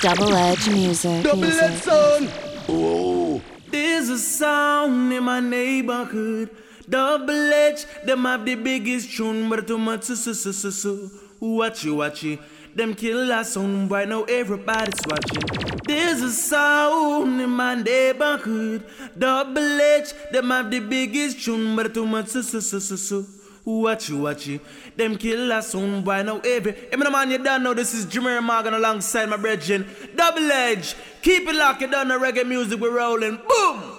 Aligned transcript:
Double 0.00 0.32
Edge 0.32 0.68
Music. 0.70 1.24
Double 1.24 1.42
music. 1.42 1.62
Edge 1.62 1.82
Sound. 1.82 2.30
Oh. 2.68 3.42
There's 3.68 4.08
a 4.08 4.18
sound 4.18 5.12
in 5.12 5.24
my 5.24 5.40
neighborhood. 5.40 6.50
Double 6.88 7.52
Edge, 7.52 7.84
them 8.04 8.24
have 8.24 8.44
the 8.44 8.54
biggest 8.54 9.16
tune, 9.16 9.48
but 9.48 9.66
too 9.66 9.76
much 9.76 10.04
so 10.04 10.14
so 10.14 10.32
so 10.32 10.52
so 10.52 10.70
so. 10.70 11.10
Watch 11.40 11.82
you, 11.82 11.96
watch 11.96 12.22
you. 12.22 12.38
Them 12.76 12.94
kill 12.94 13.32
our 13.32 13.42
sound 13.42 13.90
right 13.90 14.08
now, 14.08 14.22
everybody's 14.22 15.00
watching. 15.04 15.42
There's 15.84 16.22
a 16.22 16.30
sound 16.30 17.40
in 17.40 17.50
my 17.50 17.74
neighborhood. 17.74 18.84
Double 19.18 19.80
Edge, 19.80 20.12
them 20.30 20.50
have 20.50 20.70
the 20.70 20.78
biggest 20.78 21.44
tune, 21.44 21.74
but 21.74 21.92
too 21.92 22.06
much 22.06 22.28
so 22.28 22.42
so 22.42 22.60
so 22.60 22.78
so 22.78 22.94
so. 22.94 23.26
Watch 23.64 24.08
you, 24.08 24.18
watch 24.18 24.46
you. 24.46 24.60
Them 24.96 25.16
kill 25.16 25.52
us 25.52 25.72
soon 25.72 26.02
by 26.02 26.22
now 26.22 26.40
every. 26.40 26.74
Even 26.88 27.00
the 27.00 27.10
man 27.10 27.30
you 27.30 27.38
don't 27.38 27.62
know, 27.62 27.74
this 27.74 27.94
is 27.94 28.06
Jameer 28.06 28.42
Morgan 28.42 28.74
alongside 28.74 29.28
my 29.28 29.36
brethren. 29.36 29.86
Double 30.16 30.50
Edge. 30.50 30.94
Keep 31.22 31.48
it 31.48 31.54
locked, 31.54 31.80
you 31.82 31.88
don't 31.88 32.08
know 32.08 32.18
reggae 32.18 32.46
music, 32.46 32.80
we're 32.80 32.90
rolling. 32.90 33.36
Boom! 33.36 33.98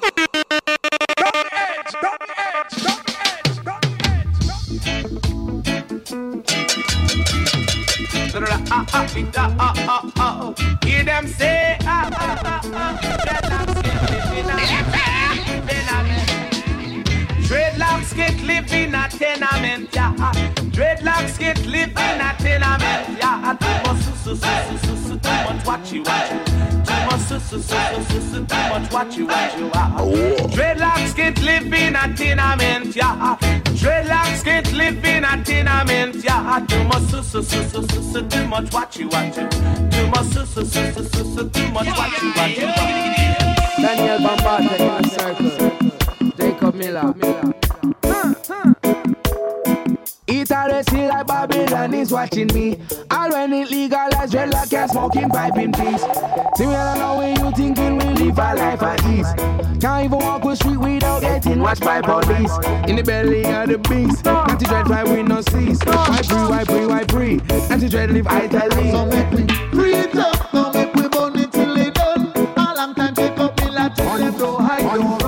Double 1.18 1.46
Edge, 1.52 1.94
Double 2.02 2.34
Edge, 2.38 2.84
Double 2.84 3.14
Edge, 3.20 3.64
Double 3.64 3.96
Edge. 4.06 4.30
Hear 10.84 11.04
them 11.04 11.28
say, 11.28 11.78
ah, 11.82 12.10
ah, 12.14 12.40
ah, 12.46 12.62
ah, 12.74 13.89
in 18.90 18.96
a 18.96 19.08
tenement, 19.08 19.90
yeah. 19.94 20.14
Dreadlocks 20.74 21.38
get 21.38 21.64
live 21.68 21.90
in 21.90 22.22
a 22.22 22.36
tenement, 22.40 23.18
yeah. 23.20 23.56
Too 23.60 23.78
much, 23.86 24.02
su, 24.02 24.14
su, 24.24 24.36
su, 24.36 24.78
su, 24.78 24.96
su, 24.98 25.20
too 25.20 25.30
much 25.46 25.66
watch 25.66 25.92
you, 25.92 26.04
watch 26.04 26.32
you. 26.32 26.40
Too 26.88 27.06
much, 27.06 27.22
su, 27.22 27.40
su, 27.40 27.62
su, 27.62 27.76
su, 27.78 28.04
su, 28.10 28.22
su, 28.32 28.46
too 28.46 28.70
much 28.70 28.92
watch 28.92 29.18
you, 29.18 29.28
watch 29.28 29.58
you. 29.58 29.70
Dreadlocks 30.56 31.16
get 31.16 31.40
live 31.42 31.72
in 31.72 31.96
a 31.96 32.16
tenement, 32.16 32.96
yeah. 32.96 33.38
Dreadlocks 33.80 34.44
get 34.44 34.72
live 34.74 35.06
in 35.06 35.24
a 35.24 35.44
tenement, 35.44 36.16
yeah. 36.24 36.66
Too 36.68 36.84
much, 36.86 37.04
su, 37.10 37.22
su, 37.22 37.44
su, 37.44 37.64
su, 37.70 37.88
su, 37.88 38.12
su, 38.12 38.28
too 38.28 38.48
much 38.48 38.74
watch 38.74 38.98
you, 38.98 39.08
watch 39.10 39.38
you. 39.38 39.48
Too 39.92 40.08
much, 40.08 40.26
su, 40.34 40.46
su, 40.46 40.66
su, 40.66 40.94
su, 40.94 41.04
su, 41.04 41.36
su, 41.36 41.50
too 41.50 41.72
much 41.72 41.88
watch 41.98 42.22
you, 42.24 42.34
watch 42.36 42.58
you. 42.58 43.84
Daniel 43.84 44.18
Bombard 44.18 44.62
in 44.62 44.88
the 44.88 45.10
circle. 45.10 46.32
Jacob 46.38 46.74
Miller. 46.74 47.14
Eat 47.22 48.50
all 48.50 48.79
the 50.30 50.84
see 50.90 51.08
like 51.08 51.28
Babylon 51.28 51.94
is 51.94 52.12
watching 52.12 52.48
me. 52.54 52.78
All 53.10 53.32
when 53.32 53.54
it 53.54 53.72
legalized, 53.72 54.34
dreadlock 54.34 54.74
and 54.74 54.92
smoking 54.92 55.30
pipe 55.30 55.58
in 55.58 55.72
peace. 55.72 56.02
See 56.56 56.66
me 56.66 56.76
I 56.76 56.98
know 56.98 57.18
when 57.18 57.40
you 57.40 57.52
thinking 57.52 57.98
we 57.98 58.26
live 58.26 58.38
a 58.38 58.56
life 58.56 58.82
at 58.82 59.04
ease. 59.06 59.34
Can't 59.82 60.06
even 60.06 60.20
walk 60.20 60.44
the 60.44 60.56
street 60.56 60.78
without 60.78 61.22
getting 61.22 61.60
watched 61.60 61.82
by 61.82 62.02
police. 62.02 62.52
In 62.88 62.96
the 62.96 63.04
belly 63.04 63.46
of 63.46 63.70
the 63.70 63.78
beast, 63.90 64.28
anti 64.28 64.66
dread 64.66 64.88
why 64.88 65.04
we 65.04 65.24
no 65.24 65.42
cease. 65.42 65.80
Why 65.84 66.22
free, 66.22 66.38
why 66.38 66.64
free, 66.66 66.86
why 66.86 67.04
free? 67.06 67.40
Anti 67.72 67.90
dread 67.90 68.12
live 68.12 68.28
idly. 68.28 68.92
So 68.92 69.06
make 69.06 69.32
me 69.32 69.48
breathe 69.72 70.16
up, 70.18 70.54
now 70.54 70.72
make 70.72 70.94
we 70.94 71.08
burn 71.08 71.40
it 71.40 71.52
till 71.52 71.78
it 71.78 71.94
done. 71.96 72.32
A 72.36 72.74
long 72.76 72.94
time 72.94 73.16
take 73.16 73.38
up 73.40 73.60
me 73.62 73.72
like 73.72 73.96
till 73.96 74.18
them 74.18 74.38
don't 74.38 74.64
hide, 74.64 75.19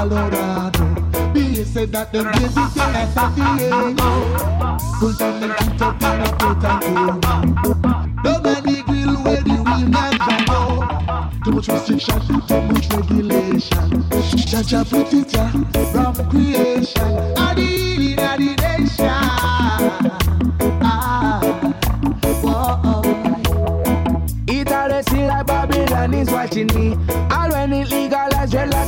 Colorado? 0.00 0.94
Be 1.34 1.62
said 1.62 1.92
that 1.92 2.10
them 2.10 2.32
give 2.32 2.44
it 2.44 2.54
to 2.54 2.70
San 2.72 3.34
Diego. 3.34 4.10
Pull 4.98 5.12
down 5.12 5.40
the 5.42 5.48
beat 5.60 5.82
up 5.82 6.00
in 6.00 6.20
a 6.20 6.32
plate 6.38 6.64
and 6.64 7.26
on 7.26 8.44
the 8.64 8.82
grill 8.86 9.14
where 9.24 9.42
the 9.42 9.56
wheel 9.60 9.88
can 10.24 10.42
go. 10.46 10.60
Too 11.44 11.52
much 11.52 11.68
restriction, 11.68 12.18
too 12.26 12.60
much 12.62 12.88
regulation. 12.94 13.88
Jaja 14.48 14.88
put 14.88 15.12
it 15.12 15.34
ya 15.34 15.44
from 15.92 16.14
creation. 16.30 17.12
Adi 17.36 18.16
adi 18.18 18.56
nation. 18.56 19.20
Ah, 20.80 21.40
whoa. 22.40 23.02
Eat 24.48 24.72
all 24.72 24.88
the 24.88 25.02
see 25.10 25.26
like 25.26 25.46
Babylon 25.46 26.14
is 26.14 26.30
watching 26.30 26.68
me. 26.68 26.96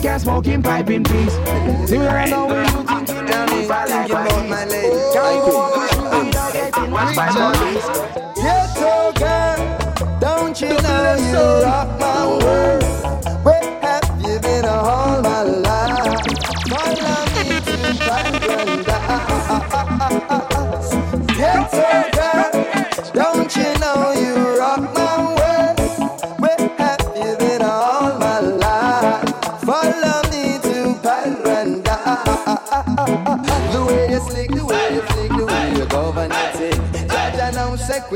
All 0.05 0.11
when 0.11 0.11
it 0.11 0.11
legalized, 0.11 0.11
dreadlock 0.11 0.11
and 0.11 0.23
smoking 0.23 0.63
pipe 0.63 0.91
in 0.91 1.05
peace. 1.05 1.89
See 1.89 1.99
me 1.99 2.07
right 2.07 2.31
now 2.31 2.47
when 2.49 2.65
you 2.65 2.85
thinking 2.85 3.27
down 3.27 3.53
in 3.53 3.69
my 3.69 3.85
life. 3.85 4.11
my 4.11 4.65
lady. 4.65 4.97
Can't 5.13 5.37
even 5.37 5.55
walk 5.55 5.75
the 5.75 5.89
street 5.89 6.25
without 6.25 6.53
getting 6.53 6.91
watched 6.91 7.17
by 7.17 7.29
police. 7.29 7.87
Ghetto 8.37 9.13
girl, 9.19 10.19
don't 10.21 10.61
you 10.61 10.69
know 10.69 11.17
you 11.19 11.65
rock 11.65 12.01
my 12.01 12.45
world? 12.45 12.92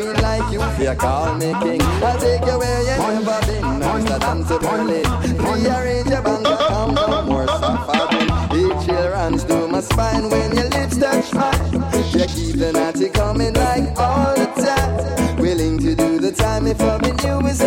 Queen 0.06 0.22
like 0.22 0.52
you, 0.52 0.60
fear 0.76 0.94
call 0.94 1.34
me 1.34 1.52
king. 1.62 1.82
I'll 1.82 2.18
take 2.18 2.44
you 2.44 2.58
where 2.58 2.80
you 2.82 2.96
never 2.96 3.46
been, 3.46 3.82
Amsterdam 3.82 4.44
to 4.44 4.58
Berlin. 4.58 5.04
Rearrange 5.38 6.08
your 6.08 6.22
bank 6.22 6.46
account 6.46 6.98
for 6.98 7.22
more 7.22 7.46
suffering. 7.46 8.28
Each 8.58 8.86
chill 8.86 9.08
runs 9.10 9.44
through 9.44 9.68
my 9.68 9.80
spine 9.80 10.30
when 10.30 10.54
your 10.54 10.68
lips 10.68 10.98
touch 10.98 11.32
mine. 11.34 11.72
You 12.12 12.26
keep 12.26 12.56
the 12.56 12.72
naughty 12.72 13.08
coming 13.10 13.54
like 13.54 13.98
all 13.98 14.34
the 14.34 14.46
time. 14.62 15.36
Willing 15.38 15.78
to 15.78 15.94
do 15.94 16.18
the 16.18 16.32
time 16.32 16.66
if 16.66 16.80
loving 16.80 17.18
you 17.20 17.46
is 17.46 17.60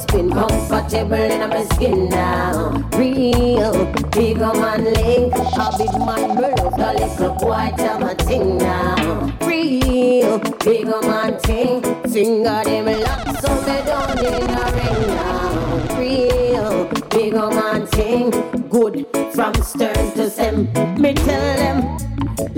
It's 0.00 0.06
been 0.12 0.30
comfortable 0.30 1.14
in 1.14 1.50
my 1.50 1.64
skin 1.72 2.08
now. 2.08 2.70
Real 2.96 3.92
big 4.12 4.38
my 4.38 4.76
link, 4.76 5.34
a 5.34 5.74
big 5.76 5.92
man 5.98 6.36
below 6.36 6.70
the 6.70 6.94
little 7.00 7.34
boy 7.34 7.72
tell 7.76 7.98
my 7.98 8.14
thing 8.14 8.58
now. 8.58 9.36
Real 9.40 10.38
big 10.38 10.86
on 10.86 11.04
my 11.04 11.32
thing, 11.32 11.82
finger 12.12 12.62
them 12.62 12.86
lock 13.00 13.40
so 13.40 13.52
they 13.62 13.82
don't 13.86 14.20
in 14.20 14.48
a 14.48 14.70
ring 14.76 15.08
now. 15.16 15.98
Real 15.98 16.84
big 17.10 17.34
my 17.34 17.80
thing, 17.86 18.30
good 18.68 19.04
from 19.34 19.54
stern 19.64 20.12
to 20.12 20.30
stem. 20.30 20.72
Me 20.94 21.12
tell 21.12 21.56
them. 21.56 22.07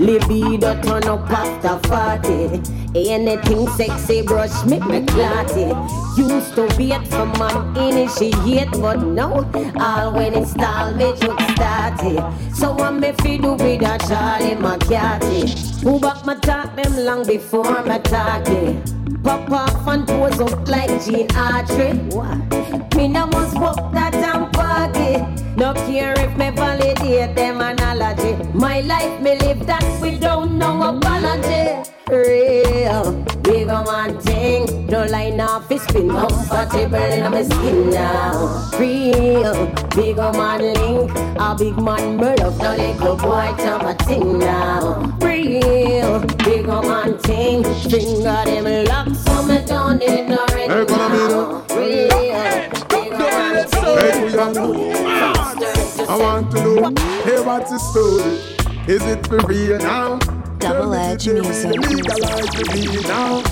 Libido 0.01 0.81
turn 0.81 1.07
up 1.07 1.29
after 1.29 1.77
40 1.87 2.59
Anything 2.95 3.67
sexy 3.69 4.23
brush 4.23 4.65
make 4.65 4.83
me 4.87 5.05
clotty 5.05 5.69
Used 6.17 6.55
to 6.55 6.63
wait 6.75 7.07
for 7.07 7.27
man 7.37 7.77
initiate 7.77 8.71
But 8.71 9.03
now 9.03 9.45
all 9.79 10.13
when 10.13 10.33
it's 10.33 10.51
stall 10.51 10.91
me 10.95 11.13
joke 11.21 11.39
started. 11.53 12.55
So 12.55 12.73
what 12.73 12.95
me 12.95 13.11
fi 13.11 13.37
do 13.37 13.53
with 13.53 13.83
a 13.83 13.99
Charlie 14.07 14.55
McCarthy 14.55 15.53
Who 15.83 15.99
back 15.99 16.25
my 16.25 16.33
talk 16.33 16.75
them 16.75 16.97
long 17.05 17.27
before 17.27 17.83
my 17.83 17.99
talk 17.99 18.47
it 18.47 19.23
Pop 19.23 19.51
off 19.51 19.87
and 19.87 20.07
pose 20.07 20.41
up 20.41 20.67
like 20.67 20.89
Gene 21.05 21.27
Autry? 21.27 21.93
Me 22.95 23.07
no 23.07 23.27
must 23.27 23.55
walk 23.55 23.93
that 23.93 24.15
and 24.15 24.51
park 24.51 24.95
it 24.95 25.21
No 25.55 25.75
care 25.75 26.13
if 26.17 26.35
me 26.37 26.49
validate 27.11 27.35
them 27.35 27.61
analogy 27.61 28.35
My 28.53 28.81
life 28.81 29.21
me 29.21 29.37
live 29.39 29.65
that 29.67 29.83
without 30.01 30.51
no 30.51 30.95
apology 30.95 31.89
Real 32.09 33.13
big 33.43 33.69
on 33.69 33.85
one 33.85 34.19
thing 34.21 34.87
No 34.87 35.05
line 35.05 35.39
off, 35.39 35.71
it's 35.71 35.85
been 35.91 36.09
comfortable 36.09 36.95
in 36.95 37.31
my 37.31 37.43
skin 37.43 37.91
now. 37.91 38.69
Real, 38.77 39.65
big 39.95 40.17
man 40.17 40.59
link, 40.59 41.11
a 41.39 41.55
big 41.57 41.77
man 41.77 42.17
murder, 42.17 42.51
no 42.59 42.75
little 42.75 43.15
boy 43.15 43.53
to 43.57 43.79
my 43.81 43.93
thing 44.05 44.39
now. 44.39 45.17
Real, 45.21 46.19
big 46.43 46.67
man 46.67 47.17
thing, 47.19 47.63
finger 47.89 48.43
them 48.43 48.85
lock, 48.85 49.15
so 49.15 49.43
me 49.43 49.63
don't 49.65 49.99
need 49.99 50.27
no 50.27 50.45
ring 50.53 50.67
now. 50.67 51.63
Real, 51.73 52.80
big 53.51 54.35
man 54.35 54.53
thing. 54.53 56.07
I 56.07 56.17
want 56.17 56.51
to 56.51 56.63
know, 56.63 57.01
hey, 57.23 57.39
what's 57.41 57.71
the 57.71 57.79
story? 57.79 58.39
Is 58.87 59.03
it 59.03 59.27
for 59.27 59.37
real 59.47 59.77
now? 59.77 60.17
Double 60.57 60.93
edge 60.93 61.27
music. 61.27 61.71
Legalize 61.71 62.49
the 62.49 62.63
weed 62.73 63.07
now. 63.07 63.43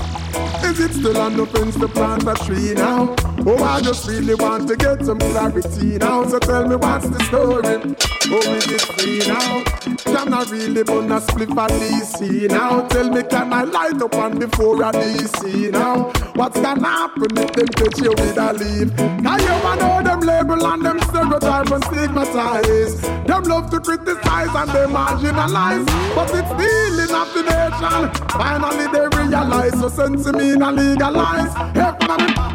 Is 0.63 0.79
it 0.79 0.93
still 0.93 1.17
on 1.17 1.37
the 1.37 1.45
fence 1.45 1.75
to 1.77 1.87
plant 1.87 2.27
a 2.27 2.35
tree 2.45 2.73
now? 2.73 3.15
Oh, 3.45 3.63
I 3.63 3.81
just 3.81 4.07
really 4.07 4.35
want 4.35 4.67
to 4.67 4.75
get 4.75 5.05
some 5.05 5.19
clarity 5.19 5.97
now. 5.97 6.27
So 6.27 6.39
tell 6.39 6.67
me 6.67 6.75
what's 6.75 7.09
the 7.09 7.23
story? 7.25 8.08
Oh, 8.31 8.37
is 8.53 8.67
it 8.69 8.81
free 8.81 9.19
now? 9.27 9.63
Can 10.05 10.33
I 10.33 10.43
really 10.51 10.83
burn 10.83 11.11
a 11.11 11.19
split 11.19 11.49
for 11.49 11.67
DC 11.67 12.47
now? 12.49 12.87
Tell 12.87 13.09
me, 13.09 13.23
can 13.23 13.51
I 13.51 13.63
light 13.63 13.99
up 14.01 14.13
on 14.13 14.37
before 14.37 14.83
a 14.83 14.91
DC 14.91 15.71
now? 15.71 16.11
What's 16.35 16.59
gonna 16.61 16.87
happen 16.87 17.37
if 17.37 17.51
them 17.53 17.67
catch 17.67 17.99
you 17.99 18.11
with 18.11 18.37
a 18.37 18.53
leave? 18.53 18.95
Now 19.21 19.37
you 19.37 19.47
ever 19.47 19.75
know 19.77 20.03
them 20.03 20.19
label 20.19 20.63
and 20.63 20.85
them 20.85 20.99
stereotype 21.01 21.71
and 21.71 21.83
stigmatize? 21.85 23.01
Them 23.25 23.43
love 23.43 23.71
to 23.71 23.79
criticize 23.79 24.53
and 24.53 24.69
they 24.69 24.85
marginalize. 24.85 25.85
But 26.13 26.29
it's 26.35 26.49
stealing 26.53 27.15
of 27.15 27.33
the 27.33 27.41
nation. 27.49 28.29
Finally 28.29 28.87
they 28.93 29.07
realize, 29.17 29.73
so 29.79 29.89
sense 29.89 30.31
me 30.33 30.55
not 30.55 30.75
legalize. 30.75 31.53
Hey, 31.73 31.93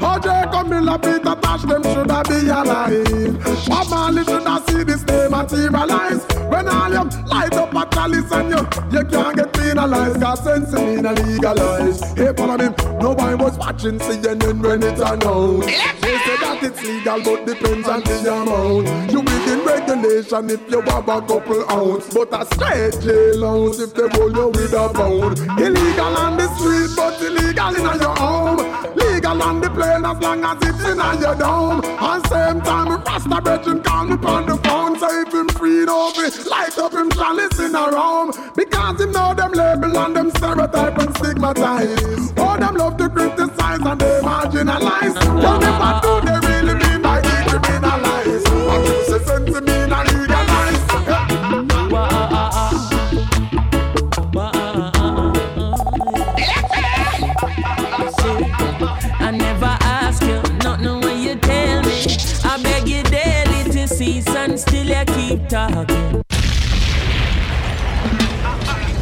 OJ 0.04 0.52
Camilla 0.52 0.98
Peter 0.98 1.34
Tosh, 1.40 1.62
them 1.62 1.82
shoulda 1.82 2.22
be 2.28 2.48
alive. 2.48 3.66
Bob 3.68 3.90
Marley 3.90 4.24
shoulda 4.24 4.62
see 4.68 4.84
this 4.84 5.02
day 5.02 5.28
materialize. 5.70 6.24
When 6.50 6.68
all 6.68 6.90
you 6.90 7.04
light 7.26 7.54
up 7.54 7.74
a 7.74 7.94
chalice 7.94 8.30
and 8.32 8.50
you, 8.50 8.98
you 8.98 9.04
can't 9.06 9.36
get 9.36 9.52
penalized. 9.52 10.20
Cause 10.20 10.44
sense 10.44 10.72
me 10.72 10.96
not 11.00 11.18
legalize. 11.22 12.00
Hey, 12.12 12.32
follow 12.36 12.58
me. 12.58 12.68
Nobody 13.00 13.34
was 13.42 13.56
watching 13.58 13.98
CNN 13.98 14.62
when 14.62 14.82
it's 14.82 15.00
announced. 15.00 15.68
They 16.00 16.18
say 16.18 16.36
that 16.42 16.62
it's 16.62 16.82
legal, 16.82 17.22
but 17.22 17.46
depends 17.46 17.88
on 17.88 18.00
the 18.02 18.32
amount. 18.32 19.10
You 19.10 19.20
within 19.20 19.64
regulation 19.64 20.50
if 20.50 20.70
you 20.70 20.80
have 20.82 21.08
a 21.08 21.20
couple 21.22 21.70
ounce, 21.70 22.12
but 22.12 22.32
a 22.32 22.44
straight 22.54 23.00
jail 23.02 23.44
ounce 23.44 23.80
if 23.80 23.94
they 23.94 24.08
roll 24.18 24.32
you 24.32 24.48
with 24.48 24.72
a 24.72 24.88
pound. 24.92 25.38
Illegal 25.60 26.16
on 26.16 26.36
the 26.36 26.48
street, 26.56 26.90
but 26.96 27.20
illegal 27.20 27.74
in 27.74 28.00
your 28.00 28.16
home. 28.16 28.58
Legal 28.96 29.42
on 29.42 29.60
the 29.60 29.70
plane 29.70 30.04
as 30.04 30.18
long 30.20 30.44
as 30.44 30.58
it's 30.62 30.84
in 30.84 31.20
your 31.20 31.34
dome. 31.34 31.82
And 31.84 32.26
same 32.26 32.60
time, 32.60 33.02
Rasta 33.04 33.82
call 33.82 34.04
me 34.04 34.14
on 34.26 34.46
the 34.46 34.63
free 35.64 35.86
over, 35.86 36.28
light 36.50 36.76
up 36.78 36.92
him 36.92 37.10
chalice 37.10 37.58
in 37.58 37.74
a 37.74 37.90
room. 37.90 38.32
Because 38.54 39.00
him 39.00 39.12
know 39.12 39.32
them 39.34 39.52
label 39.52 39.98
and 39.98 40.16
them 40.16 40.30
stereotype 40.30 40.98
and 40.98 41.16
stigmatize. 41.16 42.32
Oh, 42.36 42.56
them 42.58 42.74
love 42.76 42.96
to 42.98 43.08
criticize 43.08 43.80
and 43.80 44.00
they 44.00 44.20
marginalize. 44.20 45.14
What 45.42 45.60
never 45.60 46.00
do 46.02 46.13
keep 65.36 65.48
talking. 65.48 66.22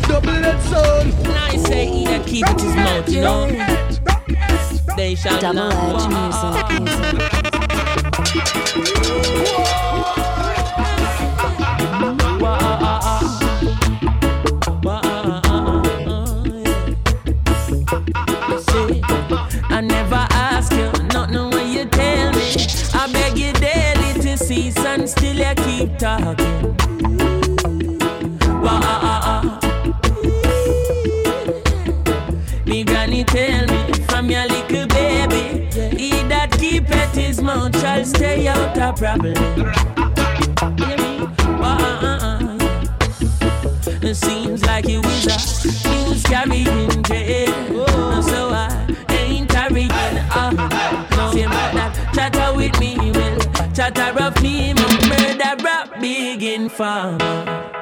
Double 0.09 0.31
edged 0.31 0.63
sword. 0.63 1.07
Nice 1.25 1.63
say 1.67 1.87
he 1.87 2.05
that 2.07 2.27
keep 2.27 2.49
it 2.49 2.61
his 2.61 2.75
mouth, 2.75 3.09
you 3.09 3.21
know. 3.21 3.47
They 4.97 5.15
shall 5.15 5.39
Double 5.41 5.69
not 5.69 5.75
edge 5.75 6.09
music. 6.09 6.81
music. 6.81 7.03
You 26.03 26.09
keep 26.09 26.25
talking. 26.25 26.77
Wah, 28.61 28.81
ah, 28.83 29.01
ah, 29.03 29.21
ah. 29.25 29.43
Me 32.67 32.85
granny 32.85 33.25
tell 33.25 33.67
me 33.67 33.93
from 34.09 34.31
your 34.31 34.47
little 34.49 34.87
baby, 34.89 35.69
he 35.97 36.11
that 36.29 36.51
keepeth 36.59 37.15
his 37.15 37.41
mouth 37.41 37.79
shall 37.81 38.05
stay 38.05 38.49
out 38.49 38.79
of 38.79 38.97
problem. 38.97 39.92
Big 56.69 57.82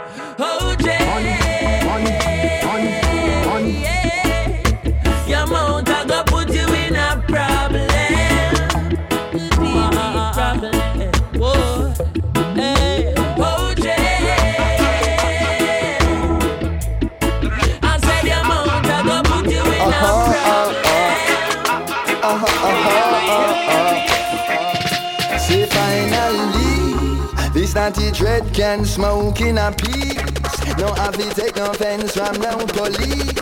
this 27.80 27.96
naughty 27.96 28.10
dread 28.12 28.54
can 28.54 28.84
smoke 28.84 29.40
in 29.40 29.56
a 29.56 29.72
peace. 29.72 30.16
No 30.76 30.92
have 30.94 31.16
to 31.16 31.34
take 31.34 31.56
no 31.56 31.70
offense 31.70 32.12
from 32.12 32.36
no 32.40 32.58
police. 32.66 33.32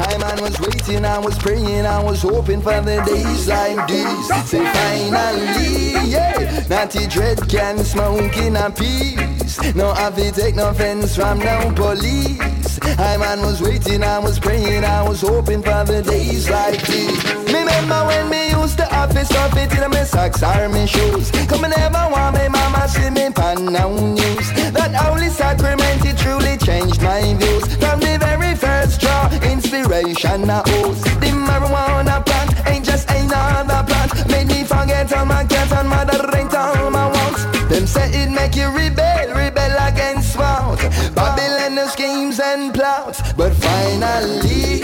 I 0.00 0.18
man 0.18 0.40
was 0.42 0.58
waiting, 0.60 1.04
I 1.04 1.18
was 1.18 1.38
praying, 1.38 1.86
I 1.86 2.02
was 2.02 2.22
hoping 2.22 2.60
for 2.62 2.80
the 2.80 3.02
days 3.06 3.46
like 3.46 3.86
these. 3.86 4.48
Say 4.50 4.64
finally, 4.72 6.10
yeah, 6.10 6.66
naughty 6.68 7.06
dread 7.06 7.48
can 7.48 7.78
smoke 7.78 8.36
in 8.36 8.56
a 8.56 8.70
peace. 8.70 9.74
No 9.74 9.94
have 9.94 10.16
to 10.16 10.32
take 10.32 10.56
no 10.56 10.70
offense 10.70 11.14
from 11.14 11.38
no 11.38 11.72
police. 11.76 12.80
I 12.98 13.16
man 13.18 13.40
was 13.40 13.62
waiting, 13.62 14.02
I 14.02 14.18
was 14.18 14.38
praying, 14.40 14.84
I 14.84 15.08
was 15.08 15.20
hoping 15.20 15.62
for 15.62 15.84
the 15.84 16.02
days 16.02 16.50
like 16.50 16.84
these. 16.86 17.24
Remember 17.52 18.04
when 18.06 18.28
me 18.30 18.50
used 18.50 18.78
to 18.78 18.86
have 18.86 19.14
this 19.14 19.28
stuff 19.28 19.56
it 19.56 19.72
in 19.72 19.90
my 19.90 20.02
socks 20.02 20.42
or 20.42 20.68
my 20.68 20.86
shoes. 20.86 21.30
Come 21.48 21.64
and 21.64 21.74
never 21.76 22.08
want 22.10 22.36
me 22.36 22.48
mama 22.48 22.88
see 22.88 23.10
pan 23.56 23.72
now 23.72 23.90
news. 23.90 24.52
That 24.72 24.94
holy 24.94 25.28
sacrament 25.28 26.04
it 26.04 26.18
truly 26.18 26.56
changed 26.56 27.02
my 27.02 27.34
views. 27.34 27.64
From 27.76 28.00
the 28.00 28.16
very 28.18 28.54
first 28.54 29.00
draw, 29.00 29.28
inspiration 29.42 30.50
I 30.50 30.62
owes. 30.78 31.02
The 31.20 31.30
marijuana 31.46 32.24
plant 32.24 32.52
ain't 32.68 32.84
just 32.84 33.10
another 33.10 33.82
plant. 33.86 34.28
Made 34.28 34.48
me 34.48 34.64
forget 34.64 35.12
all 35.12 35.24
my 35.24 35.44
cats 35.44 35.72
and 35.72 35.88
moderate 35.88 36.54
all 36.54 36.90
my 36.90 37.06
wants. 37.08 37.44
Them 37.70 37.86
say 37.86 38.08
it 38.22 38.30
make 38.30 38.56
you 38.56 38.68
rebel, 38.68 39.34
rebel 39.34 39.76
against 39.88 40.36
what? 40.36 40.80
Babylon 41.14 41.88
schemes 41.88 42.40
and 42.40 42.74
plots. 42.74 43.32
But 43.32 43.52
finally, 43.54 44.80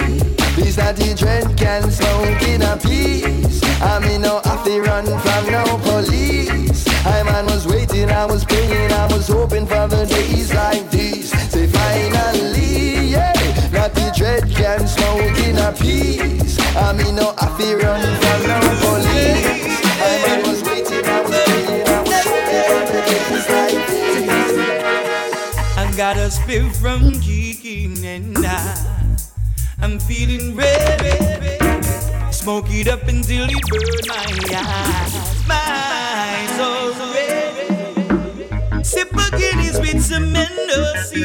this 0.57 0.77
naughty 0.77 1.15
dread 1.15 1.57
can 1.57 1.91
smoke 1.91 2.43
in 2.43 2.63
a 2.63 2.77
peace. 2.77 3.61
I 3.83 3.99
mean, 4.01 4.23
no 4.23 4.41
to 4.65 4.81
run 4.81 5.05
from 5.05 5.51
no 5.51 5.65
police. 5.79 6.72
I 7.05 7.23
man 7.25 7.47
was 7.47 7.67
waiting, 7.67 8.11
I 8.11 8.27
was 8.27 8.45
praying, 8.45 8.93
I 8.93 9.07
was 9.13 9.27
hoping 9.27 9.67
for 9.67 9.89
the 9.89 10.07
days 10.07 10.55
like 10.55 10.89
these. 10.91 11.31
Say 11.51 11.67
finally, 11.67 13.07
yeah, 13.11 13.33
not 13.73 13.93
the 13.95 14.13
dread 14.17 14.49
can 14.49 14.87
smoke 14.87 15.39
in 15.39 15.59
a 15.59 15.73
peace. 15.73 16.59
I 16.77 16.93
mean, 16.93 17.17
no, 17.17 17.35
I 17.39 17.47
fear 17.59 17.81
run 17.81 18.01
from 18.01 18.43
the 18.47 18.59
police. 18.81 19.83
I 20.01 20.43
was 20.47 20.63
waiting, 20.63 21.05
I 21.05 21.23
was 21.23 21.43
praying, 21.43 21.89
I 21.89 22.03
was 22.03 22.23
hoping 22.25 22.67
for 22.71 22.83
the 22.93 23.01
days 23.11 23.49
like 23.51 23.83
these. 23.91 24.57
I 25.77 25.93
got 25.97 26.17
a 26.17 26.31
spill 26.31 26.71
from 26.71 27.13
kicking 27.21 28.05
and 28.07 28.39
I, 28.47 29.09
I'm 29.81 29.99
feeling 29.99 30.55
red. 30.55 31.59
Smoke 32.33 32.67
it 32.71 32.87
up 32.87 33.09
until 33.09 33.49
it 33.49 33.63
burn 33.69 34.07
my 34.09 34.25
eyes 34.55 35.32
minds 35.53 36.59
already. 36.69 37.69
Sip 38.83 39.13
a 39.13 39.27
Guinness 39.37 39.79
with 39.79 40.03
some 40.03 40.33
Mendoza. 40.33 41.23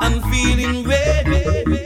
I'm 0.00 0.22
feeling 0.30 0.84
ready. 0.84 1.82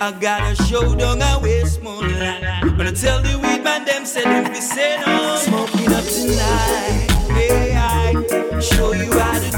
I 0.00 0.12
got 0.18 0.42
a 0.50 0.54
show 0.64 0.94
down 0.94 1.20
a 1.20 1.38
waste 1.42 1.82
moonlight. 1.82 2.64
When 2.76 2.86
I 2.86 2.92
tell 2.92 3.20
the 3.20 3.38
weed 3.42 3.62
man, 3.62 3.84
them 3.84 4.06
said 4.06 4.26
if 4.26 4.48
we 4.48 4.60
said 4.60 5.04
on. 5.06 5.38
Smoking 5.38 5.92
up 5.92 6.04
tonight. 6.04 7.06
Hey, 7.36 7.74
I 7.76 8.60
show 8.60 8.92
you 8.92 9.12
how 9.18 9.38
to 9.38 9.49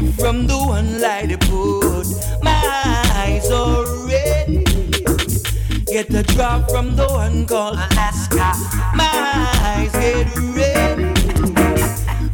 from 0.00 0.46
the 0.46 0.56
one 0.56 1.00
light 1.02 1.28
they 1.28 1.36
put 1.36 2.06
my 2.42 3.02
eyes 3.14 3.50
already. 3.50 4.64
Get 5.84 6.08
a 6.14 6.22
drop 6.22 6.70
from 6.70 6.96
the 6.96 7.06
one 7.08 7.46
called 7.46 7.74
Alaska. 7.74 8.54
My 8.94 9.10
eyes 9.62 9.92
get 9.92 10.34
ready. 10.56 11.04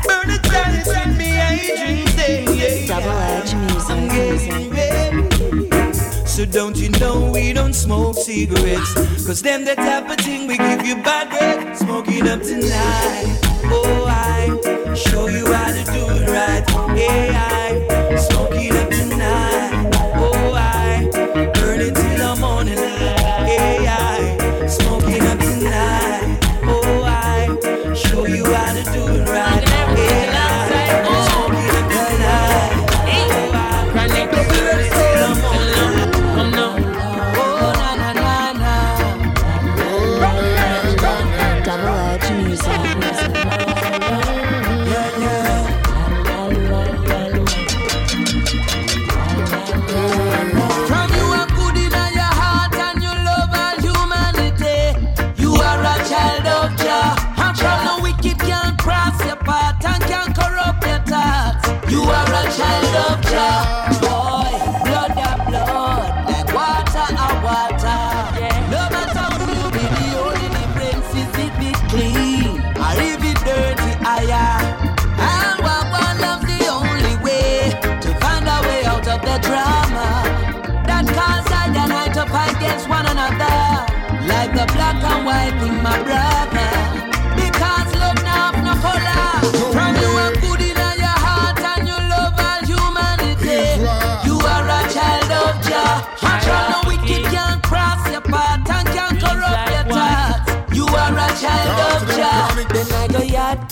Burn 0.06 0.30
it 0.30 0.42
down, 0.44 0.74
it's 0.76 0.88
in 0.88 1.16
me, 1.16 1.40
I 1.40 1.56
dream 1.76 2.04
day. 2.16 2.86
Double 2.86 3.10
edge 3.10 3.54
me 3.54 3.66
I'm 3.88 4.08
getting 4.08 4.70
ready. 4.70 6.26
So 6.26 6.44
don't 6.44 6.76
you 6.76 6.90
know 7.00 7.32
we 7.32 7.52
don't 7.52 7.74
smoke 7.74 8.14
cigarettes? 8.16 8.94
Cause 9.26 9.42
them 9.42 9.64
that 9.64 9.78
type 9.78 10.08
of 10.08 10.24
thing 10.24 10.46
we 10.46 10.56
give 10.56 10.86
you 10.86 10.94
bad 11.02 11.30
breath. 11.30 11.78
Smoking 11.78 12.28
up 12.28 12.40
tonight. 12.40 13.40
Oh, 13.64 14.06
I 14.06 14.94
show 14.94 15.26
you 15.26 15.52
how 15.52 15.72
to 15.72 15.84
do 15.92 16.22
it 16.22 16.30
right. 16.30 16.67
Yeah. 16.96 17.57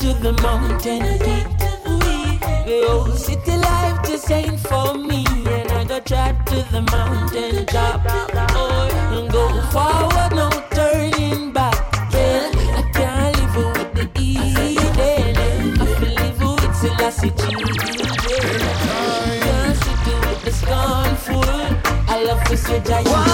to 0.07 0.13
the 0.23 0.33
mountain. 0.41 1.19
The 2.65 2.87
old 2.89 3.19
city 3.19 3.57
life 3.57 4.07
just 4.07 4.31
ain't 4.31 4.61
for 4.61 4.95
me. 4.95 5.25
And 5.49 5.69
I 5.73 5.85
go 5.85 5.99
drive 5.99 6.45
to 6.45 6.57
the 6.71 6.83
mountain 6.93 7.67
top. 7.67 8.03
Oh, 8.55 9.19
and 9.19 9.29
go 9.33 9.45
forward, 9.73 10.33
no 10.33 10.49
turning 10.71 11.53
back. 11.53 11.75
Yeah, 12.13 12.53
I 12.79 12.83
can't 12.95 13.37
live 13.37 13.57
with 13.57 13.95
the 13.95 14.21
easy. 14.21 14.79
I 14.79 14.91
can 15.99 16.15
live 16.21 16.41
with 16.41 16.77
Selassie 16.77 17.31
G. 17.31 17.43
Yeah. 18.31 18.75
Can't 19.45 19.77
sit 19.77 20.15
with 20.25 20.41
the 20.45 20.53
scornful. 20.53 21.43
I 22.09 22.23
love 22.23 22.45
to 22.45 22.57
see 22.57 22.79
say, 22.85 23.26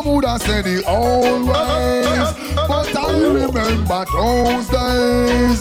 Some 0.00 0.14
would 0.14 0.24
have 0.24 0.40
said 0.40 0.66
it 0.66 0.82
always, 0.86 1.46
but 1.46 2.96
I 2.96 3.12
remember 3.20 4.04
those 4.14 4.66
days. 4.68 5.60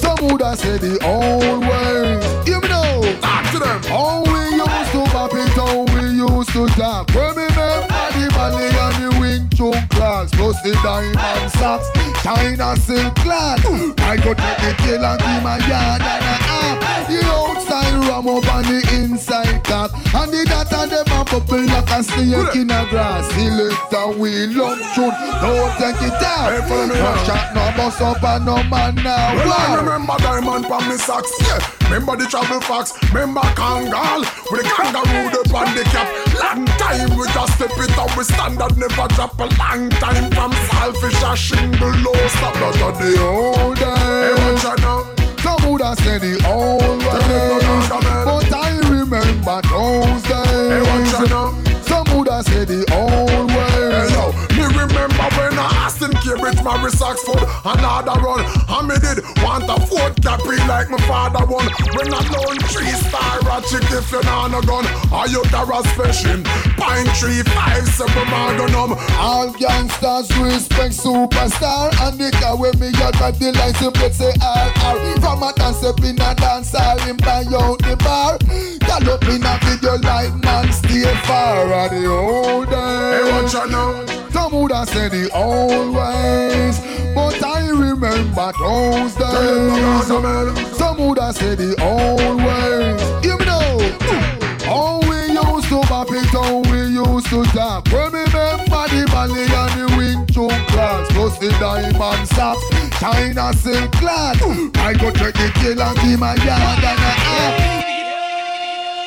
Some 0.00 0.26
would 0.26 0.42
have 0.42 0.58
said 0.58 0.82
it 0.82 1.00
always. 1.04 1.60
ways. 1.60 2.44
Give 2.44 2.60
me 2.62 2.68
know. 2.68 3.00
Talk 3.20 3.48
to 3.52 3.58
them. 3.60 3.80
How 3.84 4.24
we 4.26 4.56
used 4.56 4.90
to 4.90 5.04
pop 5.14 5.30
it, 5.34 5.48
how 5.54 5.84
we 5.94 6.02
used 6.18 6.50
to 6.50 6.66
talk. 6.74 7.14
Remember 7.14 7.86
the 8.18 8.26
money 8.34 8.66
and 8.74 8.96
the 8.98 9.20
wing 9.20 9.48
chun 9.50 9.86
plus 10.10 10.60
the 10.62 10.72
diamond 10.82 11.52
socks, 11.52 11.88
China 12.22 12.76
silk 12.76 13.14
clad. 13.16 13.60
I 14.00 14.16
go 14.16 14.34
take 14.34 14.58
the 14.58 14.74
tail 14.82 15.04
and 15.04 15.20
give 15.20 15.42
my 15.42 15.58
yard 15.68 16.02
and 16.02 16.24
a 16.24 16.36
half. 16.50 17.06
The 17.06 17.22
outside 17.26 17.94
ram 18.06 18.26
up 18.26 18.46
on 18.54 18.62
the 18.64 18.80
inside 18.94 19.62
cap, 19.62 19.90
and 20.14 20.32
the 20.32 20.44
data 20.44 20.86
them 20.90 21.06
a 21.14 21.24
bubble 21.24 21.62
like 21.62 21.90
a 21.90 22.02
snake 22.02 22.56
in 22.56 22.70
a 22.70 22.86
grass. 22.90 23.26
Selector 23.34 24.18
we 24.18 24.46
love 24.46 24.78
tune, 24.94 25.14
don't 25.42 25.72
take 25.78 26.02
it 26.02 26.22
out. 26.22 26.58
Hey, 26.66 26.86
no 26.86 27.10
shot, 27.24 27.54
no 27.54 27.64
bust 27.76 28.00
up 28.00 28.22
and 28.22 28.46
no 28.46 28.62
man 28.64 28.94
now. 28.96 29.34
Well, 29.34 29.52
I 29.52 29.76
remember 29.78 30.16
Diamond 30.18 30.66
from 30.66 30.88
me 30.88 30.96
socks, 30.96 31.30
yeah. 31.40 31.58
Remember 31.84 32.16
the 32.16 32.26
travel 32.26 32.60
fox, 32.60 32.94
remember 33.12 33.40
Kangol 33.58 34.22
with 34.50 34.62
the 34.62 34.68
kangaroo 34.74 35.30
the 35.30 35.42
on 35.54 35.74
the 35.74 35.82
cap. 35.90 36.06
Long 36.38 36.66
time 36.78 37.10
we 37.18 37.26
just 37.34 37.54
step 37.54 37.70
it 37.78 37.98
up, 37.98 38.16
we 38.16 38.24
standard 38.24 38.76
never 38.78 39.08
drop 39.14 39.38
a 39.38 39.46
long 39.58 39.90
time 40.00 40.30
from 40.32 40.52
selfish 40.70 41.22
a 41.22 41.36
shingle 41.36 41.90
low 42.04 42.26
stop. 42.28 42.54
That 42.54 42.82
are 42.82 42.92
the 42.92 43.20
old 43.22 43.78
Hey, 43.78 44.32
watch 44.32 44.62
days. 44.62 44.64
out 44.64 44.78
now. 44.80 45.00
Some 45.42 45.70
would 45.72 45.80
have 45.82 45.98
said 45.98 46.20
the 46.20 46.34
old 46.48 46.80
Tell 46.80 47.20
them 47.20 47.28
no 47.30 47.54
ways, 47.54 47.90
longer, 47.90 48.08
man. 48.08 48.24
but 48.24 48.52
I 48.52 48.78
remember 48.88 49.60
those 49.68 50.24
Hey, 50.24 50.80
watch 50.80 51.14
out 51.14 51.20
days. 51.20 51.30
now. 51.30 51.82
Some 51.82 52.18
would 52.18 52.28
have 52.28 52.44
said 52.46 52.68
the 52.68 52.80
old 52.94 53.49
Cambridge, 56.70 57.00
Mary 57.00 57.10
Oxford, 57.10 57.42
another 57.64 58.20
run. 58.20 58.46
And 58.68 58.88
me 58.88 58.94
did 59.02 59.24
want 59.42 59.66
a 59.66 59.74
fourth 59.86 60.22
copy 60.22 60.56
like 60.70 60.88
my 60.88 60.98
father 61.06 61.44
won. 61.46 61.66
When 61.98 62.14
I 62.14 62.22
loan 62.30 62.58
three 62.70 62.94
star 63.10 63.42
a 63.42 63.58
chick 63.66 63.82
if 63.90 64.12
you 64.12 64.22
not 64.22 64.54
a 64.54 64.64
gun, 64.64 64.86
are 65.12 65.26
you 65.26 65.42
Dara 65.50 65.82
special? 65.90 66.42
Pine 66.78 67.06
tree 67.18 67.42
five 67.42 67.86
seven 67.88 68.26
magnum. 68.30 68.94
All 69.18 69.50
gangsters 69.52 70.30
respect 70.38 70.94
superstar 70.94 71.90
And 72.06 72.18
the 72.18 72.30
car 72.38 72.56
when 72.56 72.78
me 72.78 72.92
out 73.02 73.14
drive 73.14 73.38
the 73.38 73.52
license 73.52 73.98
plate 73.98 74.14
say 74.14 74.32
RR 74.38 75.20
From 75.20 75.42
a 75.42 75.52
dance 75.52 75.82
up 75.82 76.00
in 76.00 76.20
a 76.20 76.34
dance 76.34 76.72
hall 76.72 76.98
him 77.00 77.16
buy 77.18 77.44
out 77.50 77.78
the 77.82 77.96
bar 77.98 78.38
Gal 78.86 79.10
up 79.10 79.22
in 79.24 79.42
a 79.42 79.58
video 79.66 79.96
like 79.98 80.34
man 80.42 80.72
stay 80.72 81.02
far 81.26 81.72
Of 81.72 81.90
the 81.90 82.06
old 82.06 82.68
Hey, 82.68 83.30
watch 83.30 83.42
days 83.42 83.54
out 83.54 83.70
now. 83.70 84.19
Some 84.40 84.56
would 84.62 84.72
have 84.72 84.88
said 84.88 85.10
the 85.10 85.28
old 85.34 85.94
ways 85.94 86.80
But 87.14 87.44
I 87.44 87.68
remember 87.68 88.52
those 88.58 89.14
days. 89.14 90.06
Some 90.78 90.96
would 91.06 91.18
have 91.18 91.36
said 91.36 91.58
the 91.58 91.76
old 91.84 92.40
ways 92.40 93.02
You 93.22 93.36
know 93.44 93.76
How 94.64 95.00
we 95.04 95.36
used 95.36 95.68
to 95.68 95.82
pop 95.82 96.10
it, 96.10 96.24
how 96.32 96.60
we 96.72 96.78
used 96.88 97.26
to 97.26 97.44
talk 97.52 97.84
Remember 97.92 98.56
the 98.88 99.04
ballet 99.10 99.44
and 99.44 99.72
the 99.76 99.84
wing 99.98 100.24
chun 100.32 100.64
class 100.68 101.06
Plus 101.12 101.36
the 101.38 101.50
diamond 101.60 102.26
socks, 102.28 102.64
China 102.98 103.52
silk 103.52 103.92
clad 103.92 104.40
I 104.76 104.94
go 104.94 105.10
check 105.10 105.34
the 105.34 105.50
tail 105.60 105.82
and 105.82 105.98
give 106.00 106.18
my 106.18 106.34
yard 106.36 106.82
and 106.82 106.98
a 106.98 107.00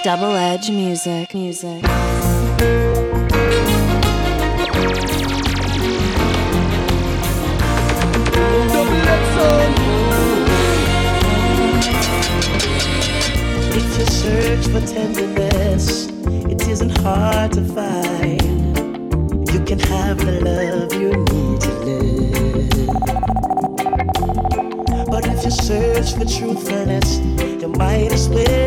Double 0.03 0.35
Edge 0.35 0.69
Music. 0.69 1.33
Music. 1.33 1.83
If 13.75 13.97
you 13.99 14.05
search 14.05 14.65
for 14.67 14.81
tenderness, 14.85 16.07
it 16.51 16.67
isn't 16.67 16.97
hard 16.99 17.51
to 17.53 17.63
find. 17.63 18.41
You 19.51 19.59
can 19.65 19.79
have 19.79 20.17
the 20.25 20.39
love 20.41 20.93
you 20.93 21.11
need 21.31 21.61
to 21.61 21.71
live. 21.85 22.23
But 25.07 25.27
if 25.27 25.43
you 25.45 25.51
search 25.51 26.13
for 26.13 26.25
truthfulness, 26.25 27.19
you 27.61 27.67
might 27.67 28.11
as 28.11 28.29
well 28.29 28.62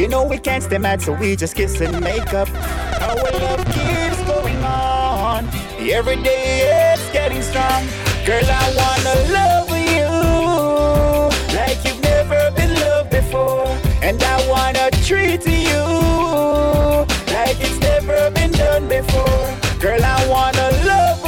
You 0.00 0.08
know 0.08 0.24
we 0.24 0.38
can't 0.38 0.62
stay 0.62 0.78
mad, 0.78 1.02
so 1.02 1.12
we 1.12 1.36
just 1.36 1.54
kiss 1.54 1.78
and 1.82 2.00
make 2.00 2.32
up. 2.32 2.48
Our 3.02 3.16
love 3.38 3.62
keeps 3.66 4.22
going 4.22 4.56
on. 4.64 5.46
Every 5.78 6.16
day 6.16 6.94
it's 6.94 7.12
getting 7.12 7.42
strong. 7.42 7.84
Girl, 8.24 8.42
I 8.42 8.66
wanna 8.80 9.14
love 9.38 9.68
you 9.76 10.08
like 11.54 11.84
you've 11.84 12.00
never 12.00 12.50
been 12.52 12.74
loved 12.80 13.10
before. 13.10 13.66
And 14.00 14.22
I 14.22 14.48
wanna 14.48 14.90
treat 15.04 15.44
you 15.46 15.84
like 17.36 17.60
it's 17.60 17.78
never 17.80 18.30
been 18.30 18.52
done 18.52 18.88
before. 18.88 19.44
Girl, 19.80 20.02
I 20.02 20.26
wanna 20.28 20.70
love 20.86 21.19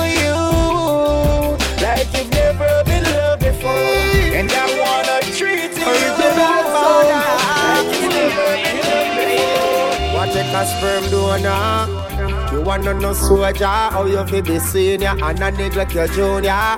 a 10.55 10.67
sperm 10.67 11.05
donor? 11.11 12.53
You 12.53 12.61
wanna 12.61 12.95
know 12.95 13.13
soldier 13.13 13.67
how 13.67 14.05
you 14.07 14.25
feel 14.27 14.43
be 14.43 14.59
senior 14.59 15.15
and 15.23 15.41
a 15.41 15.51
neglect 15.51 15.95
your 15.95 16.07
junior. 16.09 16.77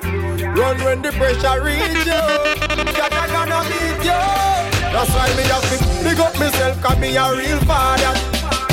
Run 0.55 0.79
when 0.85 1.03
the 1.03 1.11
pressure 1.13 1.63
reach 1.63 2.07
you. 2.07 2.23
Not 2.95 3.29
gonna 3.29 3.61
beat 3.69 4.05
you. 4.07 4.55
That's 4.95 5.11
why 5.11 5.29
me 5.37 5.43
have 5.51 5.67
to 5.71 6.05
big 6.05 6.21
up 6.21 6.39
myself, 6.39 6.81
cause 6.81 6.99
me 6.99 7.17
a 7.17 7.35
real 7.35 7.59
father. 7.67 8.15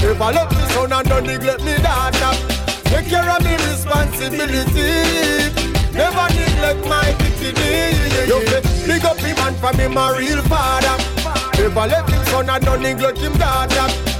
If 0.04 0.22
I 0.22 0.32
love 0.32 0.52
me 0.52 0.64
son 0.74 0.94
and 0.94 1.08
don't 1.10 1.26
neglect 1.26 1.64
me 1.64 1.76
daughter. 1.78 2.34
Take 2.86 3.08
care 3.08 3.30
of 3.30 3.44
me 3.44 3.56
responsibility. 3.56 4.92
Never 5.94 6.28
neglect 6.38 6.86
my 6.88 7.14
bikini. 7.18 8.28
You 8.28 8.40
fit 8.48 8.64
big 8.86 9.06
up 9.06 9.18
him 9.18 9.38
and 9.40 9.56
for 9.58 9.74
me 9.74 9.88
my 9.88 10.18
real 10.18 10.42
father. 10.44 10.98
Never 11.58 11.88
let 11.88 12.10
him 12.10 12.26
son 12.26 12.50
and 12.50 12.64
don't 12.64 12.82
neglect 12.82 13.18
him 13.18 13.34
daughter. 13.34 14.11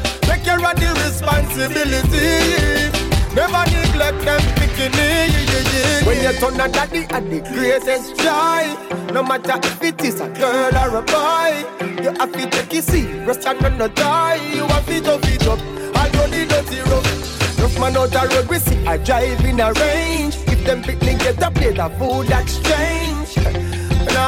Take 0.42 0.58
care 0.58 0.72
of 0.72 0.76
the 0.76 0.90
responsibility. 1.06 2.90
Never 3.36 3.64
neglect 3.70 4.26
them 4.26 4.42
bikini. 4.58 6.06
When 6.06 6.18
you 6.18 6.34
turn 6.40 6.60
a 6.60 6.68
daddy 6.68 7.06
at 7.12 7.30
the 7.30 7.42
greatest 7.42 8.16
joy. 8.18 9.14
No 9.14 9.22
matter 9.22 9.60
if 9.62 9.84
it 9.84 10.04
is 10.04 10.20
a 10.20 10.30
girl 10.30 10.76
or 10.76 10.98
a 10.98 11.02
boy. 11.04 12.02
You 12.02 12.12
have 12.18 12.32
to 12.32 12.50
take 12.50 12.74
it 12.74 12.84
serious 12.84 13.46
and 13.46 13.78
not 13.78 13.96
die. 13.96 14.40
You 14.56 14.66
have 14.66 14.86
to 14.88 15.02
tough 15.02 15.32
it 15.32 15.48
up. 15.48 15.60
Although 15.96 16.28
the 16.28 16.46
dirty 16.50 16.82
rough. 16.90 17.60
Rough 17.60 17.80
man 17.80 17.98
out 17.98 18.10
the 18.10 18.36
road, 18.36 18.50
we 18.50 18.58
see 18.58 18.84
I 18.88 18.98
drive 18.98 19.46
in 19.46 19.60
a 19.60 19.72
range. 19.74 20.38
If 20.48 20.66
them 20.66 20.82
picnic 20.82 21.20
get 21.20 21.44
a 21.44 21.52
plate 21.52 21.78
of 21.78 21.96
food, 22.00 22.28
that's 22.28 22.58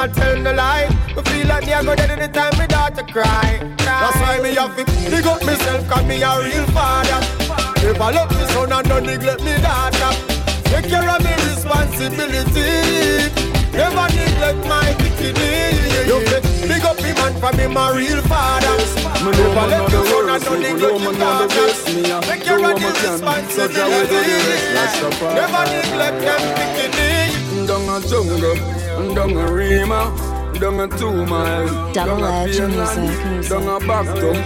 not 0.07 0.15
tell 0.15 0.43
the 0.43 0.53
lie. 0.53 0.87
Me 1.15 1.21
feel 1.23 1.47
like 1.47 1.65
me 1.65 1.73
I 1.73 1.83
go 1.83 1.95
dead 1.95 2.11
any 2.11 2.31
time 2.31 2.57
me 2.59 2.67
daughter 2.67 3.03
cry. 3.03 3.59
cry. 3.79 3.99
That's 4.03 4.19
why 4.19 4.39
me 4.43 4.55
have 4.55 4.75
to 4.75 4.83
dig 4.83 5.25
up 5.25 5.39
myself, 5.45 5.87
cause 5.87 6.05
me 6.05 6.21
a 6.21 6.31
real 6.43 6.65
father. 6.75 7.19
Never 7.83 8.09
love 8.11 8.31
me 8.35 8.45
son 8.51 8.71
and 8.71 8.87
don't 8.89 9.05
neglect 9.05 9.43
me 9.43 9.55
daughter. 9.63 10.11
Take 10.67 10.89
care 10.91 11.07
of 11.07 11.23
me 11.23 11.33
responsibility. 11.47 12.67
Never 13.71 14.07
neglect 14.11 14.61
my 14.67 14.91
dignity. 14.99 15.51
You 16.09 16.19
fit 16.27 16.43
big 16.67 16.83
up 16.83 16.97
me 16.99 17.11
and 17.15 17.35
from 17.39 17.55
him 17.55 17.77
a 17.77 17.93
real 17.95 18.21
father. 18.27 18.75
Me 19.23 19.31
never 19.31 19.65
let 19.71 19.91
you 19.91 20.03
son 20.03 20.29
and 20.29 20.43
don't 20.43 20.61
neglect 20.61 20.99
your 20.99 21.13
daughters. 21.15 21.79
Take 22.27 22.43
care 22.43 22.59
of 22.59 22.75
me 22.75 22.87
responsibility. 22.91 24.19
Never 25.31 25.63
neglect 25.71 26.19
them 26.27 26.43
dignity. 26.59 27.67
Down 27.67 27.87
a 27.87 28.05
jungle 28.05 28.82
down 29.15 29.37
a 29.37 29.51
Rema, 29.51 30.01
down 30.59 30.79
a 30.79 30.87
two 30.97 31.25
mile, 31.25 31.93
Double 31.93 32.17
down 32.17 32.23
a 32.23 32.31
edge 32.43 32.57
Piena, 32.57 32.97
music, 32.97 33.25
music. 33.25 33.51
down 33.51 33.67
a 33.67 33.85
Bactum, 33.85 34.37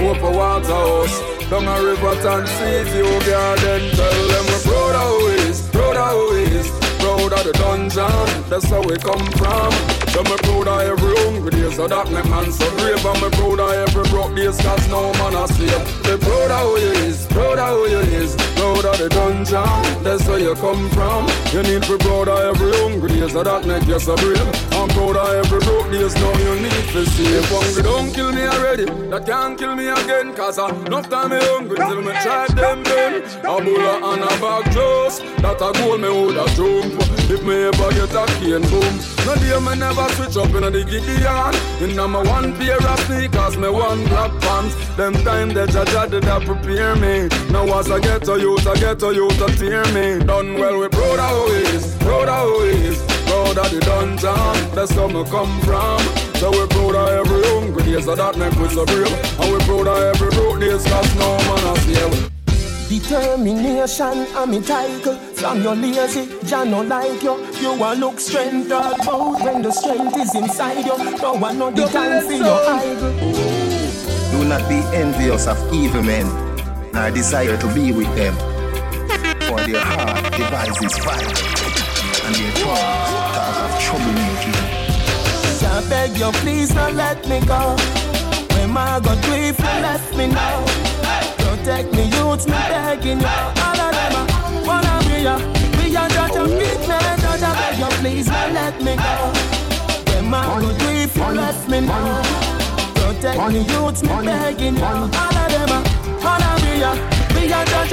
over 0.00 0.30
Waterhouse, 0.36 1.20
down 1.50 1.68
a 1.68 2.46
City, 2.46 3.00
oh 3.04 3.20
garden. 3.26 3.90
Tell 3.96 4.28
them 4.28 4.46
we're 4.46 4.62
proud 4.62 4.96
always, 4.96 5.68
proud 5.68 5.96
always, 5.96 6.66
proud 7.00 7.32
of 7.32 7.44
the 7.44 7.52
dungeon. 7.52 8.26
That's 8.48 8.68
how 8.68 8.82
we 8.82 8.96
come 8.98 9.26
from. 9.40 9.72
So 10.12 10.22
me 10.22 10.36
proud 10.44 10.68
of 10.68 10.80
every 10.80 11.14
hungry 11.24 11.50
days, 11.50 11.76
so 11.76 11.88
that 11.88 12.06
me 12.08 12.22
man 12.28 12.52
so 12.52 12.68
brave. 12.76 13.04
And 13.04 13.20
me 13.22 13.28
proud 13.30 13.60
of 13.60 13.72
every 13.72 14.04
broke 14.10 14.34
days, 14.36 14.60
cause 14.60 14.86
no 14.88 15.12
man 15.18 15.34
a 15.34 15.48
slave. 15.48 15.84
Me 16.04 16.14
proud 16.18 16.50
of 16.50 16.62
who 16.66 16.78
you 16.78 16.92
is, 17.08 17.26
proud 17.26 17.58
of 17.58 17.70
who 17.74 17.88
you 17.88 18.02
is, 18.20 18.36
proud 18.56 18.84
of 18.84 18.98
the 18.98 19.08
dungeon. 19.08 20.02
That's 20.04 20.26
where 20.28 20.38
you 20.38 20.54
come 20.54 20.88
from. 20.90 21.28
You 21.52 21.62
need 21.62 21.82
to 21.82 21.96
be 21.96 22.04
proud 22.04 22.28
of 22.28 22.38
every 22.54 22.72
hungry 22.78 23.08
days, 23.08 23.32
so 23.32 23.42
that 23.42 23.66
make 23.66 23.86
you 23.86 23.98
so 23.98 24.16
brave. 24.16 24.59
I'm 24.80 24.88
proud 24.88 25.16
of 25.16 25.28
every 25.44 25.60
broke 25.60 25.92
days, 25.92 26.14
now 26.14 26.32
you 26.38 26.54
need 26.58 26.84
to 26.96 27.04
save. 27.04 27.44
Hungry 27.50 27.82
don't 27.82 28.10
kill 28.14 28.32
me 28.32 28.46
already, 28.46 28.86
that 29.10 29.26
can't 29.26 29.58
kill 29.58 29.76
me 29.76 29.88
again. 29.88 30.34
Cause 30.34 30.58
I 30.58 30.70
enough 30.86 31.10
time 31.10 31.30
me 31.30 31.38
hungry 31.38 31.76
till 31.76 32.00
me 32.00 32.12
try 32.24 32.46
them 32.48 32.82
then. 32.84 33.22
A 33.44 33.60
bulla 33.60 34.00
and 34.08 34.24
a 34.24 34.32
bag 34.40 34.64
juice, 34.72 35.18
that 35.44 35.60
a 35.60 35.68
goal 35.76 35.98
me 35.98 36.08
woulda 36.08 36.48
jump. 36.56 36.96
If 37.28 37.44
me 37.44 37.68
ever 37.68 37.90
get 37.92 38.16
a 38.16 38.24
cane 38.40 38.64
boom, 38.72 38.94
no 39.28 39.34
day 39.36 39.60
me 39.60 39.76
never 39.76 40.08
switch 40.16 40.36
up 40.40 40.48
in 40.48 40.72
the 40.72 40.82
Gideon. 40.88 41.52
In 41.84 41.96
my 42.10 42.22
one 42.24 42.56
pair 42.56 42.80
of 42.80 43.00
sneakers, 43.00 43.58
me 43.58 43.68
one 43.68 44.02
black 44.08 44.32
pants. 44.40 44.74
Them 44.96 45.12
time 45.28 45.52
that 45.60 45.68
Jaja 45.68 46.10
did 46.10 46.24
a 46.24 46.40
prepare 46.40 46.96
me. 46.96 47.28
Now 47.52 47.68
as 47.78 47.90
I 47.90 48.00
get 48.00 48.24
to 48.24 48.40
youth, 48.40 48.66
I 48.66 48.74
get 48.76 48.98
to 49.00 49.12
youth 49.12 49.36
to 49.44 49.46
tear 49.60 49.84
me. 49.92 50.24
Done 50.24 50.54
well, 50.54 50.80
we 50.80 50.88
proud 50.88 51.20
of 51.20 51.30
who 51.36 51.52
is, 51.68 51.94
proud 51.96 52.28
of 52.30 52.48
who 52.48 52.62
is. 52.64 53.19
Proud 53.50 53.66
of 53.66 53.72
the 53.72 53.80
dungeon, 53.80 54.74
that's 54.76 54.94
where 54.94 55.08
me 55.08 55.24
come 55.28 55.60
from. 55.62 55.98
So 56.36 56.52
we 56.52 56.68
proud 56.68 56.94
of 56.94 57.26
every 57.26 57.42
hungry 57.42 57.82
days, 57.82 58.04
so 58.04 58.14
that 58.14 58.38
make 58.38 58.54
we 58.54 58.68
so 58.68 58.86
brave. 58.86 59.10
And 59.40 59.52
we 59.52 59.58
proud 59.66 59.88
of 59.88 59.98
every 60.14 60.30
broke 60.30 60.60
days, 60.60 60.84
cause 60.86 61.14
no 61.16 61.36
man 61.36 61.66
a 61.66 61.80
save. 61.80 62.30
Determination, 62.88 64.26
I'm 64.36 64.54
a 64.54 64.60
title. 64.62 65.16
From 65.34 65.62
your 65.64 65.74
lazy, 65.74 66.28
Jah 66.46 66.62
no 66.62 66.82
like 66.82 67.24
you. 67.24 67.44
You 67.58 67.72
a 67.74 67.94
look 67.96 68.20
strength 68.20 68.70
all 68.70 68.94
about 68.94 69.42
when 69.42 69.62
the 69.62 69.72
strength 69.72 70.16
is 70.16 70.32
inside 70.36 70.86
you. 70.86 70.96
No 71.18 71.32
one 71.32 71.58
know 71.58 71.72
the 71.72 71.86
time 71.88 72.22
for 72.22 72.32
your 72.32 72.70
idol. 72.70 73.10
Do 74.30 74.44
not 74.44 74.68
be 74.68 74.78
envious 74.96 75.48
of 75.48 75.58
evil 75.74 76.04
men, 76.04 76.24
nor 76.92 77.10
desire 77.10 77.56
to 77.56 77.74
be 77.74 77.90
with 77.90 78.14
them. 78.14 78.36
For 79.50 79.58
their 79.66 79.80
heart 79.80 80.32
devises 80.34 80.96
fight, 80.98 81.59
of. 82.34 83.00
I 85.62 85.88
beg 85.88 86.16
you, 86.18 86.30
please 86.42 86.70
don't 86.74 86.94
let 86.96 87.26
me 87.28 87.40
go. 87.46 87.76
When 88.54 88.70
my 88.70 89.00
God 89.00 89.20
do 89.22 89.32
if 89.32 89.58
you 89.58 89.64
left 89.64 90.16
me 90.16 90.26
now. 90.26 90.64
Protect 91.38 91.92
me, 91.92 92.04
youths, 92.16 92.46
me 92.46 92.52
begging 92.52 93.20
you. 93.20 93.26
All 93.26 93.80
of 93.80 93.92
them 93.96 94.14
a 94.16 94.22
wanna 94.66 94.98
be 95.06 95.22
ya. 95.22 95.36
We 95.78 95.96
are 95.96 96.08
judge 96.08 96.36
a 96.36 96.44
big 96.44 96.88
man, 96.88 97.18
judge 97.20 97.42
I 97.42 97.52
beg 97.58 97.78
you, 97.78 97.90
please 98.00 98.26
don't 98.26 98.54
let 98.54 98.76
me 98.82 98.96
go. 98.96 99.32
When 100.12 100.24
my 100.30 100.42
God 100.44 100.78
do 100.78 100.88
if 100.88 101.16
you 101.16 101.24
left 101.24 101.68
me 101.68 101.80
now. 101.80 102.22
Protect 102.94 103.52
me, 103.52 103.60
youths, 103.72 104.02
me 104.02 104.14
begging 104.24 104.76
you. 104.76 104.84
All 104.84 105.36
of 105.42 105.48
them 105.52 105.72
a 105.76 105.80
wanna 106.24 106.50
be 106.62 106.80
ya. 106.80 106.92
We 107.34 107.52
are 107.52 107.64
judge 107.64 107.89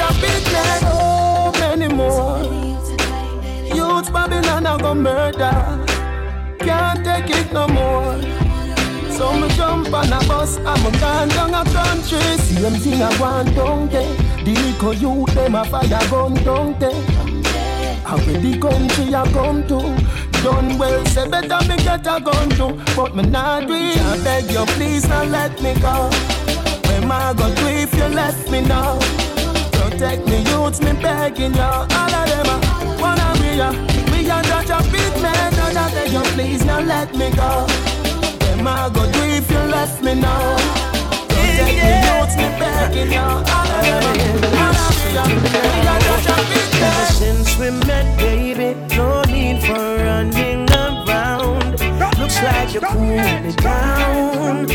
no 7.52 7.68
more. 7.68 8.22
So 9.12 9.34
me 9.40 9.50
jump 9.56 9.94
on 9.94 10.14
a 10.14 10.20
bus 10.28 10.58
and 10.58 10.84
me 10.84 11.00
gone 11.00 11.30
down 11.30 11.54
a 11.54 11.64
country. 11.72 12.20
Same 12.38 12.74
thing 12.76 13.02
I 13.02 13.20
want 13.20 13.56
down 13.56 13.90
there. 13.90 14.16
The 14.44 14.52
youth 15.00 15.34
them 15.34 15.56
a 15.56 15.66
fire 15.66 16.10
gun 16.10 16.34
down 16.44 16.80
there. 16.80 17.04
How 18.04 18.18
the 18.18 18.58
country 18.62 19.14
I 19.14 19.26
come 19.32 19.68
to? 19.68 19.80
Done 20.44 20.78
well, 20.78 21.06
say 21.08 21.28
better 21.30 21.60
me 21.68 21.78
get 21.78 22.06
a 22.08 22.22
gun 22.22 22.50
too. 22.52 22.80
But 22.96 23.16
me 23.16 23.24
not 23.24 23.68
do. 23.68 23.74
I 23.74 24.22
beg 24.24 24.52
you 24.52 24.66
please 24.76 25.08
don't 25.08 25.32
let 25.32 25.62
me 25.62 25.74
go. 25.82 26.10
When 26.88 27.08
my 27.08 27.34
go 27.34 27.54
do 27.56 27.68
if 27.68 27.94
you 27.96 28.06
left 28.06 28.50
me 28.52 28.62
now? 28.62 29.00
Protect 29.72 30.26
me 30.28 30.44
youths, 30.50 30.80
me 30.82 30.94
begging 30.94 31.56
you. 31.56 31.62
All 31.62 32.16
of 32.20 32.26
them 32.30 32.50
a 32.54 33.02
wanna 33.02 33.34
be 33.42 33.58
ya. 33.58 33.72
We 34.12 34.30
are 34.30 34.44
such 34.44 34.70
a 34.70 34.80
big 34.92 35.22
man, 35.22 35.57
beg 35.98 36.14
you 36.14 36.24
please 36.36 36.64
now 36.66 36.80
let 36.80 37.10
me 37.16 37.30
go. 37.42 37.52
Them 38.46 38.68
I 38.68 38.90
go 38.94 39.04
do 39.12 39.24
if 39.40 39.50
you 39.50 39.64
left 39.76 40.02
me 40.04 40.14
now. 40.16 40.58
Me 41.38 41.94
youths, 42.06 42.36
me 42.42 42.48
begging 42.60 43.12
you. 43.18 43.30
All 43.56 43.72
of 43.76 43.84
them 43.90 44.06
a 44.08 44.50
wanna 44.56 44.78
be 44.94 45.10
ya. 45.16 45.24
We 45.74 45.88
are 45.94 46.02
such 46.10 46.28
a 46.34 46.38
big 46.50 46.68
Ever 46.88 47.08
since 47.22 47.50
we 47.60 47.70
met, 47.90 48.08
baby, 48.18 48.70
no 48.96 49.08
need 49.34 49.60
for 49.68 49.86
running 50.08 50.70
around. 50.86 51.72
Looks 52.20 52.40
like 52.44 52.74
you 52.74 52.82
cool 52.82 53.24
me 53.46 53.52
down. 53.70 54.70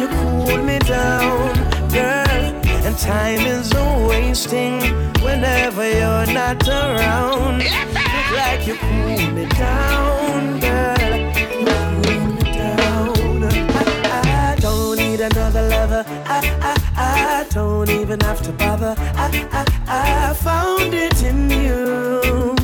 You 0.00 0.08
cool 0.18 0.58
me 0.68 0.78
down, 0.78 1.54
girl. 1.96 2.42
And 2.86 2.96
time 2.98 3.42
is 3.56 3.72
a 3.74 3.84
wasting 4.08 4.80
whenever 5.24 5.84
you're 5.98 6.28
not 6.38 6.66
around. 6.68 8.09
Like 8.32 8.66
you 8.66 8.74
cool 8.74 9.30
me 9.32 9.46
down, 9.46 10.60
girl. 10.60 11.16
You 11.64 11.76
cool 11.90 12.28
me 12.36 12.42
down. 12.52 13.44
I, 13.80 14.52
I 14.52 14.56
don't 14.60 14.96
need 14.96 15.20
another 15.20 15.68
lover. 15.68 16.04
I, 16.26 16.38
I, 16.70 16.74
I 16.96 17.46
don't 17.50 17.90
even 17.90 18.20
have 18.20 18.40
to 18.42 18.52
bother. 18.52 18.94
I, 18.98 19.26
I, 19.52 20.30
I 20.30 20.34
found 20.34 20.94
it 20.94 21.22
in 21.22 21.50
you. 21.50 22.54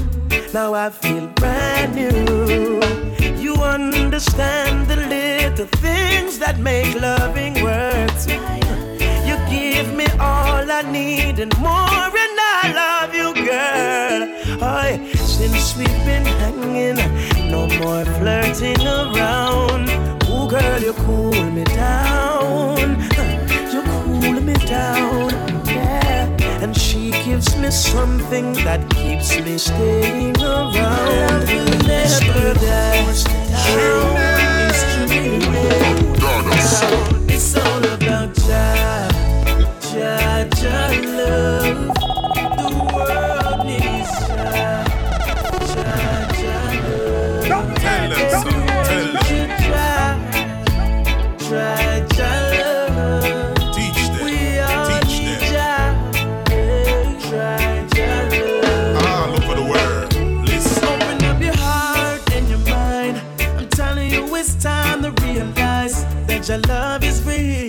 Now 0.52 0.74
I 0.74 0.90
feel 0.90 1.26
brand 1.28 1.94
new. 1.94 2.80
You 3.36 3.54
understand 3.56 4.86
the 4.88 4.96
little 4.96 5.66
things 5.66 6.38
that 6.38 6.58
make 6.58 6.94
loving 7.00 7.62
works. 7.62 8.26
You 9.28 9.36
give 9.50 9.92
me 9.94 10.06
all 10.20 10.70
I 10.70 10.82
need 10.90 11.38
and 11.40 11.56
more, 11.58 12.10
and 12.24 12.38
I 12.58 12.72
love 12.82 13.14
you, 13.14 13.34
girl. 13.34 14.22
Oh, 14.62 15.15
since 15.36 15.76
we've 15.76 16.04
been 16.06 16.24
hanging, 16.24 16.96
no 17.50 17.66
more 17.80 18.06
flirting 18.16 18.80
around. 18.86 19.86
Oh, 20.24 20.48
girl, 20.48 20.80
you 20.80 20.94
cool 21.04 21.42
me 21.56 21.64
down. 21.64 22.78
You 23.72 23.82
cool 23.82 24.40
me 24.40 24.54
down. 24.54 25.28
Yeah. 25.66 26.62
And 26.62 26.74
she 26.74 27.10
gives 27.26 27.54
me 27.58 27.70
something 27.70 28.54
that 28.64 28.88
keeps 28.88 29.38
me 29.38 29.58
staying 29.58 30.40
around. 30.40 30.72
Love 30.74 31.48
will 31.50 31.78
never 31.86 32.54
die. 32.54 32.86
It's 37.28 37.54
all 37.56 37.84
about 37.94 38.34
Jah, 38.46 39.08
Jah, 39.92 40.48
Jah 40.56 40.92
love. 41.18 42.05
Teach 51.46 51.54
teach. 55.06 55.52
Open 60.82 61.24
up 61.24 61.40
your 61.40 61.56
heart 61.56 62.32
and 62.32 62.48
your 62.48 62.58
mind. 62.58 63.20
I'm 63.56 63.68
telling 63.68 64.10
you, 64.10 64.34
it's 64.34 64.56
time 64.56 65.02
to 65.02 65.12
realize 65.22 66.04
that 66.26 66.48
your 66.48 66.58
love 66.66 67.04
is 67.04 67.22
real. 67.22 67.65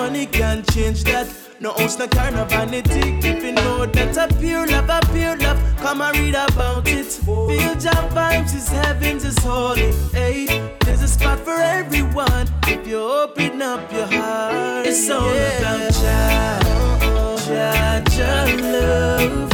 Money 0.00 0.24
can't 0.24 0.64
change 0.72 1.04
that. 1.04 1.28
No 1.60 1.74
ounce, 1.78 1.98
no 1.98 2.08
car, 2.08 2.30
no 2.30 2.44
vanity. 2.46 3.02
If 3.22 3.44
you 3.44 3.52
know 3.52 3.84
that 3.84 4.16
a 4.16 4.34
pure 4.40 4.66
love, 4.66 4.88
a 4.88 4.98
pure 5.12 5.36
love, 5.36 5.60
come 5.76 6.00
and 6.00 6.16
read 6.16 6.34
about 6.34 6.88
it. 6.88 7.04
Feel 7.04 7.76
your 7.86 8.02
vibes, 8.16 8.54
is 8.54 8.68
heavens, 8.70 9.26
is 9.26 9.36
holy. 9.44 9.92
Hey, 10.10 10.46
there's 10.84 11.02
a 11.02 11.08
spot 11.08 11.38
for 11.40 11.58
everyone. 11.78 12.46
If 12.66 12.86
you 12.88 12.98
open 12.98 13.60
up 13.60 13.92
your 13.92 14.06
heart, 14.06 14.86
it's 14.86 15.10
all 15.10 15.28
about 15.28 15.92
Jah, 15.92 16.60
uh-uh. 16.64 17.36
Jah, 17.46 18.02
Jah 18.16 18.46
love. 18.72 19.50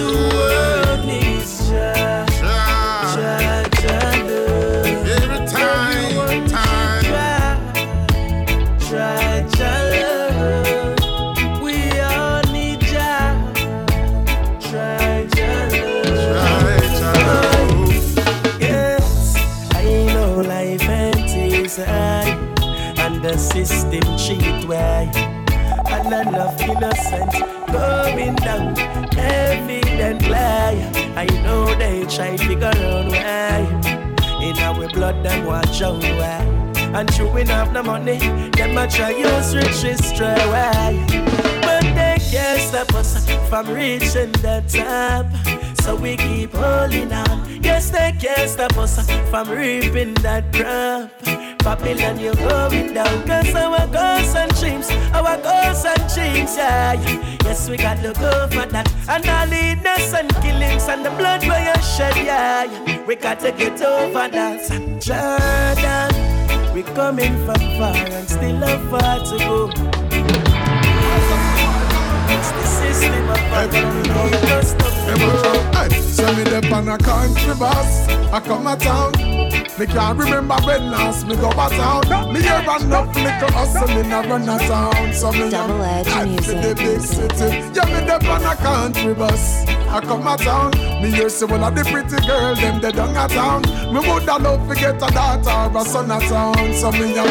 The 0.00 0.10
world 0.34 1.06
needs 1.06 1.68
Jah, 1.70 2.15
the 23.26 23.36
system 23.38 24.16
cheat 24.16 24.64
way, 24.68 25.10
and 25.90 26.28
enough 26.28 26.60
innocent 26.60 27.32
going 27.72 28.36
down 28.36 28.78
evidently. 29.18 30.32
I 31.16 31.26
know 31.42 31.74
they 31.74 32.06
try 32.06 32.36
figure 32.36 32.66
out 32.66 33.06
why. 33.10 33.66
In 34.40 34.56
our 34.58 34.88
blood, 34.90 35.24
them 35.24 35.44
watch 35.44 35.82
out 35.82 36.00
why. 36.02 36.38
And 36.94 37.12
chewing 37.14 37.50
up 37.50 37.72
the 37.72 37.82
money, 37.82 38.18
them 38.50 38.78
a 38.78 38.86
try 38.86 39.10
use 39.10 39.56
riches 39.56 40.06
stray 40.06 40.38
away. 40.46 41.04
But 41.62 41.82
they 41.82 42.18
can't 42.30 42.60
stop 42.60 42.94
us 42.94 43.28
from 43.48 43.68
reaching 43.70 44.30
the 44.46 44.62
top. 44.68 45.26
So 45.82 45.96
we 45.96 46.16
keep 46.16 46.52
holding 46.52 47.12
on. 47.12 47.60
Yes, 47.60 47.90
they 47.90 48.14
can't 48.20 48.48
stop 48.48 48.76
us 48.76 49.04
from 49.30 49.50
reaping 49.50 50.14
that 50.22 50.44
crop. 50.52 51.45
Babylon, 51.66 52.20
you're 52.20 52.32
going 52.36 52.94
down. 52.94 53.26
Cause 53.26 53.52
our 53.56 53.88
goals 53.88 54.36
and 54.36 54.54
dreams, 54.54 54.88
our 55.12 55.36
goals 55.42 55.84
and 55.84 55.98
dreams, 56.14 56.56
yeah. 56.56 56.92
Yes, 57.42 57.68
we 57.68 57.76
got 57.76 57.96
to 58.04 58.12
go 58.12 58.46
for 58.46 58.66
that. 58.70 58.86
And 59.08 59.28
all 59.28 59.48
the 59.48 59.74
and 60.14 60.32
killings 60.36 60.86
and 60.86 61.04
the 61.04 61.10
blood 61.10 61.44
where 61.44 61.58
you 61.66 61.82
shed, 61.82 62.16
yeah. 62.24 63.04
We 63.04 63.16
got 63.16 63.40
to 63.40 63.50
get 63.50 63.82
over 63.82 64.28
that. 64.28 64.70
Jordan, 65.02 66.72
we 66.72 66.84
coming 66.94 67.34
from 67.44 67.58
far 67.76 67.96
and 67.96 68.28
still 68.28 68.58
have 68.58 68.88
far 68.88 69.18
to 69.24 69.36
go. 69.36 69.68
It's 72.30 72.50
the 72.52 72.64
system 72.78 73.28
of 73.28 73.40
Hey, 75.74 76.00
send 76.00 76.38
me 76.38 76.44
the 76.44 76.60
on 76.72 76.88
a 76.88 76.96
country 76.98 77.54
bus. 77.58 78.08
I 78.32 78.38
come 78.38 78.68
a 78.68 78.76
town. 78.76 79.25
Me 79.78 79.86
can't 79.86 80.18
remember 80.18 80.56
when 80.64 80.90
last 80.90 81.26
me 81.26 81.36
go 81.36 81.50
a 81.50 81.68
town. 81.68 82.32
Me 82.32 82.40
hear 82.40 82.60
enough 82.60 83.14
little 83.14 83.52
hustle 83.52 83.90
in 83.90 84.12
a 84.12 84.22
run 84.22 84.48
a 84.48 84.58
town. 84.58 85.12
So 85.12 85.32
me 85.32 85.50
Double 85.50 85.82
edge 85.82 86.26
music, 86.26 86.56
in 86.56 86.62
the 86.62 86.74
big 86.74 87.00
city. 87.00 87.56
Yeah, 87.74 87.84
me 87.84 88.06
the 88.06 88.16
on 88.26 88.44
a 88.44 88.56
country 88.56 89.14
bus. 89.14 89.66
I 89.88 90.00
come 90.00 90.26
a 90.26 90.36
town. 90.36 90.70
Me 91.02 91.10
hear 91.10 91.28
say 91.28 91.46
one 91.46 91.62
of 91.62 91.74
the 91.74 91.84
pretty 91.84 92.16
girl 92.26 92.54
them 92.54 92.80
they 92.80 92.92
down 92.92 93.16
a 93.16 93.28
town. 93.28 93.62
Me 93.92 94.00
woulda 94.00 94.38
love 94.38 94.68
to 94.68 94.74
get 94.74 94.96
a 94.96 95.08
daughter 95.12 95.76
or 95.76 95.82
a 95.82 95.84
son 95.84 96.10
a 96.10 96.20
town. 96.20 96.72
So 96.74 96.90
me 96.92 97.16
a 97.16 97.24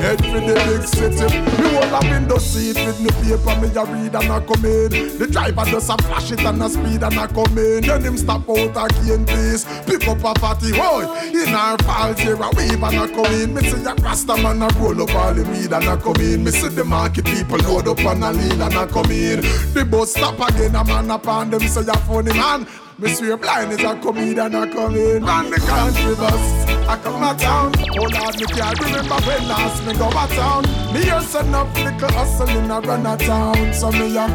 head 0.00 0.20
for 0.24 0.40
the 0.40 0.54
big 0.68 0.84
city. 0.86 1.40
Me 1.40 1.66
hold 1.72 1.92
a 1.92 2.00
window 2.10 2.38
seat 2.38 2.76
with 2.86 3.00
me 3.00 3.10
paper. 3.24 3.56
Me 3.60 3.68
a 3.74 3.84
read 3.84 4.14
and 4.14 4.30
a 4.30 4.40
come 4.44 4.64
in. 4.64 5.18
The 5.18 5.26
driver 5.30 5.64
just 5.64 5.90
a 5.90 5.96
flash 6.04 6.30
it 6.30 6.40
and 6.40 6.62
a 6.62 6.68
speed 6.68 7.02
and 7.02 7.16
a 7.16 7.26
come 7.26 7.58
in. 7.58 7.82
Then 7.82 8.02
him 8.02 8.16
stop 8.16 8.48
out 8.48 8.76
a 8.76 8.88
cane 9.00 9.24
place. 9.24 9.64
Pick 9.86 10.06
up 10.08 10.22
a 10.22 10.38
fatty 10.38 10.72
boy. 10.72 11.08
In 11.32 11.54
our 11.66 11.78
falls 11.78 12.18
here 12.20 12.34
a 12.34 12.50
wave 12.54 12.82
and 12.82 12.96
a 12.96 13.08
come 13.08 13.34
in. 13.34 13.54
Me 13.54 13.62
see 13.62 13.84
a 13.84 13.94
rasta 13.94 14.36
man 14.36 14.62
a 14.62 14.68
roll 14.78 15.02
up 15.02 15.14
all 15.14 15.34
the 15.34 15.42
weed 15.50 15.72
and 15.72 15.88
a 15.88 15.96
come 15.96 16.20
in. 16.20 16.44
Me 16.44 16.50
see 16.50 16.68
the 16.68 16.84
market 16.84 17.24
people 17.24 17.58
load 17.58 17.88
up 17.88 17.98
and 17.98 18.22
a 18.22 18.30
lead 18.32 18.60
and 18.60 18.74
a 18.74 18.86
come 18.86 19.10
in. 19.10 19.40
The 19.74 19.84
bus 19.84 20.12
stop 20.12 20.38
again 20.48 20.76
a 20.76 20.84
man 20.84 21.10
upon 21.10 21.50
them 21.50 21.60
say 21.60 21.80
a 21.80 21.96
funny 22.06 22.32
man. 22.32 22.66
Me 22.98 23.12
swear 23.12 23.36
blind 23.36 23.72
is 23.72 23.82
a 23.82 23.94
comedian 23.96 24.54
a 24.54 24.70
come 24.72 24.94
in. 24.94 25.24
Run 25.24 25.50
the 25.50 25.58
country 25.58 26.14
bus. 26.14 26.44
I 26.86 26.96
come 27.02 27.22
a 27.22 27.34
town. 27.34 27.72
Oh 27.98 28.06
Lord, 28.14 28.34
me 28.40 28.46
can't 28.46 28.78
remember 28.80 29.18
when 29.26 29.48
last 29.48 29.84
me 29.86 29.92
go 29.94 30.08
a 30.08 30.26
town. 30.38 30.62
Me 30.94 31.02
hear 31.02 31.20
son 31.20 31.54
of 31.54 31.74
little 31.76 32.12
hustle 32.12 32.48
in 32.48 32.70
a 32.70 32.80
run 32.80 33.06
a 33.06 33.16
town. 33.16 33.74
So 33.74 33.90
me 33.90 34.16
a 34.16 34.28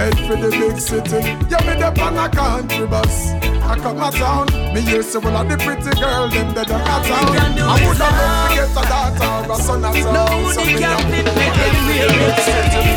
head 0.00 0.16
for 0.26 0.36
the 0.36 0.50
big 0.50 0.78
city. 0.78 1.20
Yeah, 1.50 1.60
me 1.66 1.76
the 1.78 1.92
on 2.00 2.16
a 2.16 2.28
country 2.30 2.86
bus. 2.86 3.59
I 3.70 3.78
come 3.78 4.02
a 4.02 4.10
town. 4.10 4.46
Me 4.74 4.80
hear 4.80 5.00
say 5.00 5.20
one 5.20 5.36
of 5.36 5.48
the 5.48 5.56
pretty 5.62 5.94
girl 6.00 6.26
them 6.28 6.52
dead 6.54 6.72
on 6.72 6.80
a 6.80 7.06
town. 7.06 7.38
I 7.38 7.78
would 7.86 8.02
have 8.02 8.18
loved 8.18 8.50
to 8.50 8.56
get 8.58 8.70
a 8.70 8.82
daughter 8.82 9.46
or 9.46 9.54
a 9.54 9.62
son 9.62 9.84
a 9.84 9.92
town. 9.94 10.12
No, 10.12 10.50
so 10.50 10.64
they 10.64 10.74
me 10.74 10.82
a 10.82 10.90
can't 10.90 11.06
fit 11.06 11.26
me 11.38 11.46
them 11.54 11.76
real 11.86 12.10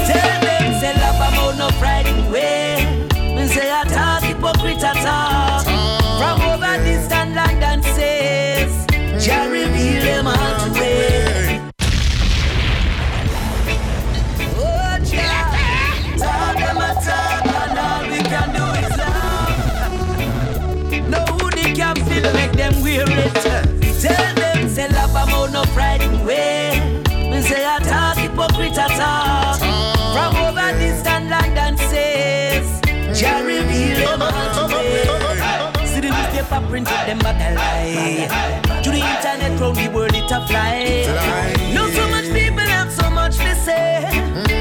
Tell 0.10 0.34
them 0.42 0.66
say 0.82 0.94
love 0.98 1.22
about 1.22 1.58
no 1.62 1.70
frightened 1.78 2.26
way. 2.34 3.06
Me 3.36 3.48
say 3.54 3.70
I 3.70 3.84
talk 3.86 4.24
hypocrite 4.24 4.80
talk. 4.82 5.62
From 6.18 6.42
over 6.42 6.84
distant 6.84 7.36
land 7.36 7.64
and 7.64 7.84
says, 7.94 8.74
Jah 9.24 9.48
reveal 9.52 10.02
them 10.02 10.26
all 10.26 10.53
make 22.32 22.54
them 22.54 22.82
wear 22.82 23.06
it. 23.08 23.34
Tell 24.02 24.36
them 24.36 24.70
say 24.70 24.88
love 24.90 25.12
about 25.12 25.52
no 25.52 25.64
frightened 25.74 26.26
way. 26.26 27.04
Me 27.10 27.42
say 27.42 27.66
I 27.66 27.80
talk 27.80 28.18
hypocrite 28.18 28.78
talk. 28.98 29.60
From 30.14 30.36
over 30.38 30.72
distant 30.78 31.30
land 31.30 31.58
and 31.58 31.80
says, 31.80 32.82
Jah 33.20 33.42
reveal 33.44 34.18
them 34.18 34.22
all. 34.22 35.74
See 35.88 36.02
the 36.02 36.10
newspaper 36.10 36.62
print 36.70 36.88
up 36.92 37.06
them 37.06 37.20
back 37.20 37.40
a. 37.42 38.28
To 38.84 38.90
the 38.92 38.98
internet 38.98 39.60
round 39.60 39.78
the 39.78 39.88
world 39.90 40.14
it 40.14 40.32
a 40.32 40.46
fly. 40.48 41.06
Know 41.74 41.90
so 41.90 42.08
much 42.10 42.26
people 42.26 42.60
have 42.60 42.92
so 42.92 43.10
much 43.10 43.38
to 43.38 43.56
say. 43.56 44.04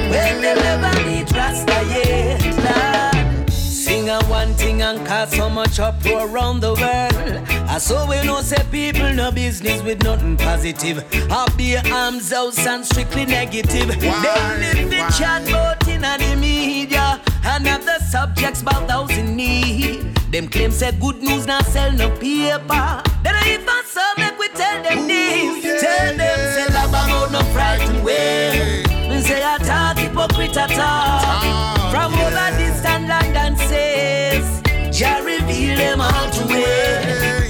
Well, 0.09 0.41
they 0.41 0.55
never 0.55 0.93
need 1.07 1.31
Rasta 1.35 1.83
yet. 1.89 2.41
Lord. 2.65 3.51
Sing 3.51 4.09
a 4.09 4.23
one 4.25 4.53
thing 4.53 4.81
and 4.81 5.05
cause 5.05 5.35
some 5.35 5.53
much 5.53 5.79
uproar 5.79 6.27
around 6.27 6.61
the 6.61 6.73
world. 6.73 7.52
I 7.73 7.79
saw 7.79 8.07
we 8.07 8.21
know 8.21 8.39
say 8.41 8.63
people 8.69 9.11
no 9.15 9.31
business 9.31 9.81
with 9.81 10.03
nothing 10.03 10.37
positive. 10.37 11.03
I'll 11.31 11.49
be 11.57 11.75
arms 11.75 12.31
out 12.31 12.55
and 12.67 12.85
strictly 12.85 13.25
negative. 13.25 13.87
Why? 13.89 14.57
They 14.59 14.73
live 14.73 14.77
in 14.77 14.89
the 14.91 15.15
chat 15.17 15.49
about 15.49 15.87
in 15.87 16.01
the 16.01 16.37
media 16.39 17.19
and 17.43 17.65
have 17.65 17.83
the 17.83 17.97
subjects 17.97 18.61
about 18.61 18.87
those 18.87 19.17
in 19.17 19.35
need. 19.35 20.15
Them 20.31 20.49
claim 20.49 20.69
say 20.69 20.91
good 20.91 21.23
news 21.23 21.47
not 21.47 21.65
sell 21.65 21.91
no 21.93 22.11
paper. 22.17 23.01
Then 23.23 23.33
I 23.41 23.57
even 23.57 23.85
some 23.85 24.17
make 24.19 24.37
we 24.37 24.49
tell 24.49 24.83
them 24.83 25.07
this. 25.07 25.81
Tell 25.81 26.15
them 26.15 26.39
say 26.53 26.71
love 26.75 26.89
about 26.89 27.31
no 27.31 27.41
frightened 27.53 28.05
way. 28.05 28.83
Say 29.19 29.41
I 29.43 29.57
talk 29.57 29.97
hypocrite 29.97 30.55
at 30.57 30.69
all. 30.73 30.77
Ah, 30.77 31.89
From 31.91 32.13
over 32.13 32.49
distant 32.55 33.07
land 33.07 33.35
and 33.35 33.57
says, 33.57 34.61
Jah 34.95 35.23
reveal 35.25 35.75
them 35.75 36.01
all 36.01 36.29
to 36.29 36.45
me. 36.45 37.42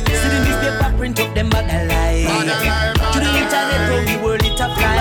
Newspaper 0.64 0.98
print 0.98 1.20
up 1.20 1.36
them 1.36 1.50
bag 1.50 1.66
alive. 1.66 2.28
To 3.14 3.20
the 3.20 3.30
internet, 3.42 3.90
round 3.90 4.08
the 4.08 4.16
world 4.24 4.44
it 4.44 4.60
a 4.60 4.68
fly. 4.76 4.96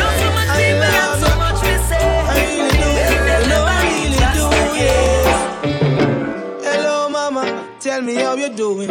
Not 0.00 0.14
so 0.18 0.28
much 0.36 0.50
people 0.58 0.94
and 0.98 1.14
so 1.22 1.30
much 1.42 1.58
we 1.62 1.74
say. 1.88 2.08
Hello, 6.66 7.08
mama. 7.08 7.42
Tell 7.80 8.02
me 8.02 8.14
how 8.16 8.34
you 8.34 8.48
doing. 8.50 8.90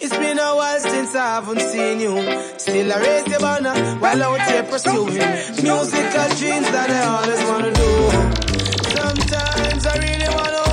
It's 0.00 0.16
been 0.16 0.38
a 0.38 0.54
while 0.54 0.80
since 0.80 1.14
I 1.14 1.34
haven't 1.36 1.60
seen 1.60 2.00
you. 2.00 2.14
Still 2.58 2.92
I 2.92 2.98
raise 3.00 3.26
your 3.28 3.40
banner 3.40 3.74
while 4.00 4.22
out 4.22 4.42
here 4.42 4.62
pursuing 4.64 5.16
musical 5.62 6.28
dreams 6.38 6.68
that 6.70 6.90
I 6.90 7.02
always 7.16 7.42
wanna 7.48 7.72
do. 7.72 7.90
Sometimes 8.96 9.86
I 9.86 9.94
really 10.04 10.28
wanna 10.36 10.67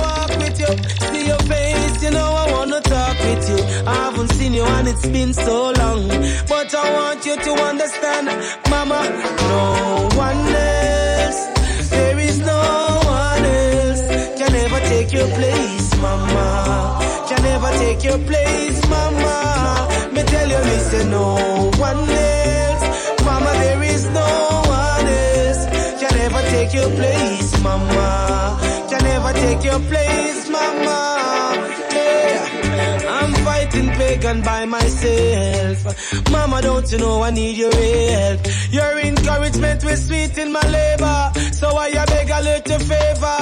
with 3.24 3.48
you. 3.50 3.58
I 3.86 3.94
haven't 3.94 4.30
seen 4.32 4.54
you 4.54 4.62
and 4.64 4.88
it's 4.88 5.06
been 5.06 5.32
so 5.32 5.72
long, 5.72 6.08
but 6.48 6.74
I 6.74 6.84
want 6.98 7.24
you 7.26 7.36
to 7.36 7.52
understand, 7.70 8.26
Mama, 8.70 9.00
no 9.48 10.08
one 10.16 10.46
else. 10.54 11.40
There 11.90 12.18
is 12.18 12.38
no 12.40 13.00
one 13.04 13.44
else 13.44 14.02
can 14.38 14.54
ever 14.54 14.80
take 14.88 15.12
your 15.12 15.28
place, 15.38 15.96
Mama. 16.00 16.98
Can 17.28 17.42
never 17.42 17.70
take 17.78 18.02
your 18.04 18.18
place, 18.18 18.80
Mama. 18.88 19.88
Me 20.12 20.22
tell 20.22 20.48
you, 20.48 20.58
listen, 20.70 21.10
no 21.10 21.70
one 21.78 22.08
else, 22.08 22.84
Mama. 23.24 23.52
There 23.62 23.82
is 23.82 24.04
no 24.06 24.62
one 24.66 25.06
else 25.06 25.62
can 26.00 26.14
never 26.18 26.42
take 26.50 26.72
your 26.74 26.90
place, 26.90 27.62
Mama. 27.62 28.58
Can 28.90 29.02
never 29.04 29.32
take 29.32 29.64
your 29.64 29.80
place, 29.80 30.48
Mama. 30.48 31.25
Pagan 34.26 34.42
by 34.42 34.64
myself. 34.64 36.30
Mama, 36.30 36.60
don't 36.62 36.90
you 36.90 36.98
know 36.98 37.22
I 37.22 37.30
need 37.30 37.56
your 37.56 37.72
help? 37.72 38.40
Your 38.70 38.98
encouragement 38.98 39.84
was 39.84 40.06
sweet 40.06 40.36
in 40.38 40.52
my 40.52 40.66
labor. 40.68 41.32
So 41.52 41.68
I 41.76 41.92
beg 42.06 42.30
a 42.30 42.40
little 42.42 42.78
favor. 42.80 43.38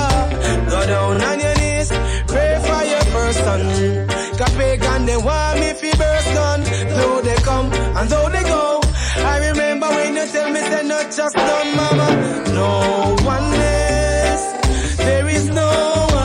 Go 0.70 0.86
down 0.86 1.22
on 1.22 1.40
your 1.40 1.54
knees, 1.60 1.88
pray 2.28 2.54
for 2.66 2.82
your 2.92 3.04
first 3.14 3.38
son. 3.46 4.08
Cause 4.38 4.54
pagan, 4.56 5.06
they 5.06 5.16
want 5.16 5.60
me 5.60 5.72
fi 5.72 5.90
burst 5.96 6.34
gun. 6.34 6.60
Though 6.98 7.20
they 7.22 7.36
come 7.36 7.72
and 7.72 8.08
though 8.10 8.28
they 8.28 8.42
go. 8.42 8.80
I 9.16 9.48
remember 9.48 9.88
when 9.88 10.16
you 10.16 10.26
tell 10.26 10.50
me, 10.50 10.60
say 10.60 10.86
not 10.86 11.06
just 11.10 11.34
done, 11.34 11.76
mama. 11.76 12.08
No 12.52 13.16
one 13.24 13.54
else. 13.54 14.96
There 14.96 15.28
is 15.28 15.46
no 15.48 15.70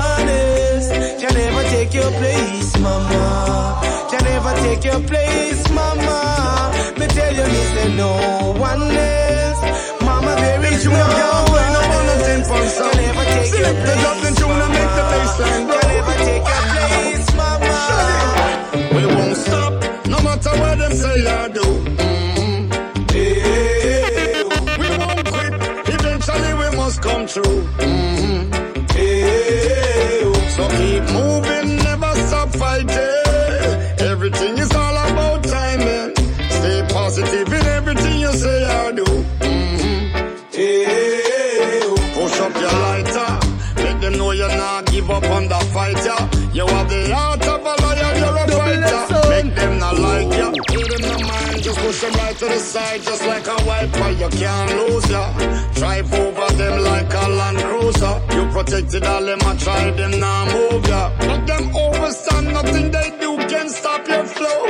one 0.01 0.27
else. 0.27 0.89
Can 1.21 1.33
never 1.33 1.63
take 1.69 1.93
your 1.93 2.11
place, 2.19 2.77
mama. 2.79 3.28
Can 4.29 4.43
never 4.43 4.61
take 4.61 4.83
your 4.85 4.99
place, 5.07 5.69
mama. 5.71 6.71
Me 6.99 7.07
tell 7.07 7.33
you, 7.33 7.43
me 7.45 7.63
say 7.73 7.95
no 7.95 8.53
one 8.59 8.83
else. 8.83 10.01
Mama, 10.03 10.35
there 10.35 10.65
is 10.71 10.85
no 10.85 10.91
one 10.91 11.09
else. 11.09 12.47
Can 12.47 12.97
never 12.97 13.23
take 13.25 13.53
your 13.59 13.73
place, 13.81 14.39
mama. 14.45 14.77
Can 15.67 15.85
never 15.89 16.15
take 16.25 16.45
your 16.45 16.63
place, 16.73 17.29
mama. 17.35 17.73
We 18.93 19.05
won't 19.07 19.35
stop, 19.35 19.73
no 20.05 20.21
matter 20.21 20.51
what 20.61 20.77
them 20.77 20.93
say 20.93 21.25
I 21.25 21.47
do. 21.47 21.98
To 52.39 52.45
the 52.45 52.57
side, 52.57 53.01
just 53.01 53.25
like 53.25 53.45
a 53.47 53.57
wiper. 53.65 54.11
You 54.11 54.29
can't 54.29 54.71
lose 54.79 55.09
ya. 55.11 55.23
Drive 55.73 56.13
over 56.13 56.47
them 56.53 56.83
like 56.83 57.13
a 57.13 57.27
Land 57.39 57.57
Cruiser. 57.57 58.15
You 58.33 58.43
protected 58.55 59.03
all 59.03 59.25
them, 59.25 59.39
I 59.43 59.55
try 59.57 59.91
them 59.91 60.19
now 60.19 60.45
move 60.45 60.87
ya. 60.87 61.11
Let 61.19 61.45
them 61.45 61.65
overstand, 61.75 62.53
nothing 62.53 62.91
they 62.91 63.09
do 63.19 63.35
can 63.51 63.67
stop 63.67 64.07
your 64.07 64.23
flow. 64.23 64.61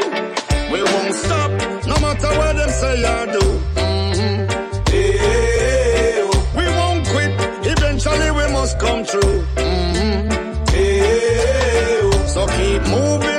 We 0.74 0.82
won't 0.82 1.14
stop, 1.14 1.52
no 1.86 1.96
matter 2.06 2.32
what 2.40 2.56
them 2.58 2.72
say 2.82 3.04
or 3.14 3.26
do. 3.38 3.46
Mhm. 3.76 4.40
We 6.58 6.66
won't 6.78 7.04
quit, 7.12 7.32
eventually 7.74 8.32
we 8.32 8.46
must 8.52 8.80
come 8.80 9.02
through. 9.06 9.46
Mhm. 9.58 10.20
So 12.34 12.42
keep 12.58 12.82
moving, 12.98 13.39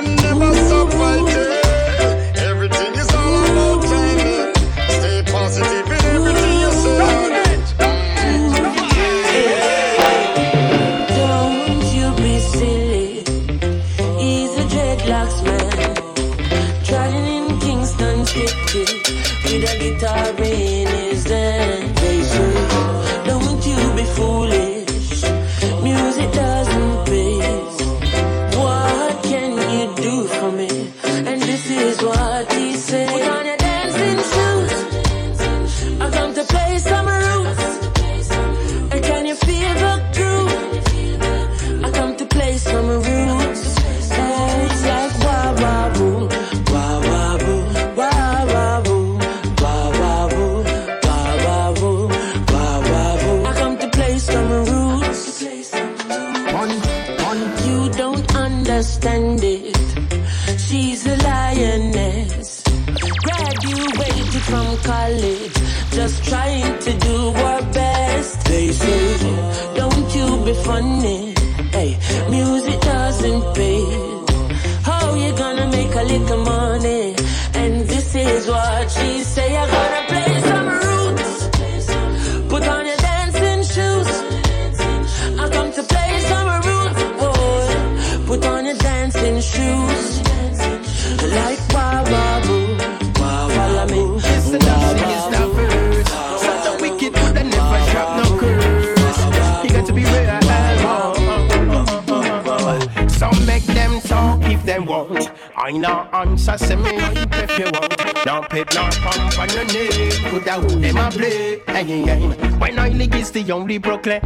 proclaim. 113.81 114.21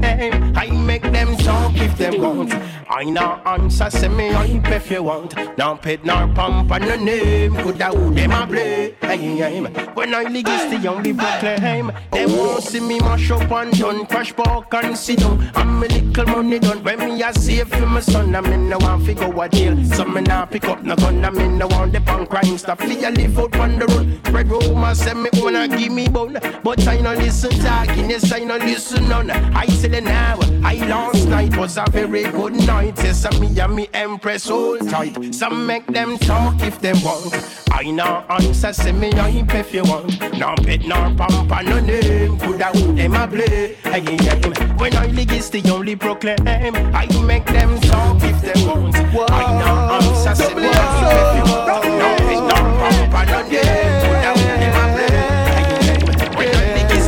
I 0.56 0.70
make 0.70 1.02
them 1.02 1.36
talk 1.36 1.76
if 1.76 1.96
they 1.96 2.18
want. 2.18 2.52
I 2.88 3.04
no 3.04 3.40
answer, 3.46 3.90
say 3.90 4.08
me 4.08 4.30
hype 4.30 4.68
if 4.68 4.90
you 4.90 5.02
want. 5.02 5.34
Don't 5.56 5.80
pit 5.80 6.04
nor 6.04 6.28
pump 6.28 6.70
on 6.70 6.82
your 6.82 6.96
name. 6.96 7.54
Put 7.56 7.80
out 7.80 8.14
them 8.14 8.32
a 8.32 8.46
play. 8.46 8.94
Hey. 9.16 9.60
When 9.94 10.12
I 10.12 10.24
lick 10.24 10.48
is 10.48 10.82
the 10.82 10.90
only 10.90 11.12
proclaim. 11.12 11.92
They 12.10 12.26
won't 12.26 12.64
see 12.64 12.80
me 12.80 12.98
mash 12.98 13.30
up 13.30 13.48
and 13.48 13.70
done. 13.78 14.06
Crash 14.06 14.34
park 14.34 14.74
and 14.74 14.98
sit 14.98 15.20
down. 15.20 15.52
I'm 15.54 15.80
a 15.82 15.86
little 15.86 16.26
money 16.26 16.58
done. 16.58 16.82
When 16.82 16.98
me 16.98 17.22
a 17.22 17.32
save 17.32 17.68
for 17.68 17.86
my 17.86 18.00
son, 18.00 18.34
I'm 18.34 18.46
in 18.46 18.68
the 18.68 18.78
one 18.78 19.04
figure 19.04 19.28
what 19.28 19.52
jail. 19.52 19.76
Some 19.84 20.14
me 20.14 20.22
now 20.22 20.46
pick 20.46 20.64
up 20.64 20.82
no 20.82 20.96
gun. 20.96 21.24
I'm 21.24 21.38
in 21.38 21.60
the 21.60 21.68
one 21.68 21.92
the 21.92 22.00
punk 22.00 22.28
crime 22.28 22.58
stuff. 22.58 22.80
Feel 22.80 23.08
live 23.10 23.38
out 23.38 23.56
on 23.56 23.78
the 23.78 23.86
road. 23.86 24.20
Spread 24.26 24.48
rumors, 24.48 24.98
say 24.98 25.14
me 25.14 25.30
wanna 25.34 25.68
give 25.68 25.92
me 25.92 26.08
bone. 26.08 26.36
But 26.64 26.86
I 26.88 26.98
no 27.00 27.12
listen 27.14 27.50
talking, 27.60 28.10
yes 28.10 28.32
I 28.32 28.40
no 28.40 28.56
listen 28.56 29.08
none. 29.08 29.30
I 29.30 29.66
tell 29.66 29.94
you 29.94 30.00
now, 30.00 30.40
I 30.64 30.74
last 30.88 31.28
night 31.28 31.56
was 31.56 31.76
a 31.76 31.84
very 31.88 32.24
good 32.24 32.54
night. 32.66 32.96
Yes, 32.96 33.24
me 33.38 33.60
and 33.60 33.76
me 33.76 33.88
empress 33.94 34.48
hold 34.48 34.88
tight. 34.90 35.32
Some 35.32 35.66
make 35.66 35.86
them 35.86 36.18
talk 36.18 36.60
if 36.62 36.80
they 36.80 36.94
want. 36.94 37.63
I 37.76 37.90
no 37.90 38.24
answer, 38.28 38.72
say 38.72 38.92
me 38.92 39.10
hype 39.10 39.52
if 39.52 39.74
you 39.74 39.82
want. 39.82 40.20
No 40.38 40.54
pet, 40.62 40.86
no 40.86 41.12
pump, 41.18 41.50
no 41.64 41.80
name. 41.80 42.38
Could 42.38 42.62
I 42.62 42.70
who 42.70 42.94
them 42.94 43.14
a 43.14 43.26
play? 43.26 43.74
Hey, 43.82 44.00
hey, 44.00 44.40
when 44.76 44.96
I 44.96 45.06
league 45.06 45.32
is 45.32 45.50
the 45.50 45.68
only 45.72 45.96
proclaim. 45.96 46.38
I 46.46 47.08
make 47.26 47.44
them 47.46 47.80
talk 47.80 48.22
if 48.22 48.40
they 48.42 48.64
want. 48.64 48.94
I 49.28 49.58
no 49.58 49.96
answer, 49.96 50.36
say 50.36 50.54
me 50.54 50.68
hype 50.70 51.02
if 51.10 51.34
you 51.36 51.52
want. 51.52 51.84
No 51.98 52.08
pet, 52.16 52.42
no 52.46 52.56
pump, 52.78 53.28
no 53.28 53.42
name. 53.42 53.94
Could 54.04 54.22
I 54.22 54.34
who 54.38 54.44
them 54.62 54.78
a 54.78 54.86
play? 54.94 56.36
When 56.36 56.54
I 56.54 56.58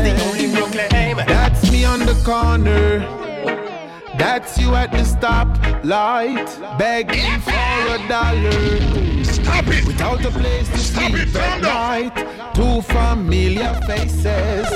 league 0.03 0.21
only 0.27 0.47
proclaim. 0.53 1.17
That's 1.29 1.71
me 1.71 1.85
on 1.85 2.01
the 2.01 2.21
corner. 2.25 3.07
That's 4.19 4.59
you 4.59 4.75
at 4.75 4.91
the 4.91 5.05
stoplight, 5.05 6.49
begging 6.77 7.41
for 7.41 7.95
a 7.95 8.09
dollar. 8.09 8.96
Stop 9.47 9.69
it! 9.69 9.87
Without 9.87 10.25
a 10.25 10.31
place 10.31 10.69
to 10.71 10.79
Stop 10.79 11.11
sleep 11.13 11.29
it, 11.29 11.37
at 11.37 11.61
night, 11.61 12.15
two 12.53 12.83
familiar 12.83 13.75
faces. 13.87 14.67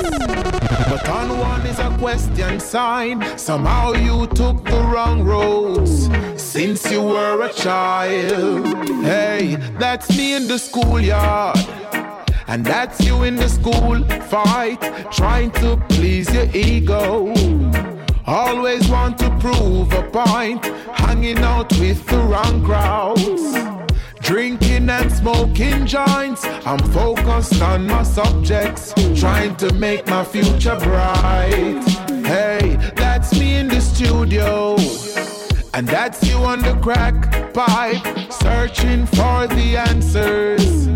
But 0.89 1.09
on 1.09 1.37
one 1.41 1.67
is 1.67 1.81
a 1.81 1.91
question 1.99 2.61
sign. 2.61 3.37
Somehow 3.37 3.95
you 3.95 4.29
took 4.29 4.65
the 4.65 4.81
wrong 4.93 5.25
roads 5.25 6.09
since 6.41 6.89
you 6.89 7.03
were 7.03 7.43
a 7.43 7.53
child. 7.53 8.65
Hey, 9.03 9.57
that's 9.77 10.09
me 10.17 10.35
in 10.35 10.47
the 10.47 10.59
schoolyard. 10.59 11.59
And 12.47 12.65
that's 12.65 13.01
you 13.01 13.25
in 13.25 13.35
the 13.35 13.49
school 13.49 14.05
fight, 14.29 14.81
trying 15.11 15.51
to 15.63 15.79
please 15.89 16.33
your 16.33 16.49
ego. 16.55 17.35
Always 18.25 18.89
want 18.89 19.19
to 19.19 19.31
prove 19.41 19.93
a 19.93 20.05
point, 20.11 20.65
hanging 20.95 21.39
out 21.39 21.73
with 21.81 22.07
the 22.07 22.19
wrong 22.19 22.65
crowds. 22.65 23.80
Drinking 24.31 24.89
and 24.89 25.11
smoking 25.11 25.87
joints, 25.87 26.45
I'm 26.65 26.79
focused 26.93 27.61
on 27.61 27.89
my 27.89 28.05
subjects, 28.05 28.95
trying 29.19 29.57
to 29.57 29.75
make 29.75 30.07
my 30.07 30.23
future 30.23 30.77
bright. 30.77 31.83
Hey, 32.25 32.77
that's 32.95 33.37
me 33.37 33.57
in 33.57 33.67
the 33.67 33.81
studio. 33.81 34.77
And 35.75 35.89
that's 35.89 36.23
you 36.23 36.37
on 36.37 36.61
the 36.61 36.79
crack 36.81 37.53
pipe, 37.53 38.33
searching 38.33 39.05
for 39.05 39.49
the 39.49 39.77
answers 39.77 40.87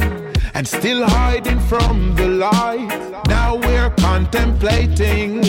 and 0.55 0.65
still 0.65 1.05
hiding 1.05 1.59
from 1.59 2.15
the 2.15 2.29
light. 2.29 3.25
Now 3.27 3.57
we're 3.57 3.91
contemplating 3.99 5.43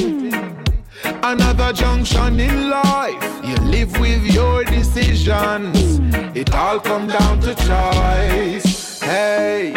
another 1.24 1.74
junction 1.74 2.40
in 2.40 2.70
life. 2.70 3.24
You 3.44 3.56
live 3.58 3.98
with 4.00 4.24
your 4.24 4.64
decisions, 4.64 6.00
it 6.36 6.54
all 6.54 6.80
comes 6.80 7.14
down 7.14 7.40
to 7.42 7.56
choice. 7.56 9.00
Hey, 9.02 9.74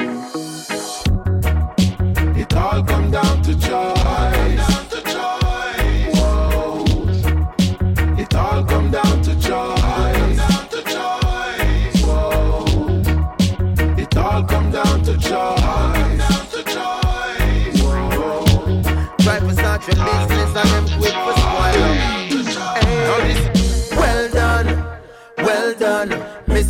it 2.40 2.54
all 2.54 2.82
comes 2.82 3.12
down 3.12 3.42
to 3.42 3.58
choice. 3.60 3.97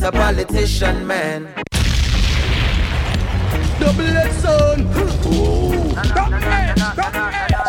Mr. 0.09 0.13
Politician 0.13 1.07
Man. 1.07 1.49
Double 3.79 4.17
edged 4.17 4.41
son. 4.41 4.89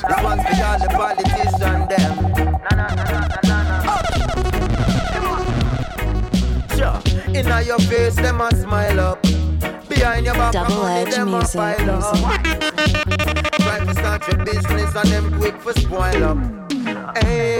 This 0.08 0.24
one's 0.24 0.44
for 0.44 0.56
all 0.64 0.80
the 0.80 0.88
politician 0.96 1.88
them. 1.90 2.14
Inna 7.36 7.62
your 7.62 7.80
face 7.80 8.16
them 8.16 8.42
a 8.42 8.56
smile 8.56 9.00
up. 9.00 9.22
Behind 9.90 10.26
your 10.26 10.36
back 10.36 10.54
Double 10.54 10.76
money, 10.76 11.02
edge 11.02 11.16
them 11.16 11.34
a 11.34 11.40
music, 11.40 11.60
pile 11.60 11.90
up. 11.90 12.16
Try 13.60 13.80
to 13.86 13.94
start 13.94 14.28
your 14.28 14.46
business 14.46 14.96
and 14.96 15.10
them 15.10 15.40
quick 15.40 15.60
for 15.62 15.74
spoil 15.74 16.24
up. 16.24 16.38
Hey, 17.18 17.60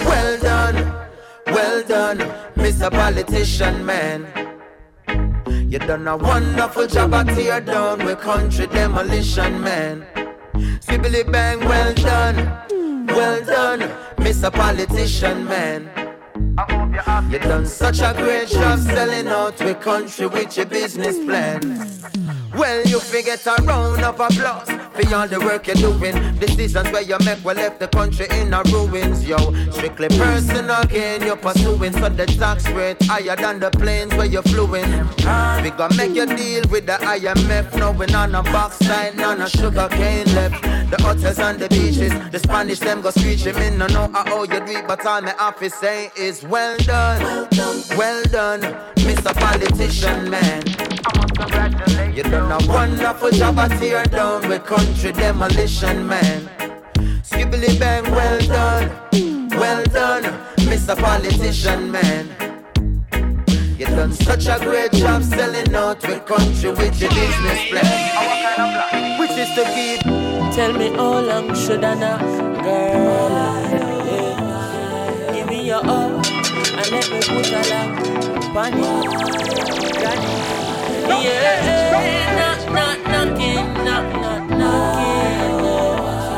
well 0.00 0.38
done, 0.40 1.07
well 1.50 1.82
done, 1.82 2.18
Mr. 2.56 2.90
Politician 2.90 3.84
Man. 3.84 4.26
You 5.70 5.78
done 5.78 6.08
a 6.08 6.16
wonderful 6.16 6.86
job 6.86 7.14
at 7.14 7.26
tear 7.28 7.60
down 7.60 8.04
with 8.04 8.20
country 8.20 8.66
demolition 8.66 9.60
man. 9.60 10.06
Sibbly 10.80 11.30
bang, 11.30 11.60
well 11.60 11.92
done, 11.94 12.36
well 13.08 13.44
done, 13.44 13.80
Mr. 14.16 14.50
Politician 14.52 15.44
Man. 15.44 15.90
You 17.30 17.38
done 17.38 17.66
such 17.66 18.00
a 18.00 18.12
great 18.16 18.48
job 18.48 18.80
selling 18.80 19.28
out 19.28 19.60
with 19.60 19.80
country 19.80 20.26
with 20.26 20.56
your 20.56 20.66
business 20.66 21.16
plan. 21.24 21.60
Well, 22.56 22.82
you 22.86 22.98
forget 22.98 23.46
a 23.46 23.62
round 23.62 24.02
of 24.02 24.18
applause 24.18 24.68
for 24.68 25.14
all 25.14 25.28
the 25.28 25.38
work 25.38 25.68
you're 25.68 25.76
doing. 25.76 26.36
Decisions 26.38 26.90
where 26.90 27.02
you 27.02 27.16
make 27.24 27.44
will 27.44 27.54
left 27.54 27.78
the 27.78 27.86
country 27.86 28.26
in 28.32 28.52
a 28.52 28.62
ruins, 28.64 29.24
yo. 29.24 29.36
Strictly 29.70 30.08
personal 30.08 30.82
gain 30.84 31.22
you're 31.22 31.36
pursuing, 31.36 31.92
so 31.92 32.08
the 32.08 32.26
tax 32.26 32.68
rate 32.70 33.00
higher 33.04 33.36
than 33.36 33.60
the 33.60 33.70
planes 33.70 34.12
where 34.14 34.26
you're 34.26 34.42
fluing. 34.42 34.90
We 35.62 35.70
gonna 35.70 35.94
make 35.94 36.16
you 36.16 36.26
deal 36.26 36.64
with 36.68 36.86
the 36.86 36.98
IMF, 37.00 37.78
knowing 37.78 38.14
on 38.14 38.34
a 38.34 38.42
backside, 38.42 39.16
none 39.16 39.40
of 39.40 39.50
sugar 39.50 39.88
cane 39.90 40.26
left. 40.34 40.62
The 40.90 41.00
hotels 41.02 41.38
and 41.38 41.60
the 41.60 41.68
beaches, 41.68 42.12
the 42.30 42.38
Spanish 42.38 42.80
them 42.80 43.02
go 43.02 43.10
screeching. 43.10 43.54
Me 43.56 43.70
no 43.70 43.86
know 43.88 44.10
how 44.14 44.42
you 44.42 44.60
do 44.66 44.82
but 44.88 45.04
all 45.04 45.20
my 45.20 45.34
office 45.38 45.74
say 45.74 46.10
is 46.16 46.42
well 46.42 46.76
done, 46.88 47.46
well 47.98 48.22
done, 48.24 48.62
Mr. 48.96 49.32
Politician 49.34 50.30
Man. 50.30 50.62
You 52.16 52.22
done 52.22 52.50
a 52.50 52.58
wonderful 52.66 53.30
job 53.30 53.58
at 53.58 53.78
tear 53.78 54.04
down 54.04 54.48
with 54.48 54.64
country 54.64 55.12
demolition 55.12 56.06
man. 56.06 56.48
Skibbly 57.22 57.78
bang, 57.78 58.04
well 58.10 58.40
done, 58.40 58.90
well 59.50 59.84
done, 59.84 60.24
Mr. 60.70 60.96
Politician 60.96 61.92
man. 61.92 62.24
You 63.78 63.86
done 63.86 64.12
such 64.12 64.46
a 64.46 64.58
great 64.58 64.92
job 64.92 65.22
selling 65.22 65.74
out 65.74 66.00
with 66.08 66.24
country 66.24 66.70
with 66.70 67.00
your 67.00 67.10
business 67.10 67.60
plan. 67.70 69.20
Which 69.20 69.36
is 69.44 69.50
to 69.56 69.64
keep. 69.74 70.00
Tell 70.54 70.72
me 70.72 70.88
how 70.88 71.20
long 71.20 71.54
should 71.54 71.84
I 71.84 71.94
knock, 71.94 72.22
girl? 72.64 73.58
Give 75.34 75.46
me 75.46 75.66
your 75.66 75.84
and 75.86 76.17
let 76.90 77.10
me 77.10 77.18
put 77.20 77.50
a 77.52 77.62
lock 77.70 78.54
on 78.56 78.74
it. 78.74 79.04
Yeah, 81.24 82.36
knock, 82.38 82.60
knock, 82.72 82.98
knocking, 83.06 83.66
knock, 83.84 84.06
knock, 84.22 84.42
knocking. 84.50 85.60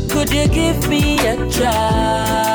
Could 0.09 0.29
you 0.31 0.47
give 0.47 0.87
me 0.89 1.19
a 1.19 1.35
try? 1.51 2.52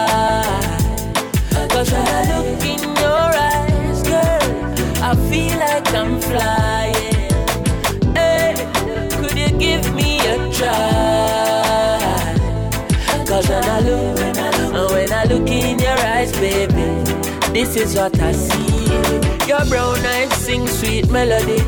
This 17.58 17.74
is 17.74 17.96
what 17.96 18.16
I 18.20 18.30
see. 18.30 19.48
Your 19.48 19.64
brown 19.66 19.98
eyes 20.06 20.32
sing 20.34 20.64
sweet 20.68 21.10
melody. 21.10 21.58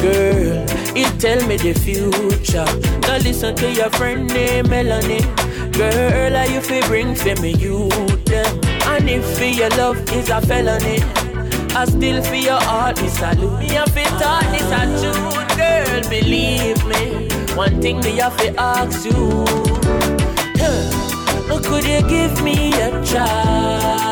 Girl, 0.00 0.54
it 0.94 1.10
tell 1.18 1.44
me 1.48 1.56
the 1.56 1.72
future. 1.72 2.70
Now 3.00 3.16
listen 3.16 3.56
to 3.56 3.72
your 3.72 3.90
friend 3.90 4.28
named 4.28 4.70
Melanie. 4.70 5.24
Girl, 5.72 6.36
are 6.36 6.46
you 6.46 6.60
feel 6.60 6.86
bring 6.86 7.16
for 7.16 7.34
me 7.42 7.54
you 7.54 7.88
them? 8.30 8.60
And 8.92 9.10
if 9.10 9.40
your 9.58 9.70
love 9.70 9.98
is 10.12 10.30
a 10.30 10.40
felony, 10.42 11.02
I 11.74 11.86
still 11.86 12.22
feel 12.22 12.44
your 12.44 12.60
heart 12.60 13.02
is 13.02 13.14
salute. 13.14 13.58
Me 13.58 13.68
have 13.70 13.92
to 13.92 14.04
talk 14.22 14.44
this 14.54 14.70
a 14.78 14.82
truth, 15.00 15.56
girl. 15.58 16.02
Believe 16.08 16.80
me. 16.86 17.28
One 17.56 17.82
thing 17.82 17.98
me 18.00 18.12
have 18.18 18.36
to 18.36 18.54
ask 18.60 19.04
you. 19.04 19.44
Huh, 20.62 21.60
could 21.64 21.84
you 21.84 22.00
give 22.08 22.44
me 22.44 22.72
a 22.74 22.90
try? 23.04 24.11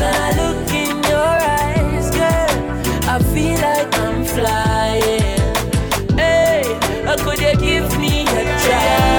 When 0.00 0.14
I 0.14 0.32
look 0.32 0.70
in 0.72 0.96
your 1.12 1.34
eyes, 1.60 2.08
girl, 2.10 2.52
I 3.06 3.18
feel 3.34 3.58
like 3.60 3.98
I'm 3.98 4.24
flying. 4.24 5.40
Hey, 6.16 6.62
could 7.18 7.38
you 7.38 7.54
give 7.60 7.98
me 8.00 8.22
a 8.22 8.44
try? 8.64 9.10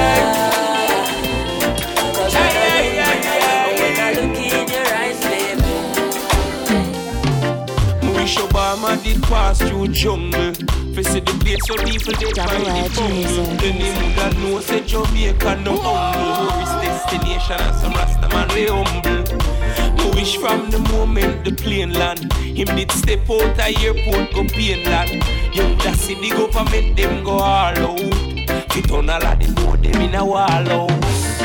Wish 8.16 8.38
Obama 8.38 8.92
did 9.04 9.22
pass 9.24 9.60
through 9.60 9.90
jungle. 9.90 10.54
For 10.96 11.04
see 11.04 11.20
the 11.20 11.34
place 11.42 11.64
so 11.68 11.76
people 11.76 12.14
they 12.14 12.32
find 12.34 12.66
the 12.66 12.90
bungle. 12.96 13.46
Then 13.58 13.76
him 13.76 13.94
woulda 14.02 14.26
know 14.40 14.60
say 14.62 14.82
Jamaica 14.84 15.62
no 15.64 15.78
humble. 15.78 16.50
Tourist 16.50 16.76
destination 16.82 17.60
and 17.62 17.76
some 17.76 17.94
Rasta 17.94 18.28
man 18.30 18.48
we 18.56 18.66
humble. 18.66 19.61
Wish 20.16 20.38
from 20.38 20.70
the 20.70 20.80
moment 20.92 21.46
the 21.46 21.52
plane 21.52 21.94
land, 21.94 22.32
him 22.34 22.68
did 22.76 22.92
step 22.92 23.30
out 23.30 23.58
a 23.60 23.74
airport 23.84 24.34
go 24.34 24.42
land. 24.90 25.24
Young 25.56 25.80
see 25.96 26.16
the 26.16 26.30
government 26.30 26.96
them 26.98 27.24
go 27.24 27.32
all 27.32 27.78
out. 27.78 28.00
Fit 28.72 28.92
on 28.92 29.10
a 29.10 29.20
lot 29.20 29.40
they 29.40 29.48
know 29.48 29.76
them 29.78 30.02
in 30.02 30.16
a 30.16 30.26
wall 30.26 30.48
house. 30.48 31.42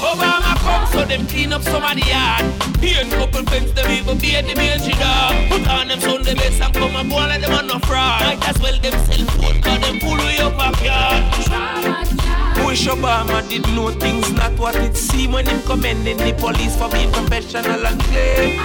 Obama 0.00 0.54
come 0.58 0.86
so 0.92 1.04
them 1.04 1.26
clean 1.26 1.52
up 1.52 1.62
some 1.62 1.82
of 1.82 1.94
the 1.94 2.06
yard. 2.06 2.44
Paint 2.80 3.10
couple 3.10 3.44
fence 3.44 3.72
them 3.72 3.90
even 3.90 4.18
beat 4.18 4.42
the 4.46 4.54
mangy 4.54 4.92
dog. 4.92 5.34
Put 5.50 5.68
on 5.68 5.88
them 5.88 6.00
Sunday 6.00 6.34
best 6.34 6.60
and 6.60 6.74
come 6.74 6.96
and 6.96 7.10
go 7.10 7.16
like 7.16 7.40
them 7.40 7.52
on 7.52 7.66
no 7.66 7.78
fraud. 7.80 8.22
Might 8.22 8.48
as 8.48 8.60
well 8.60 8.78
them 8.80 8.92
sell 9.06 9.26
phone 9.36 9.60
cause 9.62 9.80
them 9.80 9.98
pull 10.00 10.16
way 10.16 10.38
up 10.38 10.56
backyard. 10.56 12.19
Wish 12.66 12.86
Obama 12.86 13.46
did 13.48 13.66
know 13.74 13.90
things 13.90 14.32
not 14.32 14.56
what 14.58 14.76
it 14.76 14.96
seem 14.96 15.32
when 15.32 15.46
him 15.46 15.60
commending 15.62 16.16
the 16.18 16.32
police 16.38 16.76
for 16.76 16.88
being 16.90 17.10
professional 17.10 17.84
and 17.86 18.00
clean. 18.04 18.56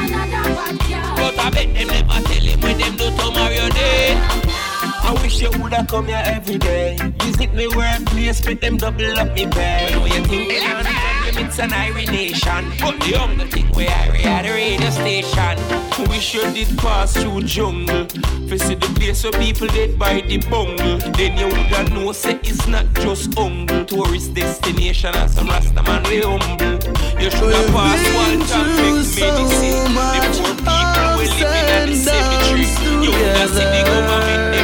But 1.15 1.39
I 1.39 1.49
bet 1.49 1.73
them 1.73 1.87
never 1.87 2.21
tell 2.27 2.43
him 2.43 2.59
when 2.61 2.77
them 2.77 2.95
do 2.97 3.09
tomorrow 3.17 3.69
day. 3.69 4.64
I 5.05 5.13
wish 5.21 5.39
you 5.39 5.51
woulda 5.51 5.85
come 5.87 6.07
here 6.07 6.23
every 6.25 6.57
day. 6.57 6.97
Visit 7.19 7.53
me 7.53 7.67
workplace, 7.67 8.39
fit 8.39 8.59
them 8.59 8.77
double 8.77 9.19
up 9.19 9.33
me 9.35 9.45
pay. 9.45 9.95
When 9.99 10.11
you 10.11 10.25
think 10.25 10.49
they 10.49 10.65
on 10.65 10.85
limits 11.25 11.59
an 11.59 11.73
Irish 11.73 12.07
nation, 12.07 12.71
but 12.79 12.99
the 12.99 13.09
younger 13.11 13.45
thing 13.45 13.69
we 13.75 13.85
are 13.85 14.15
at 14.25 14.43
the 14.43 14.49
radio 14.49 14.89
station. 14.89 15.85
Wish 16.09 16.33
you 16.33 16.41
did 16.53 16.77
pass 16.79 17.13
through 17.13 17.41
jungle. 17.43 18.05
Visit 18.49 18.81
the 18.81 18.87
place 18.97 19.23
where 19.23 19.33
people 19.33 19.67
dead 19.67 19.99
by 19.99 20.21
the 20.21 20.37
bungle. 20.49 20.97
Then 21.13 21.37
you 21.37 21.47
woulda 21.53 21.83
know 21.93 22.11
say 22.11 22.39
it's 22.43 22.65
not 22.67 22.91
just 22.95 23.33
humble. 23.37 23.85
Tourist 23.85 24.33
destination 24.33 25.13
and 25.15 25.29
some 25.29 25.47
Rasta 25.47 25.83
man 25.83 26.03
we 26.03 26.21
humble. 26.21 26.79
You 27.21 27.29
shoulda 27.29 27.61
pass 27.73 28.01
one 28.15 28.41
time 28.49 28.75
make 28.77 29.05
medicine. 29.21 29.93
The 29.93 30.33
poor 30.33 30.55
people 30.55 31.17
we 31.17 31.25
living 31.29 31.69
at 31.77 31.85
the 31.85 31.95
cemetery. 31.95 32.67
You 33.03 33.11
woulda 33.11 33.47
see 33.53 33.65
the 33.73 33.83
government 33.85 34.54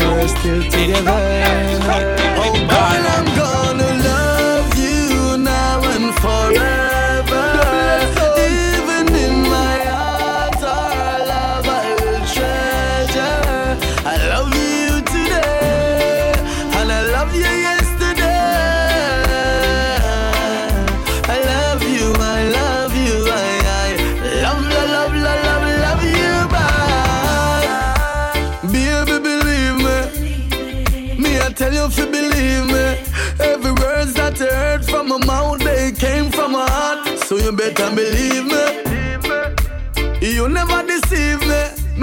we're 0.00 0.28
still 0.28 0.62
together. 0.62 1.18
Oh 2.36 2.66
God, 2.68 3.33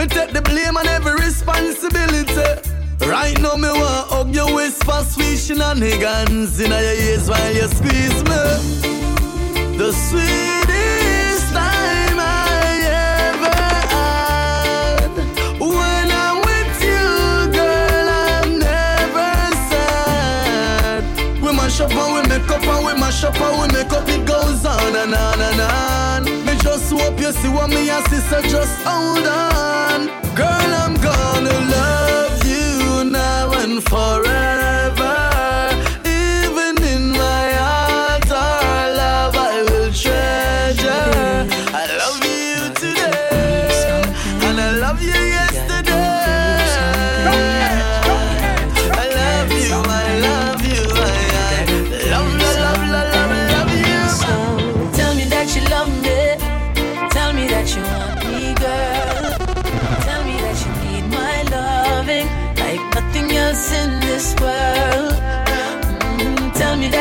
me. 0.01 0.07
Take 0.07 0.31
the 0.33 0.41
blame 0.41 0.77
and 0.77 0.87
every 0.87 1.13
responsibility. 1.13 2.49
Right 3.05 3.39
now, 3.39 3.55
me 3.55 3.69
want 3.69 4.09
hug 4.09 4.33
your 4.33 4.53
waist 4.55 4.83
for 4.83 5.03
swishing 5.03 5.61
and 5.61 5.81
hands 5.81 6.59
in 6.59 6.71
your 6.71 6.79
ears 6.79 7.29
while 7.29 7.53
you 7.53 7.67
squeeze 7.67 8.21
me. 8.29 8.41
The 9.77 9.91
sweetest 10.07 11.53
time 11.53 12.17
I 12.19 12.81
ever 13.25 13.55
had. 13.93 15.11
When 15.59 16.07
I'm 16.23 16.37
with 16.49 16.77
you, 16.89 17.07
girl, 17.57 18.07
I'm 18.25 18.59
never 18.59 19.31
sad. 19.69 21.03
We 21.41 21.49
mash 21.53 21.79
up 21.81 21.91
and 21.91 22.13
we 22.15 22.21
make 22.29 22.49
up 22.49 22.63
and 22.63 22.85
we 22.85 22.93
mash 22.99 23.23
up 23.23 23.39
and 23.39 23.55
we 23.61 23.67
make 23.77 23.93
up. 23.93 24.07
It 24.07 24.25
goes 24.25 24.65
on 24.65 24.95
and 24.95 25.13
on 25.13 25.41
and 25.49 25.61
on. 25.61 26.45
Me 26.45 26.53
just 26.61 26.91
hope 26.91 27.19
you 27.19 27.31
see 27.31 27.49
what 27.49 27.69
me 27.69 27.89
and 27.89 28.05
sister 28.07 28.41
just 28.43 28.81
hold 28.83 29.27
on. 29.27 29.50
Now 33.91 34.30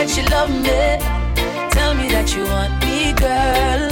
that 0.01 0.17
you 0.17 0.25
love 0.31 0.49
me. 0.49 0.81
Tell 1.77 1.93
me 1.95 2.09
that 2.09 2.35
you 2.35 2.45
want 2.45 2.73
me, 2.85 3.13
girl. 3.21 3.83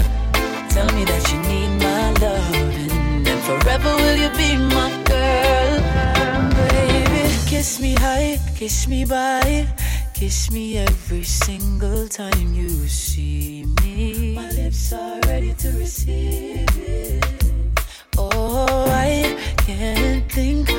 Tell 0.71 0.89
me 0.97 1.05
that 1.05 1.25
you 1.31 1.39
need 1.51 1.71
my 1.85 2.13
loving, 2.25 3.29
and 3.29 3.41
forever 3.45 3.93
will 4.01 4.17
you 4.17 4.31
be 4.41 4.57
my 4.57 4.91
girl, 5.05 5.73
baby? 6.57 7.29
Kiss 7.47 7.79
me 7.81 7.93
high, 7.95 8.39
kiss 8.57 8.89
me 8.89 9.05
by, 9.05 9.67
kiss 10.15 10.51
me 10.51 10.79
every 10.79 11.25
single 11.25 12.09
time 12.09 12.55
you 12.55 12.71
see 12.89 13.67
me. 13.83 14.35
My 14.35 14.51
lips 14.53 14.93
are 14.95 15.21
ready 15.27 15.53
to 15.59 15.69
receive 15.73 16.65
it. 16.79 17.25
Oh, 18.17 18.87
I 18.89 19.37
can't 19.59 20.31
think 20.33 20.71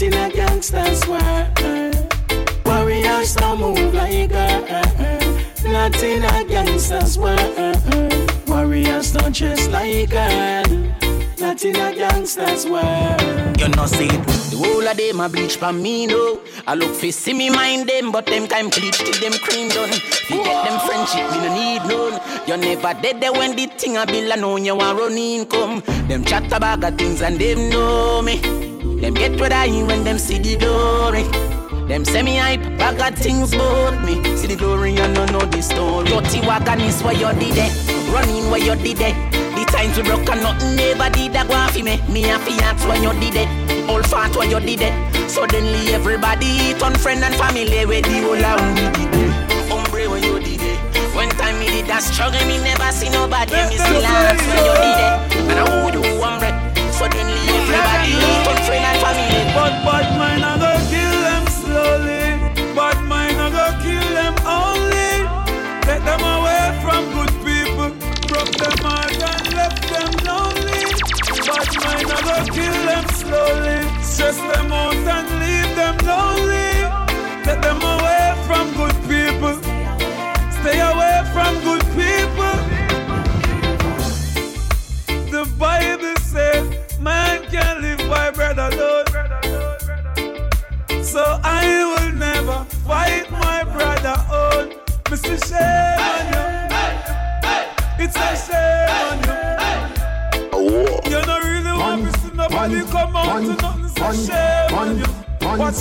Not 0.00 0.14
in 0.14 0.18
a 0.18 0.30
gangster's 0.34 1.06
world. 1.06 2.64
Warriors 2.64 3.34
don't 3.34 3.60
move 3.60 3.92
like 3.92 4.32
uh, 4.32 4.64
uh, 4.66 4.82
a. 4.98 5.68
Not 5.68 6.02
in 6.02 6.24
a 6.24 6.42
gangster's 6.48 7.18
world. 7.18 8.48
Warriors 8.48 9.12
don't 9.12 9.34
dress 9.34 9.68
like 9.68 10.14
uh, 10.14 10.64
a. 10.64 11.38
Not 11.38 11.62
in 11.66 11.76
a 11.76 11.94
gangster's 11.94 12.64
world. 12.64 13.60
You 13.60 13.68
know 13.68 13.84
see 13.84 14.06
it. 14.06 14.26
The 14.48 14.56
whole 14.56 14.88
of 14.88 14.96
them 14.96 15.20
a 15.20 15.28
bleach 15.28 15.56
for 15.56 15.70
me 15.70 16.06
no. 16.06 16.40
I 16.66 16.76
look 16.76 16.94
fi 16.94 17.10
see 17.10 17.34
me 17.34 17.50
mind 17.50 17.86
them, 17.86 18.10
but 18.10 18.24
them 18.24 18.48
time 18.48 18.70
bleach 18.70 18.96
till 18.96 19.20
them 19.20 19.38
cream 19.38 19.68
done. 19.68 19.90
Get 20.30 20.64
them 20.64 20.80
friendship, 20.80 21.30
me 21.30 21.46
no 21.46 21.54
need 21.54 21.82
none. 21.84 22.48
You 22.48 22.56
never 22.56 22.98
dead 23.02 23.20
there 23.20 23.34
when 23.34 23.54
the 23.54 23.66
thing 23.66 23.98
a 23.98 24.06
bill 24.06 24.32
and 24.32 24.40
know 24.40 24.56
you 24.56 24.76
want 24.76 24.98
run 24.98 25.18
in 25.18 25.44
come. 25.44 25.82
Them 26.08 26.24
chat 26.24 26.50
about 26.50 26.96
things 26.96 27.20
and 27.20 27.38
them 27.38 27.68
know 27.68 28.22
me. 28.22 28.69
Them 29.00 29.14
get 29.14 29.40
what 29.40 29.50
I 29.50 29.66
when 29.82 30.04
them 30.04 30.18
see 30.18 30.38
the 30.38 30.56
glory. 30.56 31.24
Them 31.88 32.04
semi 32.04 32.36
hype, 32.36 32.60
bag 32.76 33.00
of 33.00 33.18
things 33.18 33.54
about 33.54 34.04
me. 34.04 34.22
See 34.36 34.46
the 34.46 34.56
glory 34.56 34.94
and 34.96 35.14
no 35.14 35.24
know 35.24 35.40
the 35.40 35.62
story. 35.62 36.06
Dirty 36.06 36.40
wagon 36.40 36.82
is 36.82 37.02
where 37.02 37.14
you 37.14 37.32
did 37.40 37.56
it. 37.56 37.72
Running 38.12 38.50
where 38.50 38.60
you 38.60 38.76
did 38.76 39.00
it. 39.00 39.16
The 39.56 39.64
times 39.72 39.96
we 39.96 40.02
broke 40.02 40.28
and 40.28 40.42
nothing 40.42 40.76
never 40.76 41.08
did 41.16 41.32
that 41.32 41.48
go 41.48 41.54
off 41.54 41.74
me. 41.74 41.96
Me 42.12 42.28
and 42.28 42.42
fi 42.42 42.52
ask 42.60 42.86
when 42.86 43.02
you 43.02 43.12
did 43.18 43.40
it. 43.40 43.88
All 43.88 44.02
fat 44.02 44.36
when 44.36 44.50
you 44.50 44.60
did 44.60 44.82
it. 44.82 44.92
Suddenly 45.30 45.94
everybody 45.94 46.74
turn 46.78 46.94
friend 46.94 47.24
and 47.24 47.34
family 47.36 47.86
with 47.86 48.04
the 48.04 48.20
whole 48.20 48.36
of 48.36 48.60
we 48.76 48.84
did 49.00 49.14
it. 49.16 49.70
Hombre 49.72 50.10
when 50.10 50.22
you 50.22 50.38
did 50.40 50.60
it. 50.60 50.78
One 51.16 51.30
time 51.40 51.58
me 51.58 51.66
did 51.72 51.86
that 51.86 52.02
struggle, 52.02 52.44
me 52.44 52.60
never 52.60 52.92
see 52.92 53.08
nobody. 53.08 53.56
Me 53.72 53.80
still 53.80 54.04
ask 54.04 54.44
when 54.44 54.60
you 54.60 54.76
did 54.76 55.00
it. 55.00 55.50
And 55.50 55.58
I 55.58 55.84
would 55.84 55.94
do 55.96 56.04
hombre. 56.20 56.79
Suddenly 57.00 57.32
everybody 57.32 58.12
turn 58.44 58.60
friend 58.68 58.84
and 58.84 59.00
family. 59.00 59.40
But 59.56 59.72
bad 59.88 60.06
mind 60.20 60.59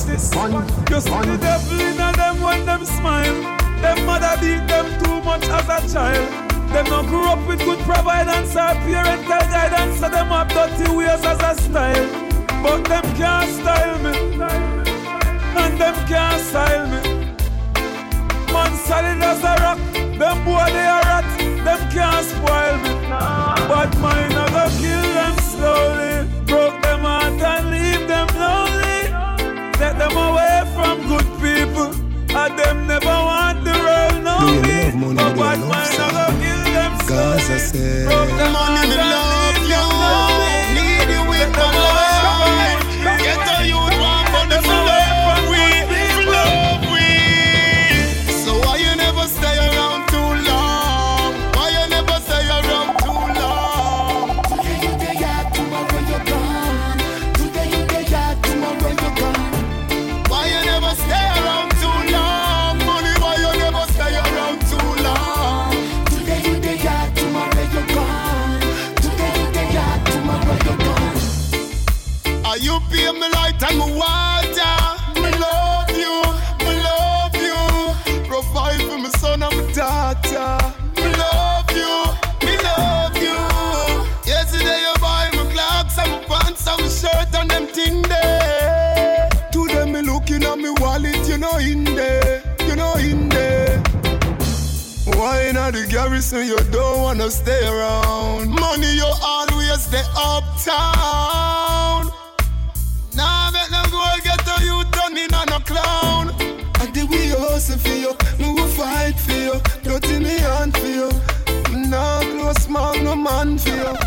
this. 0.10 0.34
You 0.90 1.02
see 1.02 1.22
the 1.30 1.38
devil 1.38 1.80
in 1.80 1.98
them 1.98 2.42
when 2.42 2.66
them 2.66 2.86
smile. 2.86 3.38
Them 3.82 4.06
mother 4.06 4.36
beat 4.42 4.68
them 4.68 4.88
too 5.04 5.22
much 5.22 5.46
as 5.48 5.68
a 5.70 5.80
child. 5.94 6.28
Them 6.74 6.86
not 6.86 7.06
grew 7.08 7.26
up 7.26 7.48
with 7.48 7.60
good 7.60 7.80
providence 7.80 8.56
or 8.56 8.74
parental 8.86 9.44
guidance, 9.54 10.00
so 10.00 10.10
them 10.10 10.28
have 10.28 10.50
dirty 10.50 10.90
ways 10.96 11.24
as 11.24 11.42
a 11.42 11.62
style. 11.62 12.08
But 12.64 12.84
them 12.86 13.06
can't 13.16 13.50
style 13.50 13.98
me, 14.06 14.14
and 15.62 15.74
them 15.82 15.96
can't 16.08 16.42
style 16.42 16.88
me. 16.92 17.00
Man 18.54 18.74
solid 18.86 19.22
as 19.32 19.44
a 19.44 19.54
rock, 19.64 19.80
them 20.20 20.38
boy 20.46 20.66
they 20.76 20.88
are 20.96 21.04
rat, 21.10 21.30
them 21.66 21.82
can't 21.94 22.26
spoil 22.26 22.78
me. 22.84 22.92
But 23.70 23.92
mine 24.00 24.34
I 24.34 24.46
go 24.56 24.66
kill 24.82 25.06
them 25.18 25.36
slowly, 25.54 26.14
broke 26.46 26.82
them 26.82 27.02
heart 27.02 27.42
and 27.42 27.70
leave 27.72 27.79
them 30.10 30.18
lonely. 30.18 30.18
Take 30.18 30.18
them 30.18 30.18
away 30.18 30.64
from 30.76 31.08
good 31.08 31.28
people, 31.42 32.38
and 32.38 32.60
them 32.60 32.88
never 32.88 33.06
want 33.08 33.64
the 33.64 33.72
world 33.72 34.24
know 34.24 34.40
Do 34.40 34.62
me. 34.62 34.92
money? 34.98 35.16
But 35.16 35.36
Do 35.36 35.36
you 35.36 35.40
bad 35.40 35.60
love 35.60 35.70
mind 35.70 36.00
I 36.00 36.10
go 36.12 36.26
kill 36.42 36.64
them 36.74 36.92
Cause 37.08 37.50
I 37.50 37.58
said, 37.58 38.08
Broke 38.08 38.30
them 38.38 38.54
heart 38.54 39.39
hustle 107.70 107.78
for 107.78 107.98
you, 107.98 108.14
me 108.40 108.54
will 108.54 108.68
fight 108.68 109.20
for 109.20 109.32
you, 109.32 109.62
dirty 109.84 110.20
me 110.20 110.38
hand 110.40 110.76
for 110.78 110.88
you. 110.88 111.10
Nah, 111.90 112.20
close 112.20 112.68
mouth, 112.68 113.02
no 113.02 113.16
man 113.16 113.58
for 113.58 113.70
you. 113.70 113.99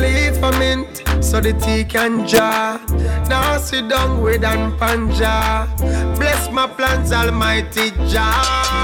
Leaf 0.00 0.38
for 0.38 0.52
mint 0.58 1.02
so 1.20 1.40
the 1.40 1.52
tea 1.52 1.84
can 1.84 2.26
jar. 2.26 2.80
Now 3.28 3.58
sit 3.58 3.88
down 3.88 4.20
with 4.22 4.44
and 4.44 4.72
panja. 4.78 5.66
Bless 6.18 6.50
my 6.50 6.66
plans, 6.66 7.12
Almighty 7.12 7.90
Jah. 8.08 8.77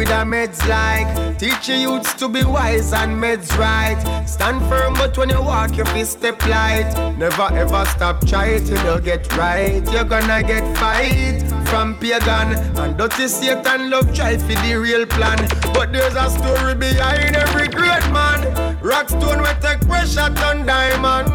With 0.00 0.08
a 0.08 0.24
meds 0.24 0.66
like. 0.66 1.38
Teach 1.38 1.68
your 1.68 1.76
youths 1.76 2.14
to 2.14 2.26
be 2.26 2.42
wise 2.42 2.94
and 2.94 3.12
meds 3.22 3.50
right. 3.58 4.00
Stand 4.26 4.60
firm 4.66 4.94
but 4.94 5.16
when 5.18 5.28
you 5.28 5.42
walk 5.42 5.76
your 5.76 5.84
feet 5.92 6.06
step 6.06 6.40
light. 6.46 6.90
Never 7.18 7.48
ever 7.52 7.84
stop 7.84 8.26
try 8.26 8.58
till 8.60 8.82
you 8.94 9.00
get 9.02 9.30
right. 9.36 9.82
You're 9.92 10.04
gonna 10.04 10.42
get 10.42 10.64
fight 10.78 11.42
from 11.68 11.98
pagan 11.98 12.48
And 12.80 12.96
dirty 12.96 13.28
Satan. 13.28 13.90
Love 13.90 14.14
try 14.14 14.38
for 14.38 14.56
the 14.64 14.74
real 14.74 15.04
plan. 15.04 15.38
But 15.74 15.92
there's 15.92 16.14
a 16.14 16.30
story 16.30 16.74
behind 16.74 17.36
every 17.36 17.68
great 17.68 18.06
man. 18.16 18.40
Rockstone 18.80 19.40
we 19.44 19.52
take 19.60 19.80
pressure 19.86 20.32
on 20.48 20.64
diamond. 20.64 21.28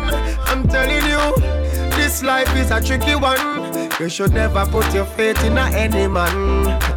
I'm 0.50 0.68
telling 0.68 1.06
you 1.14 1.24
this 1.98 2.24
life 2.24 2.54
is 2.56 2.72
a 2.72 2.82
tricky 2.82 3.16
one. 3.16 3.44
You 4.00 4.10
should 4.10 4.34
never 4.34 4.66
put 4.66 4.92
your 4.92 5.06
faith 5.06 5.44
in 5.44 5.56
any 5.60 6.08
man. 6.08 6.95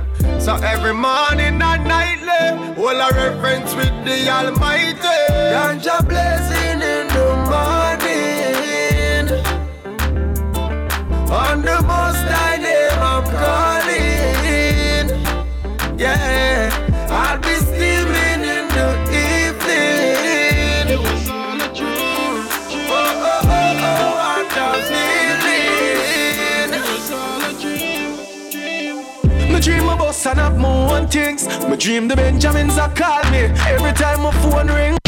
So 0.48 0.54
every 0.64 0.94
morning 0.94 1.60
and 1.60 1.84
nightly, 1.84 2.74
all 2.82 2.98
a 2.98 3.12
reference 3.12 3.74
with 3.74 3.92
the 4.06 4.30
Almighty. 4.30 4.96
Ganja 5.52 6.00
blessing 6.08 6.80
in 6.80 7.06
the 7.16 7.36
morning. 7.52 9.28
On 11.30 11.60
the 11.60 11.82
most 11.82 12.24
high 12.32 12.56
name 12.56 12.98
I'm 12.98 13.24
calling. 13.42 15.08
Yeah, 15.98 16.16
dream 30.34 30.44
about 30.44 30.52
son 30.52 30.52
of 30.52 30.58
more 30.58 31.06
things. 31.06 31.46
Me 31.68 31.76
dream 31.76 32.08
the 32.08 32.16
Benjamins 32.16 32.78
are 32.78 32.92
call 32.94 33.22
me 33.30 33.50
every 33.66 33.92
time 33.92 34.22
my 34.22 34.32
phone 34.42 34.68
ring. 34.68 34.98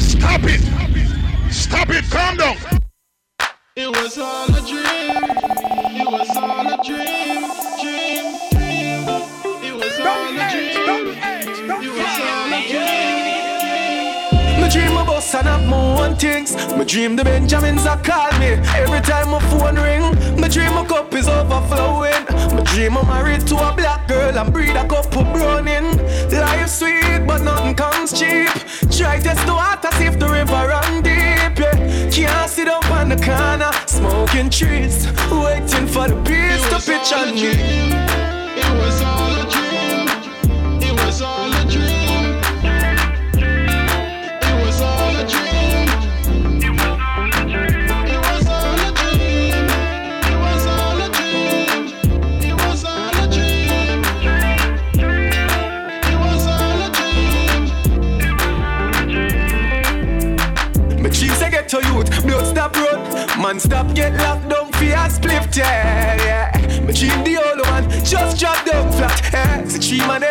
Stop 0.00 0.40
it! 0.44 0.60
Stop 1.52 1.90
it! 1.90 2.04
Calm 2.10 2.36
down! 2.36 2.56
It 3.76 3.88
was 3.88 4.18
all 4.18 4.46
a 4.46 4.60
dream. 4.60 5.24
It 6.00 6.10
was 6.10 6.36
all 6.36 6.66
a 6.66 6.84
dream. 6.84 7.00
Dream. 7.40 7.69
Dream. 14.70 14.84
Me 14.84 14.88
dream 14.88 14.96
about 14.96 15.22
son 15.22 15.46
of 15.46 15.66
more 15.66 16.14
things. 16.16 16.54
Me 16.76 16.84
dream 16.84 17.16
the 17.16 17.24
Benjamins 17.24 17.86
are 17.86 18.00
call 18.02 18.30
me 18.38 18.52
every 18.74 19.00
time 19.00 19.30
my 19.30 19.40
phone 19.50 19.76
ring. 19.76 20.02
Me 20.40 20.48
dream 20.48 20.74
my 20.74 20.84
cup 20.84 21.12
is 21.14 21.28
overflowing. 21.28 22.24
Me 22.56 22.62
dream 22.64 22.96
I'm 22.96 23.06
married 23.06 23.46
to 23.48 23.56
a 23.56 23.74
black 23.74 24.08
girl 24.08 24.36
and 24.38 24.52
breed 24.52 24.76
a 24.76 24.86
couple 24.86 25.24
browning. 25.24 25.96
Life 26.30 26.68
sweet 26.68 27.26
but 27.26 27.42
nothing 27.42 27.74
comes 27.74 28.18
cheap. 28.18 28.50
Try 28.90 29.20
test 29.20 29.44
the 29.46 29.54
water 29.54 29.90
see 29.96 30.06
if 30.06 30.18
the 30.18 30.28
river 30.28 30.52
run 30.52 31.02
deep. 31.02 31.58
Yeah. 31.58 32.10
Can't 32.10 32.50
sit 32.50 32.68
up 32.68 32.88
on 32.90 33.08
the 33.08 33.16
corner 33.16 33.72
smoking 33.86 34.50
trees, 34.50 35.06
waiting 35.30 35.86
for 35.86 36.08
the 36.08 36.16
beast 36.24 36.70
to 36.70 36.78
pitch 36.80 37.12
on 37.12 37.34
me. 37.34 38.09
Man 63.50 63.58
stop 63.58 63.92
get 63.96 64.14
locked 64.14 64.48
down 64.48 64.70
for 64.70 64.84
a 64.84 65.10
split 65.10 65.56
yeah, 65.56 66.14
yeah. 66.22 66.80
Me 66.82 66.92
dream 66.92 67.24
the 67.24 67.36
old 67.36 67.66
one 67.66 67.90
just 68.04 68.38
drop 68.38 68.64
down 68.64 68.92
flat. 68.92 69.20
Yeah. 69.32 69.66
See 69.66 69.98
tree 69.98 70.06
man 70.06 70.22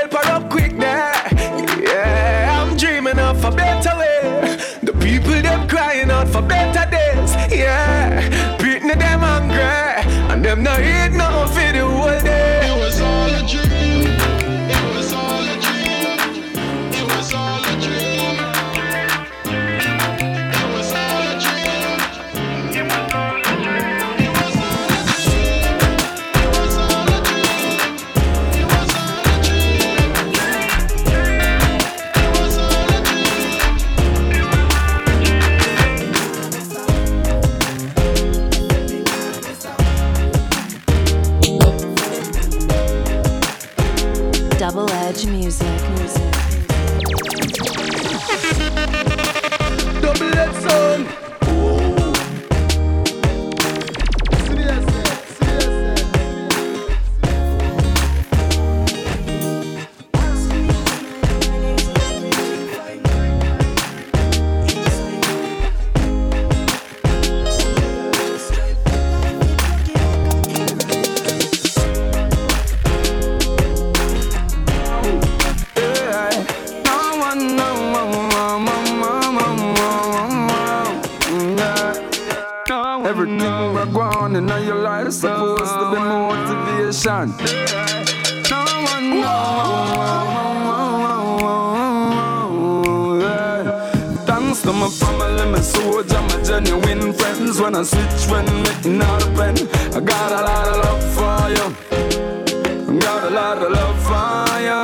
soldier, 95.99 96.21
my 96.21 96.43
genuine 96.43 97.13
friends. 97.13 97.59
When 97.59 97.75
I 97.75 97.83
switch, 97.83 98.27
when 98.31 98.45
making 98.63 99.01
out 99.01 99.23
a 99.23 99.27
pen, 99.35 99.55
I 99.93 99.99
got 99.99 100.31
a 100.31 100.41
lot 100.49 100.67
of 100.67 100.77
love 100.85 101.03
for 101.15 101.49
you. 101.57 102.99
Got 102.99 103.23
a 103.23 103.29
lot 103.29 103.57
of 103.57 103.71
love 103.71 103.99
for 104.07 104.59
you. 104.67 104.81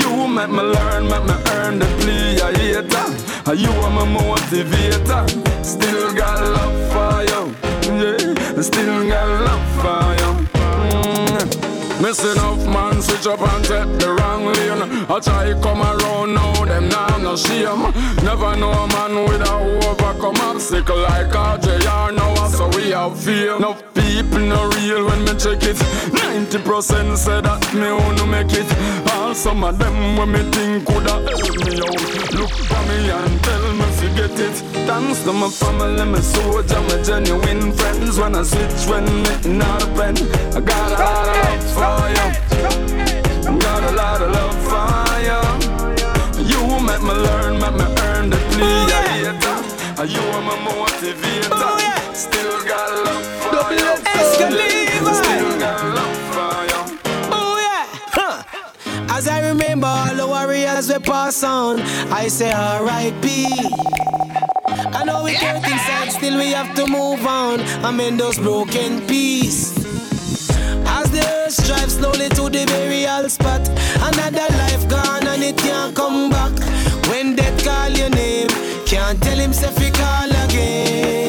You 0.00 0.28
make 0.28 0.50
me 0.50 0.62
learn, 0.62 1.08
make 1.08 1.24
me 1.24 1.34
earn 1.52 1.78
the 1.78 1.86
plea. 2.00 2.28
You 3.56 3.70
are 3.70 3.90
my 3.90 4.04
motivator. 4.04 5.24
Still 5.64 6.14
got 6.14 6.38
love 6.56 6.78
for 6.92 7.22
you. 7.30 7.42
Yeah, 7.98 8.60
still 8.60 9.08
got 9.08 9.28
love. 9.46 9.67
Missing 12.08 12.30
enough 12.30 12.64
man 12.64 13.02
switch 13.02 13.26
up 13.26 13.38
and 13.38 13.62
take 13.62 13.98
the 13.98 14.10
wrong 14.10 14.46
lane. 14.46 14.80
I 15.10 15.20
try 15.20 15.52
come 15.60 15.82
around 15.82 16.32
now, 16.32 16.64
them 16.64 16.88
now 16.88 17.18
no 17.18 17.36
shame. 17.36 17.82
Never 18.24 18.56
know 18.56 18.72
a 18.72 18.88
man 18.88 19.28
with 19.28 19.42
a 19.42 19.52
overcome 19.86 20.36
obstacle 20.36 20.96
like 20.96 21.26
RJR 21.26 22.16
now, 22.16 22.48
so 22.48 22.66
we 22.68 22.92
have 22.92 23.22
fear. 23.22 23.58
No 23.58 23.74
people 23.92 24.38
no 24.38 24.70
real 24.70 25.04
when 25.04 25.20
me 25.24 25.34
check 25.36 25.62
it. 25.62 25.76
90% 25.76 27.18
say 27.18 27.42
that 27.42 27.74
me 27.74 27.92
wanna 27.92 28.26
make 28.26 28.54
it. 28.56 29.17
All 29.28 29.34
some 29.34 29.62
of 29.62 29.78
them 29.78 30.16
when 30.16 30.32
me 30.32 30.38
think 30.52 30.86
coulda 30.86 31.20
help 31.20 31.56
me 31.66 31.76
out. 31.84 32.32
Look 32.32 32.50
for 32.50 32.82
me 32.88 33.10
and 33.10 33.44
tell 33.44 33.74
me 33.74 33.84
forget 34.00 34.40
it. 34.40 34.56
Thanks 34.88 35.22
to 35.24 35.34
my 35.34 35.50
family, 35.50 36.02
my 36.06 36.18
soldier, 36.18 36.80
my 36.88 37.02
genuine 37.02 37.72
friends. 37.72 38.18
When 38.18 38.34
I 38.34 38.42
switch, 38.42 38.86
when 38.88 39.04
me 39.04 39.58
not 39.58 39.82
a 39.82 39.86
pen, 39.88 40.16
I 40.56 40.60
got 40.60 40.92
a 40.92 40.96
lot 41.04 41.28
of 41.28 41.36
love 41.44 41.64
for 41.76 42.08
you. 42.16 42.26
I 43.44 43.58
got 43.58 43.82
a 43.84 43.92
lot 44.00 44.22
of 44.22 44.30
love 44.32 44.56
for 44.64 45.20
you. 45.28 45.40
You 46.48 46.60
make 46.80 47.02
me 47.02 47.12
learn, 47.12 47.60
make 47.60 47.76
me 47.76 47.86
earn 48.04 48.30
the 48.30 48.38
plea. 48.48 48.64
Oh, 48.64 48.88
I 48.88 49.08
hater. 49.12 50.08
You 50.08 50.22
are 50.36 50.40
my 50.40 50.56
motivator. 50.64 51.52
Oh, 51.52 51.76
Still 52.14 52.64
got 52.64 52.88
love 53.04 53.26
for 53.42 53.74
you. 53.74 53.92
Still 54.32 55.58
got 55.60 55.96
love 55.96 56.17
As 59.18 59.26
I 59.26 59.48
remember 59.48 59.88
all 59.88 60.14
the 60.14 60.28
warriors 60.28 60.88
we 60.88 61.00
pass 61.00 61.42
on, 61.42 61.80
I 62.12 62.28
say 62.28 62.52
R.I.P. 62.52 63.48
I 64.94 65.02
know 65.04 65.24
we 65.24 65.34
hurt 65.34 65.56
inside, 65.56 66.12
still 66.12 66.38
we 66.38 66.52
have 66.52 66.72
to 66.76 66.86
move 66.86 67.26
on. 67.26 67.58
I'm 67.84 67.98
in 67.98 68.16
those 68.16 68.38
broken 68.38 69.04
pieces. 69.08 69.76
As 70.86 71.10
the 71.10 71.26
earth 71.26 71.66
drives 71.66 71.94
slowly 71.94 72.28
to 72.28 72.42
the 72.48 72.64
burial 72.66 73.28
spot, 73.28 73.68
another 74.08 74.46
life 74.56 74.88
gone 74.88 75.26
and 75.26 75.42
it 75.42 75.56
can't 75.56 75.96
come 75.96 76.30
back. 76.30 76.52
When 77.08 77.34
death 77.34 77.64
call 77.64 77.90
your 77.90 78.10
name, 78.10 78.46
can't 78.86 79.20
tell 79.20 79.36
him 79.36 79.50
if 79.50 79.78
he 79.78 79.90
call 79.90 80.30
again. 80.44 81.27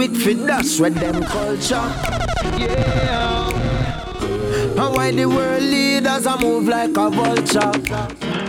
People 0.00 0.16
quick 0.16 0.36
fit 0.36 0.46
dash 0.46 0.80
with 0.80 0.94
them 0.94 1.22
culture. 1.24 1.74
Yeah. 2.58 3.48
And 3.50 4.94
why 4.94 5.10
the 5.12 5.26
world 5.26 5.62
leaders 5.62 6.26
a 6.26 6.38
move 6.38 6.68
like 6.68 6.96
a 6.96 7.10
vulture. 7.10 7.72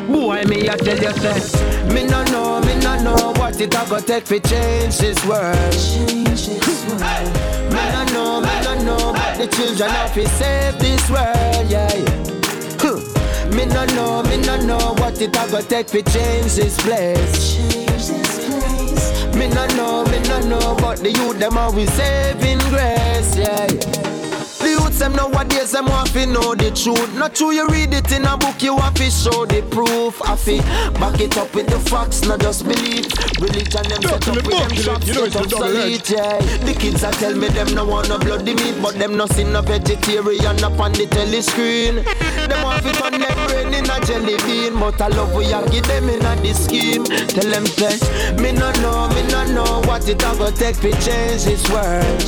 Boy, 0.08 0.44
me 0.48 0.70
I 0.70 0.76
tell 0.78 0.98
you 0.98 1.14
say, 1.14 1.94
me 1.94 2.06
no 2.06 2.24
know, 2.26 2.62
me 2.62 2.76
no 2.80 3.04
know 3.04 3.34
what 3.38 3.60
it 3.60 3.74
a 3.74 3.86
go 3.90 4.00
take 4.00 4.28
fi 4.28 4.40
change 4.40 4.98
this 4.98 5.26
world. 5.26 5.56
Me 7.72 7.82
no 7.92 8.04
know, 8.14 8.42
me 8.42 8.64
no 8.64 8.84
know, 8.84 9.14
but 9.14 9.38
the 9.38 9.48
children 9.48 9.90
have 9.90 10.14
to 10.14 10.28
save 10.30 10.80
this 10.80 11.10
world, 11.10 11.70
yeah. 11.70 11.90
Huh. 12.80 13.00
Me 13.56 13.66
no 13.66 13.86
know, 13.96 14.24
me 14.24 14.38
no 14.38 14.56
know 14.66 14.94
what 15.00 15.22
it 15.22 15.36
a 15.36 15.52
go 15.52 15.62
take 15.62 15.90
fi 15.90 16.02
change 16.02 16.56
this 16.56 16.78
place. 16.82 17.51
Me 19.38 19.48
no 19.50 19.66
know, 19.76 20.04
me 20.06 20.20
no 20.28 20.40
know, 20.42 20.76
but 20.80 21.00
the 21.00 21.12
youth 21.12 21.40
them 21.40 21.58
always 21.58 21.92
saving 21.94 22.60
grace, 22.70 23.36
yeah. 23.38 23.68
Youths 23.68 24.11
them 25.02 25.14
nowadays 25.14 25.72
them 25.72 25.86
want 25.88 26.14
to 26.14 26.28
know 26.28 26.54
the 26.54 26.70
truth. 26.70 27.12
Not 27.18 27.34
true, 27.34 27.52
you 27.52 27.68
read 27.70 27.92
it 27.92 28.12
in 28.12 28.24
a 28.24 28.38
book, 28.38 28.62
you 28.62 28.78
have 28.78 28.94
to 28.94 29.10
show 29.10 29.48
the 29.48 29.66
proof. 29.74 30.22
I 30.22 30.36
fi 30.36 30.62
back 31.02 31.20
it 31.20 31.36
up 31.38 31.54
with 31.56 31.68
the 31.68 31.80
facts, 31.90 32.22
not 32.22 32.40
just 32.40 32.64
believe. 32.64 33.10
Religion 33.42 33.82
them 33.90 34.02
set 34.04 34.28
up 34.30 34.36
with 34.36 34.46
them 34.46 34.70
shots, 34.78 35.08
You 35.08 35.14
know 35.16 35.26
the 35.26 35.40
up 35.40 35.50
solid, 35.50 36.06
yeah. 36.06 36.38
The 36.62 36.74
kids 36.78 37.02
a 37.02 37.10
tell 37.18 37.36
me 37.36 37.48
them 37.50 37.74
no 37.74 37.84
want 37.86 38.10
no 38.10 38.20
bloody 38.20 38.54
meat, 38.54 38.78
but 38.80 38.94
them 38.94 39.18
no 39.18 39.26
see 39.26 39.44
no 39.44 39.62
vegetarian 39.64 40.64
up 40.64 40.80
on 40.80 40.94
the 40.94 41.08
telly 41.10 41.42
screen. 41.42 42.06
Them 42.46 42.62
want 42.62 42.86
to 42.86 42.94
turn 42.94 43.18
their 43.18 43.34
brain 43.50 43.74
in 43.74 43.90
a 43.90 43.98
jelly 44.06 44.38
bean, 44.46 44.78
but 44.78 45.02
I 45.02 45.08
love 45.08 45.34
we 45.34 45.50
a 45.52 45.66
give 45.72 45.88
them 45.90 46.10
in 46.10 46.22
a 46.22 46.36
the 46.38 46.54
scheme. 46.54 47.06
Tell 47.06 47.50
them 47.50 47.66
say, 47.66 47.98
me 48.38 48.52
no 48.52 48.70
know, 48.86 49.10
me 49.18 49.26
no 49.34 49.50
know 49.50 49.82
what 49.90 50.08
it 50.08 50.22
a 50.22 50.32
go 50.38 50.52
take 50.52 50.78
to 50.86 50.92
change 51.02 51.50
this 51.50 51.66
world. 51.74 52.22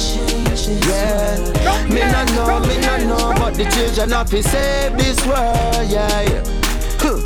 Yeah, 0.63 1.87
me 1.89 2.01
no 2.01 2.23
know, 2.35 2.62
me 2.67 2.77
no 2.81 2.97
know, 3.07 3.33
but 3.37 3.53
the 3.55 3.65
children 3.65 4.11
have 4.11 4.29
to 4.29 4.43
save 4.43 4.97
this 4.97 5.19
world. 5.25 5.87
Yeah, 5.89 6.21
yeah. 6.21 6.43
Huh. 6.99 7.19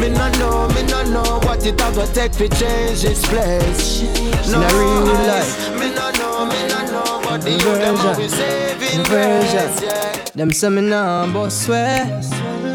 Me 0.00 0.08
no 0.08 0.30
know, 0.38 0.68
me 0.74 0.82
no 0.84 1.02
know 1.04 1.38
what 1.44 1.64
it 1.66 1.80
a 1.80 1.92
go 1.92 2.06
take 2.12 2.32
to 2.32 2.48
change 2.48 3.02
this 3.02 3.26
place. 3.26 4.02
No, 4.50 4.60
a 4.60 4.68
real 4.72 5.04
life. 5.26 5.78
me 5.78 5.90
no 5.94 6.10
know, 6.12 6.46
me 6.46 6.68
no 6.68 6.80
know, 6.92 7.20
but 7.22 7.42
the 7.42 7.50
youth 7.50 7.62
them 7.62 7.96
always 7.96 8.32
saving 8.32 9.04
grace. 9.04 9.52
Inversion. 9.52 9.88
Yeah. 9.88 10.08
Them 10.38 10.52
say 10.52 10.68
me 10.68 10.82
nah 10.82 11.26
but 11.32 11.50
swear 11.50 12.04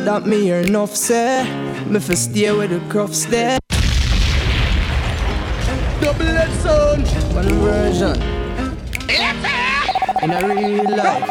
That 0.04 0.26
me 0.26 0.42
hear 0.42 0.58
enough 0.58 0.94
say 0.98 1.46
Me 1.88 2.00
fi 2.00 2.14
stay 2.14 2.52
with 2.52 2.72
the 2.72 2.80
crofts 2.92 3.26
there 3.26 3.58
Double 6.02 6.28
edged 6.28 6.62
sound. 6.62 7.08
One 7.34 7.54
version 7.62 8.44
In 10.24 10.32
a 10.32 10.40
real 10.48 10.90
life. 10.96 11.28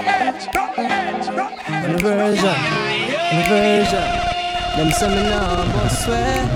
One 0.76 1.96
version 1.96 2.58
One 3.32 3.48
version 3.48 4.08
Them 4.76 4.90
say 4.92 5.08
me 5.08 5.22
nah 5.30 5.64
but 5.72 5.88
swear. 5.88 6.46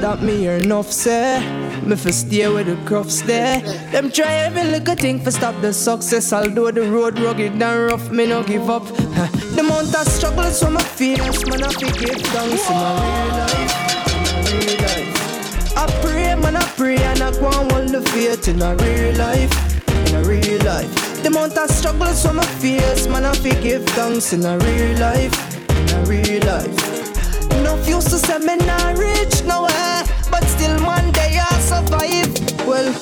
That 0.00 0.22
me 0.22 0.36
hear 0.36 0.58
enough 0.58 0.92
say. 0.92 1.40
Me 1.84 1.96
fi 1.96 2.12
stay 2.12 2.48
with 2.48 2.68
the 2.68 2.76
crofts 2.88 3.22
there 3.22 3.60
Them 3.90 4.12
try 4.12 4.34
every 4.46 4.62
little 4.62 4.94
thing 4.94 5.18
fi 5.18 5.30
stop 5.30 5.60
the 5.62 5.72
success. 5.72 6.32
Although 6.32 6.70
the 6.70 6.82
road 6.82 7.18
rugged 7.18 7.60
and 7.60 7.90
rough 7.90 8.08
me 8.08 8.26
no 8.26 8.44
give 8.44 8.70
up. 8.70 8.86
The 8.86 9.60
amount 9.66 9.96
of 9.96 10.06
struggles 10.06 10.62
from 10.62 10.74
my 10.74 10.82
fears 10.82 11.44
Man 11.50 11.64
I 11.64 11.72
fi 11.72 11.90
give 11.90 12.22
thanks 12.34 12.70
in 12.70 12.76
my 12.76 12.94
real 13.02 13.30
life. 13.40 13.72
Real 14.46 14.78
life 14.86 15.76
I 15.76 15.86
pray, 16.02 16.36
man, 16.36 16.54
I 16.54 16.62
pray, 16.76 16.98
and 16.98 17.20
I 17.20 17.32
go 17.32 17.50
hold 17.50 17.88
the 17.88 18.00
faith 18.12 18.46
in 18.46 18.62
a 18.62 18.76
real 18.76 19.16
life, 19.16 19.52
in 20.08 20.14
a 20.14 20.22
real 20.22 20.62
life. 20.62 21.13
The 21.24 21.30
amount 21.30 21.56
of 21.56 21.70
struggles 21.70 22.22
from 22.22 22.36
my 22.36 22.44
fears, 22.60 23.08
man, 23.08 23.24
I 23.24 23.32
forgive 23.32 23.86
thanks 23.96 24.34
in 24.34 24.44
a 24.44 24.58
real 24.58 24.98
life, 24.98 25.32
in 25.70 25.88
a 25.96 26.04
real 26.04 26.44
life. 26.44 27.50
Enough 27.50 27.88
used 27.88 28.10
to 28.10 28.18
say 28.18 28.36
me 28.40 28.56
not 28.56 28.98
rich 28.98 29.42
nowhere, 29.44 30.04
but 30.30 30.44
still 30.44 30.76
one 30.84 31.10
day 31.12 31.40
I 31.40 31.60
survive. 31.60 32.28
Well, 32.68 32.92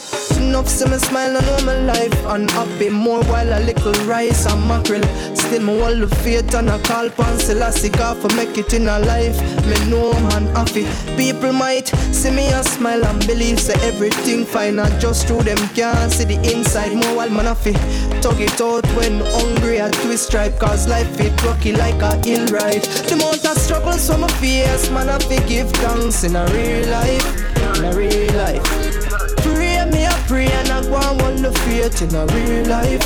enough 0.52 0.68
see 0.68 0.84
me 0.84 0.98
smile 0.98 1.34
and 1.34 1.46
know 1.46 1.64
my 1.64 1.78
life 1.92 2.26
unhappy 2.26 2.90
more 2.90 3.24
while 3.24 3.58
a 3.58 3.60
little 3.64 3.94
rice 4.04 4.44
and 4.44 4.60
mackerel. 4.68 5.02
Still 5.34 5.62
me 5.62 5.80
hold 5.80 6.00
the 6.00 6.14
faith 6.16 6.54
and 6.54 6.68
I 6.68 6.78
call 6.82 7.06
upon 7.06 7.38
Selassie 7.38 7.88
God 7.88 8.18
for 8.18 8.28
make 8.36 8.58
it 8.58 8.74
in 8.74 8.86
a 8.86 8.98
life. 8.98 9.40
Me 9.64 9.76
know 9.88 10.12
man 10.28 10.44
happy. 10.54 10.84
People 11.16 11.54
might 11.54 11.88
see 12.12 12.30
me 12.30 12.44
and 12.48 12.66
smile 12.66 13.02
and 13.02 13.26
believe 13.26 13.58
say 13.58 13.76
everything 13.88 14.44
fine 14.44 14.78
I 14.78 14.90
just 14.98 15.26
through 15.26 15.44
them 15.44 15.56
can't 15.74 16.12
see 16.12 16.24
the 16.24 16.38
inside 16.52 16.92
more 16.92 17.16
while 17.16 17.30
man 17.30 17.46
happy. 17.46 17.72
Tug 18.20 18.38
it 18.38 18.60
out 18.60 18.86
when 18.94 19.20
hungry 19.20 19.80
I 19.80 19.88
twist 20.02 20.26
stripe 20.26 20.58
cause 20.58 20.86
life 20.86 21.18
it 21.18 21.32
rocky 21.44 21.72
like 21.72 22.02
a 22.02 22.14
hill 22.26 22.46
ride. 22.48 22.84
The 23.08 23.14
amount 23.14 23.46
of 23.46 23.56
struggles 23.56 24.06
from 24.06 24.20
my 24.20 24.28
face 24.32 24.90
man 24.90 25.08
I 25.08 25.18
give 25.48 25.70
thanks 25.80 26.24
in 26.24 26.36
a 26.36 26.44
real 26.52 26.90
life, 26.90 27.78
in 27.78 27.84
a 27.86 27.96
real 27.96 28.32
life. 28.34 28.81
Pray 30.32 30.46
me 30.46 30.48
pray 30.48 30.58
and 30.60 30.68
I 30.70 30.80
go 30.88 30.96
and 30.96 31.20
hold 31.20 31.38
the 31.44 31.52
faith 31.60 32.00
in 32.00 32.14
a 32.16 32.24
real 32.32 32.64
life, 32.64 33.04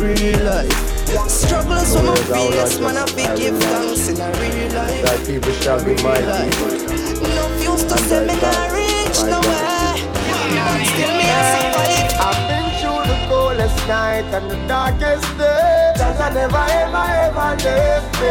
real 0.00 0.40
life. 0.40 1.28
Struggles 1.28 1.94
from 1.94 2.06
my 2.06 2.16
face, 2.16 2.80
man, 2.80 2.96
I 2.96 3.04
give 3.36 3.58
thanks 3.60 4.08
in 4.08 4.16
a 4.16 4.28
real 4.40 4.72
life. 4.72 5.04
That 5.04 5.20
people 5.26 5.52
shall 5.60 5.84
be 5.84 5.92
my 6.00 6.16
people. 6.16 6.72
No 7.36 7.44
used 7.60 7.88
to 7.90 7.98
say 8.08 8.24
me 8.24 8.40
not 8.40 8.72
reach 8.72 9.20
nowhere, 9.28 10.00
but 10.64 10.80
still 10.88 11.12
me 11.20 11.28
a 11.28 11.40
survive. 11.52 12.24
I've 12.24 12.40
been 12.48 12.66
through 12.80 13.04
the 13.04 13.18
coldest 13.28 13.76
night 13.86 14.24
and 14.32 14.50
the 14.50 14.56
darkest 14.66 15.28
day. 15.36 15.92
Cause 15.98 16.20
I 16.20 16.32
never 16.32 16.56
ever 16.56 17.04
ever 17.26 17.50
left 17.68 18.08
me. 18.16 18.28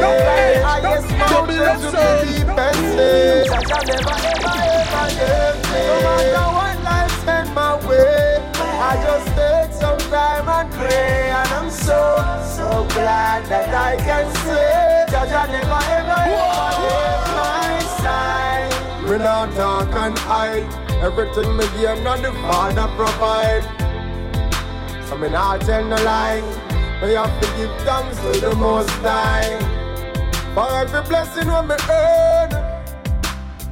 Highest 0.65 1.09
mountains 1.13 1.81
to 1.85 1.89
the 1.93 2.07
deepest 2.25 2.81
sea. 2.89 3.45
Cause 3.53 3.69
I 3.69 3.81
never 3.85 4.17
ever 4.33 4.55
ever 4.81 5.05
left 5.13 5.61
me. 5.69 5.81
No 5.85 5.95
matter 6.01 6.47
what 6.57 6.77
life 6.89 7.13
send 7.25 7.53
my 7.53 7.73
way, 7.87 8.14
I 8.87 8.93
just 9.01 9.27
take 9.35 9.71
some 9.81 9.97
time 10.11 10.47
and 10.47 10.71
pray. 10.73 11.31
And 11.31 11.49
I'm 11.57 11.69
so, 11.71 11.99
so 12.55 12.85
glad 12.93 13.45
that 13.47 13.73
I 13.73 13.97
can 13.97 14.27
say, 14.45 15.05
Cause 15.09 15.31
I 15.31 15.47
never 15.55 15.81
ever 15.97 16.19
ever 16.35 16.85
left 16.93 17.29
my 17.41 17.79
side. 18.01 19.09
Me 19.09 19.17
not 19.17 19.53
talk 19.55 19.95
and 19.95 20.17
hide. 20.19 20.67
Everything 21.01 21.57
me 21.57 21.65
give, 21.77 22.01
not 22.03 22.21
the 22.21 22.31
Father 22.45 22.87
provide. 22.95 23.65
So 25.07 25.17
me 25.17 25.29
not 25.29 25.61
tell 25.61 25.83
no 25.83 25.95
lie. 26.03 26.41
Me 27.01 27.13
have 27.13 27.33
to 27.41 27.47
give 27.57 27.73
thanks 27.81 28.17
to 28.21 28.39
the 28.39 28.55
Most 28.55 28.89
High 29.01 29.75
for 30.53 30.69
every 30.71 31.01
blessing 31.09 31.47
when 31.51 31.67
me 31.67 31.75
earn, 31.89 32.49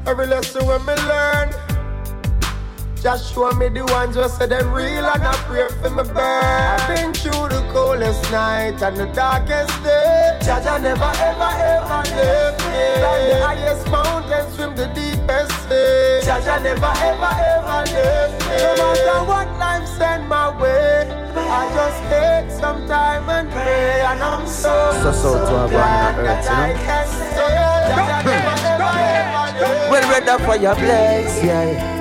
every 0.05 0.28
lesson 0.28 0.66
when 0.66 0.84
me 0.86 0.93
learn. 1.07 1.62
Just 3.04 3.34
show 3.34 3.51
me 3.51 3.68
the 3.68 3.84
ones 3.91 4.16
who 4.16 4.24
say 4.30 4.45
them 4.47 4.72
real 4.72 5.04
and 5.04 5.24
I 5.24 5.34
pray 5.43 5.68
for 5.68 5.89
me 5.89 6.04
burn. 6.04 6.16
I've 6.16 6.88
been 6.88 7.12
through 7.12 7.49
the 7.51 7.60
coldest 7.74 8.24
night 8.32 8.82
and 8.82 8.95
the 8.95 9.08
darkest 9.08 9.76
day. 9.84 10.39
Judge 10.41 10.66
I 10.66 10.80
never 10.80 11.12
ever 11.12 11.51
ever 11.51 11.99
left 12.16 12.64
me. 12.64 13.04
Like 13.04 13.24
the 13.28 13.36
highest 13.43 13.91
mountain, 13.91 14.45
swim 14.56 14.76
the 14.80 14.88
deepest 14.95 15.51
sea. 15.68 16.24
Judge 16.24 16.47
I 16.47 16.64
never 16.64 16.93
ever 17.04 17.32
ever 17.43 17.80
left 17.91 18.39
me. 18.47 18.56
No 18.80 18.88
matter 18.95 19.20
what 19.28 19.47
life 19.60 19.86
send 19.99 20.30
my 20.30 20.47
way, 20.62 21.04
I 21.36 21.62
just 21.76 21.99
take 22.08 22.58
some 22.58 22.88
time 22.88 23.28
and 23.30 23.51
pray, 23.51 23.99
and 23.99 24.24
I'm 24.24 24.47
so 24.47 24.72
So, 25.04 25.12
so 25.12 25.32
to 25.43 25.58
have 25.60 25.70
glad 25.70 26.20
earth, 26.20 26.24
that 26.24 26.47
I 26.49 26.68
you 26.72 26.74
know? 26.74 26.84
can 26.88 27.08
say, 27.12 27.51
Judge 27.91 28.12
I 28.16 28.24
never 28.24 28.56
ever 28.64 28.95
ever 29.20 29.60
left 29.60 29.84
me. 29.84 29.91
Well, 29.91 30.04
ready 30.08 30.43
for 30.45 30.56
your 30.56 30.76
place, 30.76 31.43
yeah. 31.43 31.93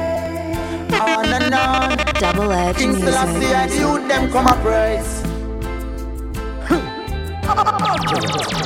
On 1.03 1.26
and 1.26 1.53
on. 1.53 1.96
Double 2.20 2.53
edge 2.53 2.76
King. 2.76 2.94
Selassie 2.94 3.46
and 3.46 3.72
you 3.72 4.09
them 4.09 4.30
come 4.30 4.46
a 4.46 4.55
praise. 4.62 5.22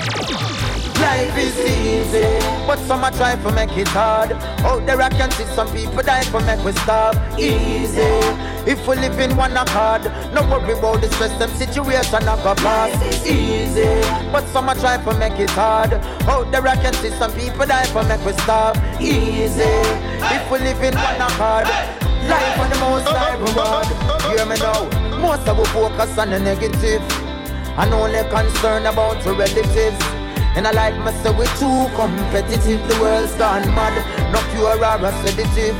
Life 1.01 1.39
is 1.39 1.59
easy, 1.61 2.39
but 2.67 2.79
some 2.81 3.05
a 3.05 3.11
try 3.11 3.37
to 3.37 3.53
make 3.53 3.77
it 3.77 3.89
hard. 3.89 4.33
Out 4.69 4.85
there 4.85 5.01
I 5.01 5.09
can 5.09 5.31
see 5.31 5.45
some 5.45 5.69
people 5.73 6.03
die 6.03 6.25
for 6.25 6.41
make 6.41 6.63
we 6.65 6.73
starve. 6.73 7.17
Easy, 7.39 8.03
if 8.71 8.87
we 8.87 8.97
live 8.97 9.19
in 9.19 9.37
one 9.37 9.57
accord, 9.57 10.05
no 10.35 10.43
worry 10.51 10.73
about 10.79 11.01
the 11.01 11.09
stress, 11.13 11.39
them 11.39 11.51
situation 11.51 12.25
not 12.25 12.43
go 12.43 12.55
pass. 12.57 12.93
Easy, 13.27 13.85
but 14.33 14.47
some 14.49 14.69
a 14.69 14.75
try 14.75 14.97
to 15.03 15.19
make 15.19 15.39
it 15.39 15.51
hard. 15.51 15.95
Out 16.29 16.51
there 16.51 16.67
I 16.67 16.77
can 16.77 16.93
see 16.95 17.11
some 17.11 17.33
people 17.33 17.65
die 17.67 17.87
for 17.87 18.03
make 18.05 18.25
we 18.25 18.33
starve. 18.45 18.77
Easy, 19.01 19.63
if 19.63 20.51
we 20.51 20.59
live 20.59 20.83
in 20.83 20.95
one 20.95 21.21
accord. 21.21 22.06
Life 22.25 22.59
on 22.59 22.71
the 22.71 22.79
most 22.81 23.07
uh-huh. 23.07 23.19
high 23.19 23.37
reward. 23.37 23.87
Uh-huh. 23.87 24.15
Uh-huh. 24.15 24.31
Hear 24.33 24.47
me 24.47 24.57
now. 24.57 25.19
Most 25.19 25.47
of 25.49 25.61
us 25.61 25.69
focus 25.69 26.19
on 26.19 26.31
the 26.31 26.41
negative 26.41 27.03
and 27.79 27.93
only 27.93 28.23
concerned 28.31 28.87
about 28.87 29.23
the 29.23 29.33
relatives. 29.33 30.01
And 30.57 30.67
I 30.67 30.73
like 30.73 30.97
me 30.97 31.13
say 31.21 31.31
we 31.37 31.45
too 31.61 31.87
competitive. 31.95 32.81
The 32.89 32.99
world's 33.01 33.35
gone 33.35 33.69
mad. 33.77 33.95
No 34.33 34.41
cure 34.57 34.81
or 34.81 35.05
a 35.05 35.13
sedative. 35.23 35.77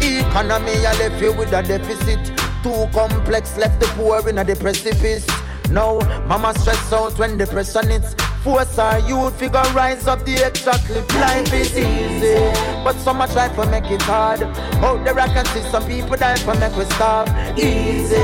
Economy 0.00 0.86
I 0.86 0.94
left 0.98 1.20
you 1.20 1.32
with 1.32 1.52
a 1.52 1.62
deficit. 1.62 2.24
Too 2.62 2.86
complex 2.94 3.56
left 3.56 3.80
the 3.80 3.86
poor 3.98 4.26
in 4.28 4.38
a 4.38 4.44
precipice. 4.44 5.26
Now, 5.70 5.98
mama 6.26 6.56
stress 6.58 6.92
out 6.92 7.18
when 7.18 7.38
the 7.38 7.46
pressure 7.46 7.84
hits. 7.86 8.14
Force 8.42 8.76
our 8.76 8.98
youth 9.08 9.38
figure 9.38 9.62
rise 9.72 10.08
up 10.08 10.24
the 10.24 10.34
extra 10.34 10.72
clip. 10.72 11.08
Life 11.14 11.52
is 11.54 11.78
easy, 11.78 12.34
but 12.82 12.96
so 12.96 13.14
much 13.14 13.34
life 13.36 13.54
to 13.54 13.64
make 13.70 13.88
it 13.88 14.02
hard. 14.02 14.42
Out 14.82 15.04
there 15.04 15.16
I 15.16 15.28
can 15.28 15.44
see 15.46 15.62
some 15.70 15.86
people 15.86 16.16
die 16.16 16.34
for 16.36 16.56
make 16.56 16.76
we 16.76 16.84
starve. 16.86 17.28
Easy, 17.56 18.16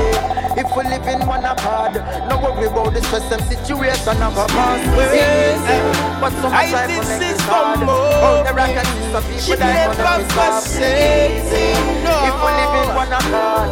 if 0.59 0.67
we 0.75 0.83
live 0.83 1.07
in 1.07 1.25
one 1.25 1.45
accord, 1.45 1.95
no 2.27 2.37
worry 2.43 2.67
about 2.67 2.93
the 2.93 3.01
stress 3.01 3.31
and 3.31 3.41
situation 3.43 4.21
of 4.21 4.35
a 4.35 4.45
past. 4.47 4.83
Easy, 5.15 5.79
but 6.19 6.33
some 6.41 6.51
a 6.51 6.67
try 6.67 6.87
to 6.87 6.99
make 7.07 7.21
it 7.21 7.23
hard. 7.23 7.28
Out 7.49 8.43
there 8.43 8.59
I 8.59 8.73
can 8.73 8.85
see 8.85 9.11
some 9.11 9.23
people 9.23 9.41
for 9.49 9.63
make 9.65 9.89
we 9.89 9.95
starve. 9.95 10.65
Easy, 10.69 11.73
if 12.05 12.35
we 12.37 12.49
live 12.59 12.75
in 12.77 12.89
one 12.95 13.11
accord, 13.11 13.69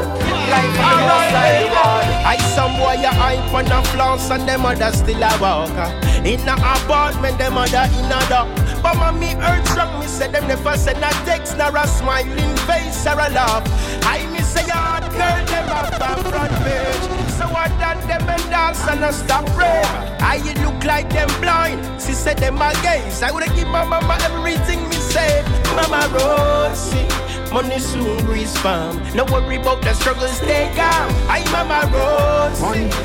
life 0.50 0.74
is 0.74 0.80
outside 0.82 1.70
world. 1.70 2.08
I 2.26 2.38
some 2.56 2.74
boy 2.78 2.98
a 3.06 3.12
hype 3.14 3.54
on 3.54 3.72
a 3.72 3.84
flounce 3.92 4.30
and 4.32 4.48
them 4.48 4.62
mother 4.62 4.92
still 4.92 5.24
a 5.24 5.32
walk. 5.40 5.78
In 6.26 6.48
a 6.48 6.54
apartment, 6.54 7.38
them 7.38 7.54
mother 7.54 7.86
in 7.94 8.12
a 8.12 8.20
dock. 8.30 8.50
But 8.82 8.96
mommy 8.98 9.34
hurt 9.36 9.66
strong, 9.68 10.00
me 10.00 10.08
say 10.08 10.32
them 10.32 10.48
never 10.48 10.78
send 10.78 11.04
a 11.04 11.10
text 11.26 11.58
nor 11.58 11.76
a 11.76 11.88
smiling 11.88 12.58
face 12.66 13.06
or 13.06 13.14
a 13.14 13.30
laugh. 13.30 13.64
I 14.04 14.26
me 14.32 14.40
say 14.40 14.68
hard 14.70 15.04
girl, 15.12 15.46
them 15.46 15.70
a 15.70 16.24
front 16.30 16.54
page. 16.64 17.17
So 17.38 17.46
what 17.54 17.70
done 17.80 18.02
them 18.08 18.28
and 18.28 18.50
dance 18.50 18.82
and 18.88 19.04
a 19.04 19.14
stop 19.14 19.46
pray. 19.58 19.82
I 20.20 20.42
you 20.44 20.54
look 20.66 20.84
like 20.84 21.10
them 21.10 21.30
blind. 21.40 21.80
She 22.02 22.14
said 22.14 22.38
them 22.38 22.62
a 22.62 22.74
gaze. 22.82 23.22
I 23.22 23.32
woulda 23.32 23.48
give 23.56 23.68
my 23.68 23.84
mama 23.86 24.18
everything 24.22 24.82
me 24.90 24.96
say. 24.96 25.44
Mama 25.76 26.10
Rosie. 26.14 27.08
Money 27.54 27.80
soon 27.80 28.26
grease 28.26 28.58
farm. 28.58 28.98
No 29.16 29.24
worry 29.26 29.56
about 29.56 29.82
the 29.82 29.94
struggles 29.94 30.40
they 30.42 30.66
calm. 30.76 31.10
I 31.30 31.40
mama 31.52 31.86
Rose. 31.94 32.62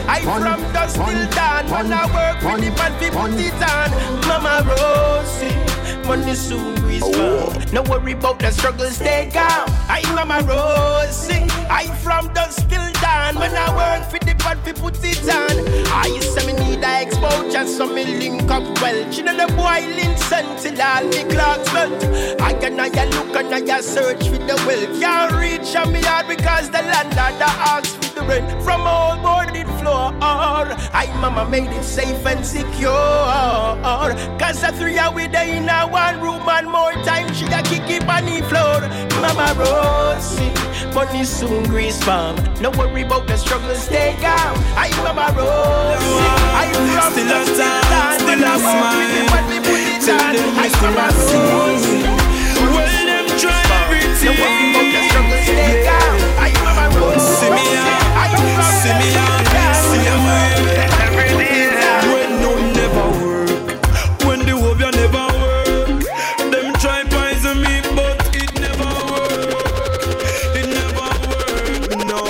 I 0.09 0.21
from 0.23 0.61
dust 0.73 0.97
till 0.97 1.29
dawn. 1.31 1.71
When 1.71 1.93
I 1.93 2.05
work 2.17 2.43
with 2.43 2.65
the 2.65 2.71
man, 2.77 2.93
we 3.01 3.09
put 3.11 3.39
it 3.39 3.63
on. 3.71 3.91
Mama 4.27 4.65
Rose. 4.67 5.82
Money 6.07 6.35
soon 6.35 6.83
farm. 7.13 7.65
No 7.73 7.83
worry 7.83 8.13
about 8.13 8.39
the 8.39 8.51
struggles 8.51 8.99
they 8.99 9.31
calm. 9.33 9.69
I 9.89 10.03
mama 10.15 10.41
Rose. 10.47 11.29
I 11.71 11.87
from 12.03 12.33
dusk 12.35 12.69
till 12.69 12.93
dawn. 13.01 13.37
When 13.37 13.53
I 13.55 13.69
work 13.77 14.13
with 14.13 14.23
the 14.23 14.35
man, 14.45 14.59
we 14.65 14.73
put 14.73 14.99
it 15.03 15.23
on. 15.29 15.57
I 15.93 16.09
to 16.37 16.47
me 16.47 16.53
need 16.53 16.85
a 16.85 17.03
exposure, 17.03 17.67
so 17.67 17.87
me 17.87 18.05
link 18.05 18.51
up 18.51 18.65
well. 18.81 19.11
She 19.11 19.23
know 19.23 19.37
the 19.37 19.47
sent 20.19 20.59
till 20.59 20.81
all 20.81 21.05
the 21.09 21.25
clocks 21.33 21.73
melt. 21.73 22.41
I 22.41 22.53
can 22.55 22.79
I 22.79 22.89
look 22.89 23.35
and 23.37 23.71
I 23.71 23.81
search 23.81 24.29
for 24.29 24.39
the 24.39 24.57
wealth. 24.67 25.01
Can't 25.01 25.33
reach 25.33 25.75
on 25.77 25.93
me 25.93 26.01
yard 26.03 26.29
because 26.29 26.71
the 26.71 26.83
asks 27.47 27.95
for 27.95 28.01
the 28.01 28.02
rent 28.27 28.63
from 28.63 28.83
all 28.83 29.17
boarded 29.21 29.67
floor. 29.81 30.13
I 30.21 31.07
mama 31.21 31.49
made 31.49 31.71
it 31.71 31.85
safe 31.85 32.25
and 32.27 32.45
secure. 32.45 32.91
Cause 34.39 34.61
the 34.61 34.73
three 34.79 34.99
are 34.99 35.13
with 35.13 35.35
in 35.35 35.69
a 35.69 35.87
one 35.87 36.21
room 36.21 36.43
and 36.49 36.69
more 36.71 36.93
time 37.05 37.33
she 37.35 37.45
a 37.47 37.63
kick 37.63 37.89
it 37.89 38.09
on 38.09 38.25
the 38.27 38.43
floor. 38.49 38.81
Mama 39.21 39.55
Rosie, 39.59 40.53
money 40.95 41.25
soon 41.25 41.65
grease 41.65 42.03
farm. 42.03 42.37
No 42.61 42.71
worry 42.71 43.03
about 43.03 43.27
the 43.27 43.37
struggles 43.37 43.89
they 43.89 44.17
got. 44.21 44.57
I 44.77 44.91
mama 45.03 45.33
Rosie, 45.37 46.19
I 46.55 46.67
from 46.95 47.13
Still 47.13 47.27
the 47.27 47.45
a 47.45 47.71
time, 47.91 48.19
still 48.21 48.43
a 48.43 48.59
smile. 48.59 49.13
Tell 50.03 50.35
them 50.35 50.51
we 50.59 50.69
still 50.69 50.99
a 50.99 51.09
see. 51.13 52.03
Well, 52.63 53.07
them 53.07 53.27
try 53.39 53.63
everything. 53.85 54.17
See 54.17 55.12
see 58.81 58.95
me 59.01 59.09
out, 59.17 59.47
see 59.75 59.99
me 59.99 60.09
When 62.13 62.31
no 62.43 62.51
never 62.79 63.07
work, 63.21 64.25
when 64.25 64.41
the 64.47 64.55
hope 64.57 64.79
never 64.79 65.27
work. 65.39 66.03
Try 66.83 67.05
poison 67.05 67.59
me, 67.63 67.81
but 67.95 68.19
it 68.35 68.53
never 68.59 68.91
work. 69.13 70.11
It 70.59 70.67
never 70.79 71.09
work, 71.31 71.91
no. 72.11 72.21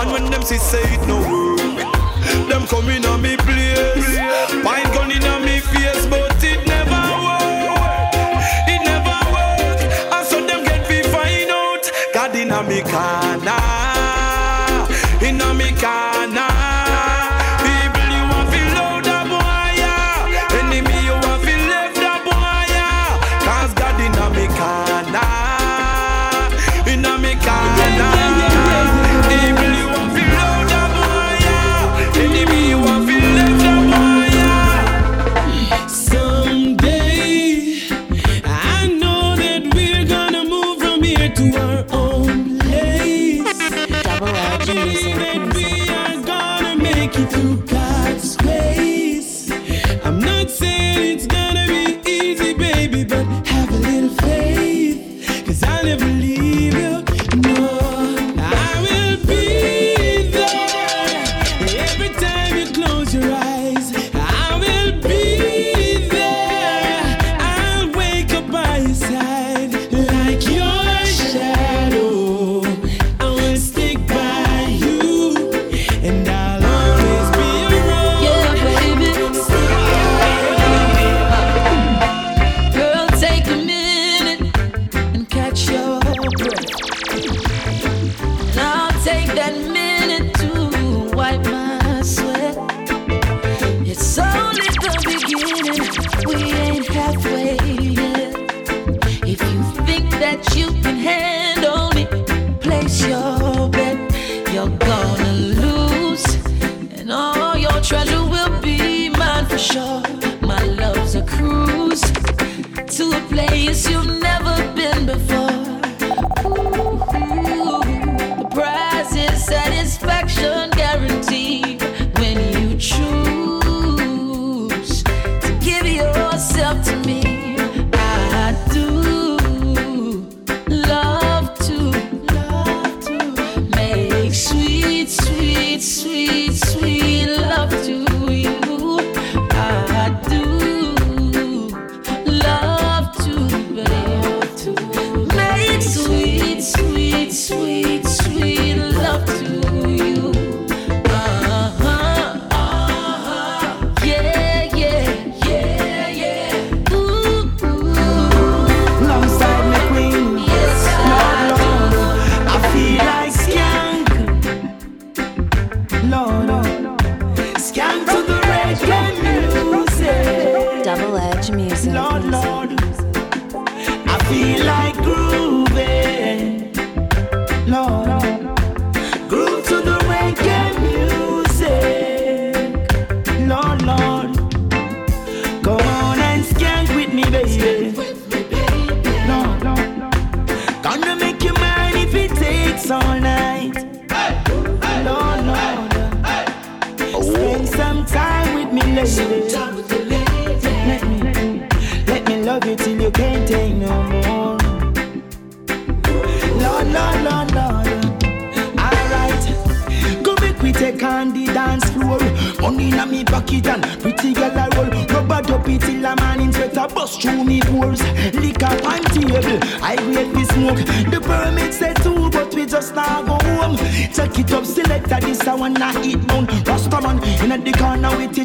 And 0.00 0.10
when 0.12 0.30
see 0.46 0.56
say 0.56 0.80
it 0.94 1.06
no 1.06 1.18
work, 1.20 2.48
come 2.48 2.66
on 3.04 3.20
me 3.20 3.36
place. 3.36 4.16
Pine 4.64 4.88
gun 4.94 5.12
on 5.24 5.44
me 5.44 5.60
face, 5.60 6.06
but 6.06 6.42
it 6.42 6.66
never 6.66 7.02
work. 7.20 8.40
It 8.66 8.80
never 8.82 9.18
work. 9.34 9.80
And 10.14 10.26
so 10.26 10.40
get 10.64 10.86
find 11.12 11.50
out. 11.50 11.84
God 12.14 12.32
me 12.66 12.80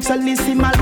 corner 0.04 0.26
we 0.26 0.32
a 0.32 0.32
listen 0.32 0.73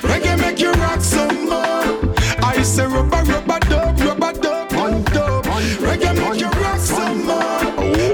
Reggae 0.00 0.38
make 0.40 0.60
you 0.60 0.72
rock 0.72 1.00
some 1.00 1.48
more. 1.48 2.14
I 2.42 2.62
say 2.62 2.86
rubber, 2.86 3.22
rubber 3.30 3.58
dub, 3.68 4.00
rubber 4.00 4.32
dub, 4.40 4.72
one 4.74 5.02
dub. 5.04 5.44
Reggae 5.44 6.14
make 6.16 6.40
you 6.40 6.50
rock 6.62 6.78
some 6.78 7.24
more. 7.26 7.60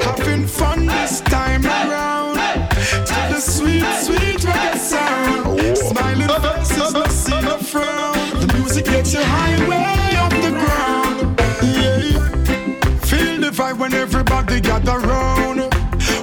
Having 0.02 0.46
fun 0.46 0.86
this 0.86 1.20
time 1.22 1.64
around. 1.64 2.34
To 2.34 3.18
the 3.32 3.40
sweet, 3.40 3.84
sweet 4.02 4.40
reggae 4.40 4.78
sound. 4.78 5.76
Smiling 5.76 6.28
faces, 6.28 6.92
no 6.92 7.04
see 7.06 7.40
no 7.40 7.58
frown. 7.58 8.14
The 8.40 8.52
music 8.54 8.84
gets 8.86 9.12
you 9.14 9.22
high 9.22 9.58
way 9.68 10.16
off 10.16 10.34
the 10.46 10.50
ground. 10.50 11.40
Yeah. 11.62 12.98
Feel 13.00 13.40
the 13.40 13.50
vibe 13.50 13.78
when 13.78 13.94
everybody 13.94 14.60
gather 14.60 14.98
round. 14.98 15.60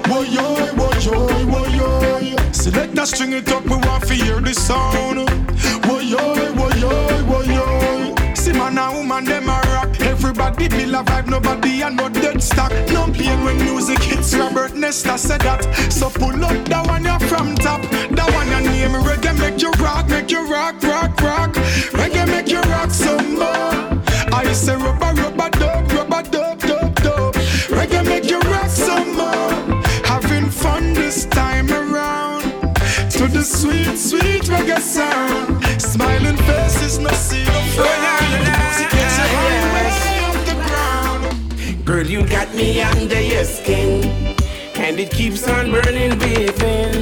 Woy 0.10 0.26
yo, 0.32 0.56
woy 0.78 1.06
yo, 1.06 1.28
woy 1.52 1.70
yo. 1.78 2.52
Select 2.52 2.98
a 2.98 3.06
string 3.06 3.34
it 3.34 3.52
up, 3.52 3.64
we 3.64 3.78
want 3.78 4.06
to 4.08 4.14
hear 4.14 4.40
the 4.40 4.54
sound. 4.54 5.15
Everybody 10.46 10.78
feel 10.78 10.96
a 10.96 11.04
vibe, 11.04 11.28
nobody 11.28 11.82
a 11.82 11.90
no 11.90 12.08
dead 12.08 12.42
stock. 12.42 12.72
No 12.92 13.08
pain 13.12 13.44
when 13.44 13.58
music 13.58 13.98
hits. 13.98 14.36
Robert 14.36 14.76
Nesta 14.76 15.18
said 15.18 15.42
that. 15.42 15.64
So 15.92 16.08
pull 16.08 16.46
up 16.46 16.66
that 16.70 16.86
one 16.86 17.04
you're 17.04 17.20
from 17.22 17.56
top. 17.56 17.82
That 17.82 18.30
one 18.32 18.50
you 18.54 18.70
name 18.70 18.92
reggae 18.92 19.34
make 19.40 19.60
you 19.60 19.72
rock, 19.84 20.08
make 20.08 20.30
you 20.30 20.48
rock, 20.48 20.76
rock, 20.84 21.20
rock. 21.20 21.54
Reggae 21.98 22.28
make 22.28 22.50
you 22.50 22.62
rock 22.62 22.92
some 22.92 23.34
more. 23.34 24.04
I 24.32 24.54
say 24.54 24.76
rubber, 24.76 25.20
rubber 25.20 25.50
dub, 25.50 25.92
rubber 25.92 26.22
dub, 26.30 26.60
dub, 26.60 26.96
dub. 27.02 27.34
Reggae 27.74 28.06
make 28.06 28.30
you 28.30 28.40
rock 28.42 28.70
some 28.70 29.16
more. 29.18 29.82
Having 30.06 30.52
fun 30.52 30.94
this 30.94 31.26
time 31.26 31.72
around. 31.72 32.44
To 33.18 33.28
the 33.28 33.42
sweet, 33.42 33.98
sweet 33.98 34.44
reggae 34.44 34.80
sound. 34.80 35.82
Smiling 35.82 36.38
faces, 36.38 37.00
no 37.00 37.10
see 37.10 37.45
you 42.16 42.26
got 42.30 42.56
me 42.56 42.82
under 42.82 43.20
your 43.20 43.44
skin, 43.44 44.02
and 44.76 44.98
it 44.98 45.12
keeps 45.12 45.46
on 45.50 45.70
burning 45.70 46.18
within. 46.18 46.94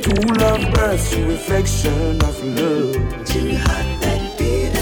True 0.00 0.32
love 0.40 0.72
bursts, 0.72 1.12
true 1.12 1.26
reflection 1.26 2.22
of 2.22 2.42
love. 2.58 2.94
Too 3.26 3.56
hot 3.56 3.86
that 4.00 4.38
beat 4.38 4.72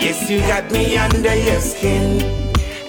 Yes, 0.00 0.30
you 0.30 0.38
got 0.40 0.70
me 0.70 0.96
under 0.96 1.34
your 1.34 1.60
skin, 1.60 2.22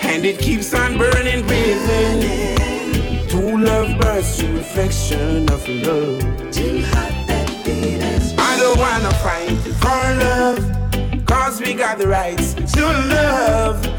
and 0.01 0.23
it 0.23 0.37
keeps 0.37 0.71
on 0.75 0.99
burning 0.99 1.41
within. 1.47 3.27
True 3.27 3.57
love 3.57 3.99
bursts, 3.99 4.39
true 4.39 4.57
reflection 4.57 5.49
of 5.49 5.67
love. 5.67 6.21
Too 6.51 6.83
hot 6.91 7.13
that 7.25 7.47
beat 7.65 8.03
I 8.37 8.53
don't 8.59 8.77
wanna 8.77 9.13
fight 9.25 9.57
for 9.81 10.01
love, 10.25 11.25
cause 11.25 11.59
we 11.59 11.73
got 11.73 11.97
the 11.97 12.07
rights 12.07 12.53
to 12.53 12.85
love. 12.85 13.90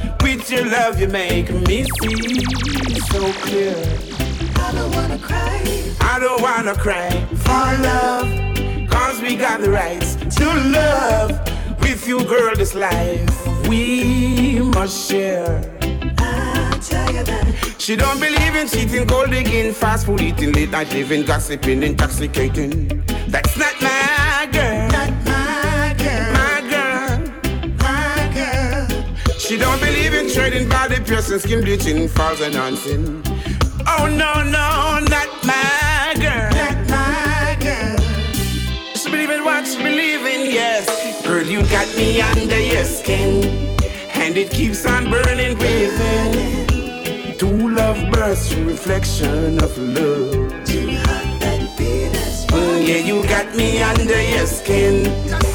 Your 0.52 0.66
love, 0.66 1.00
you 1.00 1.08
make 1.08 1.50
me 1.50 1.84
see 1.84 2.44
so 3.08 3.32
clear. 3.40 3.74
I 4.56 4.70
don't 4.74 4.94
wanna 4.94 5.16
cry. 5.16 5.94
I 5.98 6.18
don't 6.20 6.42
wanna 6.42 6.74
cry 6.74 7.08
for 7.46 7.64
love. 7.88 8.28
Cause 8.90 9.22
we 9.22 9.34
got 9.34 9.62
the 9.62 9.70
rights 9.70 10.16
to 10.36 10.44
love. 10.44 11.30
With 11.80 12.06
you, 12.06 12.22
girl, 12.26 12.54
this 12.54 12.74
life 12.74 13.66
we 13.66 14.60
must 14.60 15.08
share. 15.08 15.72
I 16.18 16.78
tell 16.82 17.10
you 17.14 17.24
that. 17.24 17.74
She 17.78 17.96
don't 17.96 18.20
believe 18.20 18.54
in 18.54 18.68
cheating, 18.68 19.06
gold 19.06 19.30
digging, 19.30 19.72
fast 19.72 20.04
food 20.04 20.20
eating, 20.20 20.52
late 20.52 20.70
night 20.70 20.92
living, 20.92 21.22
gossiping, 21.22 21.82
intoxicating. 21.82 23.02
That's 23.26 23.56
not 23.56 23.72
my 23.80 24.48
girl. 24.52 24.88
Not 24.90 25.12
my 25.24 25.96
girl. 25.96 26.32
My 26.34 26.60
girl. 26.68 27.18
My 27.78 28.30
girl. 28.34 29.38
She 29.38 29.56
don't 29.56 29.80
believe 29.80 29.91
trading 30.32 30.68
body 30.68 30.98
piercing, 31.00 31.38
skin 31.38 31.60
bleaching, 31.62 32.08
falls 32.08 32.40
and 32.40 32.54
dancing. 32.54 33.22
Oh 33.86 34.06
no, 34.08 34.42
no, 34.42 34.98
not 35.08 35.28
my 35.44 36.14
girl. 36.16 36.50
Not 36.56 36.88
my 36.88 37.56
girl. 37.60 37.96
Just 38.92 39.06
believe 39.10 39.30
in 39.30 39.44
what 39.44 39.66
you 39.66 39.78
believe 39.78 40.24
in, 40.24 40.50
yes. 40.50 40.86
Girl, 41.26 41.44
you 41.44 41.62
got 41.68 41.88
me 41.96 42.20
under 42.20 42.58
your 42.58 42.84
skin, 42.84 43.44
and 44.14 44.36
it 44.36 44.50
keeps 44.50 44.86
on 44.86 45.10
burning 45.10 45.58
within. 45.58 47.36
Two 47.36 47.70
love 47.70 47.98
bursts, 48.10 48.54
reflection 48.54 49.62
of 49.62 49.76
love. 49.76 50.52
Mm, 52.52 52.86
yeah, 52.86 52.96
you 52.96 53.22
got 53.24 53.54
me 53.56 53.82
under 53.82 54.22
your 54.22 54.46
skin, 54.46 55.04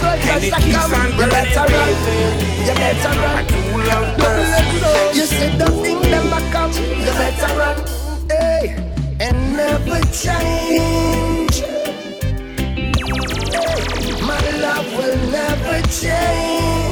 and 0.08 0.44
it 0.44 0.54
keeps 0.56 0.92
on 0.94 1.12
burning 1.18 1.18
within. 1.18 2.48
You 2.66 2.74
better 2.76 3.14
run. 3.20 3.48
True 3.48 3.84
love 3.90 4.18
bursts. 4.18 5.18
You 5.18 5.26
said 5.26 5.60
the 5.60 5.68
thing 5.82 6.02
them 6.02 6.30
back 6.30 6.56
up. 6.56 6.74
You 6.76 7.14
better 7.20 7.52
run. 7.58 7.78
Hey, 8.30 8.76
and 9.20 9.54
never 9.56 10.00
change. 10.12 11.62
Hey, 13.54 14.22
my 14.22 14.44
love 14.64 14.88
will 14.98 15.32
never 15.32 15.82
change. 15.88 16.87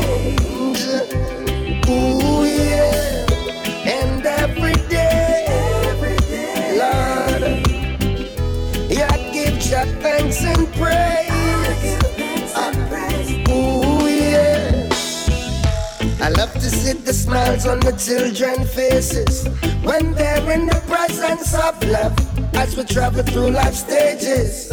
See 16.86 16.94
the 16.94 17.14
smiles 17.14 17.66
on 17.66 17.80
the 17.80 17.92
children's 17.94 18.72
faces 18.74 19.48
when 19.82 20.14
they're 20.14 20.52
in 20.52 20.68
the 20.68 20.82
presence 20.88 21.54
of 21.56 21.74
love 21.86 22.16
as 22.56 22.78
we 22.78 22.84
travel 22.84 23.24
through 23.24 23.50
life 23.50 23.74
stages. 23.74 24.72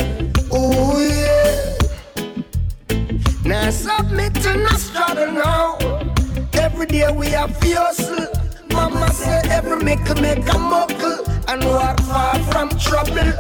Ooh, 0.53 1.01
yeah. 1.01 1.77
Now 3.45 3.71
submit 3.71 4.35
to 4.45 4.57
no 4.57 4.75
struggle 4.89 5.33
now. 5.33 5.79
Every 6.53 6.87
day 6.87 7.11
we 7.11 7.29
to 7.35 7.73
hustle. 7.73 8.27
Mama 8.73 9.11
say 9.13 9.41
every 9.51 9.83
make 9.83 10.05
make 10.21 10.47
a 10.55 10.59
muckle 10.59 11.19
and 11.49 11.65
walk 11.65 11.99
far 12.01 12.39
from 12.51 12.69
trouble. 12.89 13.33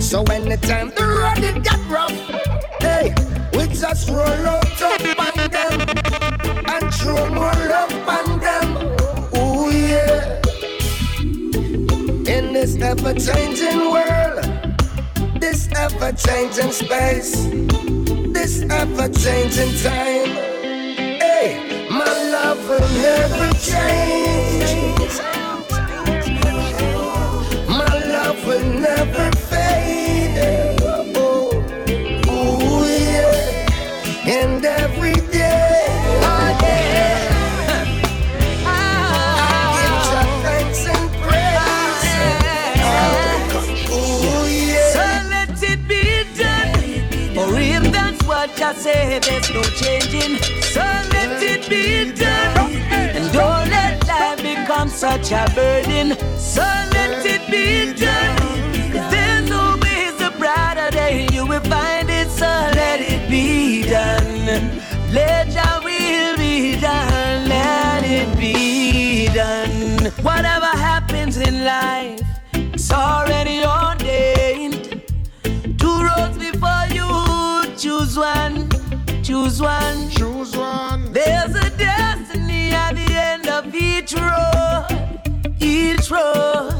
So 0.00 0.22
anytime 0.24 0.90
the 0.90 1.04
road 1.20 1.42
it 1.50 1.62
get 1.64 1.80
rough, 1.88 2.18
hey, 2.80 3.14
we 3.54 3.66
just 3.74 4.08
roll 4.08 4.46
out 4.54 4.82
up 4.82 5.00
and 5.54 5.99
throw 7.00 7.28
more 7.30 7.60
love 7.74 7.92
on 8.16 8.38
them. 8.40 8.68
Ooh 9.36 9.70
yeah. 9.70 10.40
In 12.34 12.52
this 12.52 12.76
ever-changing 12.76 13.80
world, 13.94 14.44
this 15.40 15.68
ever-changing 15.74 16.72
space, 16.72 17.32
this 18.36 18.62
ever-changing 18.70 19.72
time. 19.82 20.32
Hey, 21.24 21.88
my 21.90 22.12
love 22.34 22.60
will 22.68 22.88
never 23.08 23.48
change. 23.70 25.12
My 27.66 27.94
love 28.14 28.46
will 28.46 28.66
never 28.88 29.39
you 48.76 48.82
say, 48.82 49.18
there's 49.18 49.50
no 49.50 49.62
changing. 49.62 50.38
So 50.62 50.80
let 50.80 51.42
it 51.42 51.68
be 51.68 52.12
done. 52.12 52.72
And 52.92 53.32
don't 53.32 53.68
let 53.68 54.06
life 54.06 54.42
become 54.42 54.88
such 54.88 55.32
a 55.32 55.44
burden. 55.54 56.16
So 56.38 56.62
let 56.92 57.24
it 57.26 57.42
be 57.50 57.92
done. 57.94 58.36
'Cause 58.92 59.10
there's 59.10 59.50
always 59.50 60.14
a 60.20 60.30
brighter 60.38 60.90
day. 60.90 61.26
You 61.32 61.46
will 61.46 61.64
find 61.74 62.08
it. 62.10 62.28
So 62.30 62.50
let 62.80 63.00
it 63.00 63.28
be 63.28 63.82
done. 63.82 64.82
Let 65.12 65.46
your 65.58 65.76
will 65.86 66.36
be 66.36 66.76
done. 66.80 67.48
Let 67.48 68.02
it 68.04 68.28
be 68.38 69.28
done. 69.28 70.12
Whatever 70.22 70.70
happens 70.90 71.36
in 71.36 71.64
life, 71.64 72.20
it's 72.74 72.90
already 72.92 73.64
ordained. 73.64 74.39
Choose 77.80 78.18
one, 78.18 78.68
choose 79.22 79.58
one, 79.58 80.10
choose 80.10 80.54
one. 80.54 81.10
There's 81.14 81.54
a 81.54 81.70
destiny 81.78 82.72
at 82.72 82.92
the 82.92 83.10
end 83.10 83.48
of 83.48 83.74
each 83.74 84.12
road, 84.12 84.86
each 85.60 86.10
road. 86.10 86.74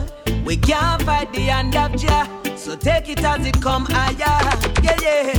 We 0.44 0.58
can't 0.58 1.02
fight 1.02 1.32
the 1.32 1.40
hand 1.40 1.74
of 1.74 1.96
Jah, 1.96 2.28
so 2.54 2.76
take 2.76 3.08
it 3.08 3.24
as 3.24 3.46
it 3.46 3.62
come 3.62 3.86
higher, 3.86 4.14
yeah, 4.82 4.96
yeah. 5.00 5.32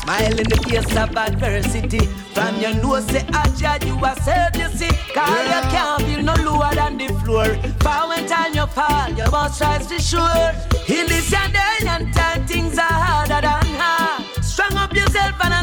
Smile 0.00 0.38
in 0.38 0.48
the 0.48 0.62
face 0.68 0.96
of 0.96 1.16
adversity. 1.16 2.06
From 2.32 2.60
your 2.60 2.74
nose, 2.74 3.06
say, 3.06 3.26
Aja, 3.34 3.84
you 3.84 3.98
are 4.04 4.16
saved, 4.20 4.56
you 4.58 4.68
see. 4.68 4.94
Cause 5.12 5.46
you 5.54 5.60
can't 5.74 6.02
feel 6.02 6.22
no 6.22 6.34
lower 6.34 6.72
than 6.72 6.98
the 6.98 7.08
floor. 7.24 7.46
For 7.82 8.08
when 8.08 8.28
time 8.28 8.54
you 8.54 8.66
fall, 8.66 9.10
you 9.10 9.28
must 9.28 9.60
rise 9.60 9.88
to 9.88 9.98
shore. 9.98 10.52
In 10.86 11.06
this 11.08 11.32
your 11.32 11.48
day 11.48 11.78
and 11.86 12.14
time, 12.14 12.46
things 12.46 12.78
are 12.78 12.84
harder 12.84 13.40
than 13.40 13.59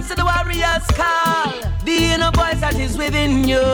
answer 0.09 0.15
the 0.15 0.25
warrior's 0.25 0.87
call. 0.95 1.51
The 1.83 1.97
inner 2.13 2.31
voice 2.31 2.59
that 2.61 2.75
is 2.79 2.97
within 2.97 3.43
you, 3.47 3.65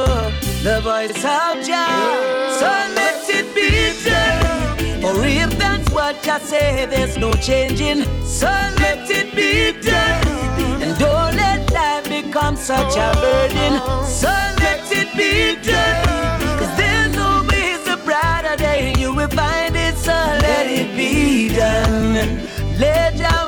the 0.64 0.80
voice 0.82 1.16
of 1.18 1.62
Jah. 1.66 2.58
So 2.60 2.70
let 2.98 3.30
it 3.30 3.54
be 3.54 3.94
done. 4.04 5.04
Or 5.04 5.24
if 5.24 5.58
that's 5.60 5.90
what 5.92 6.26
you 6.26 6.40
say, 6.40 6.88
there's 6.88 7.18
no 7.18 7.34
changing. 7.34 8.06
So 8.26 8.48
let 8.48 9.10
it 9.12 9.36
be 9.36 9.80
done. 9.80 10.82
And 10.82 10.98
don't 10.98 11.36
let 11.36 11.72
life 11.72 12.10
become 12.10 12.56
such 12.56 12.96
a 12.98 13.14
burden. 13.22 13.74
So 14.08 14.34
let 14.64 14.92
it 14.92 15.10
be 15.16 15.56
done. 15.62 16.58
Cause 16.58 16.76
there's 16.78 17.16
always 17.18 17.86
a 17.88 17.98
brighter 17.98 18.56
day. 18.56 18.96
You 18.98 19.14
will 19.14 19.30
find 19.30 19.76
it, 19.76 19.96
so 19.98 20.14
let 20.48 20.66
it 20.66 20.96
be 20.98 21.56
done. 21.56 22.48
Let 22.80 23.18
your 23.18 23.43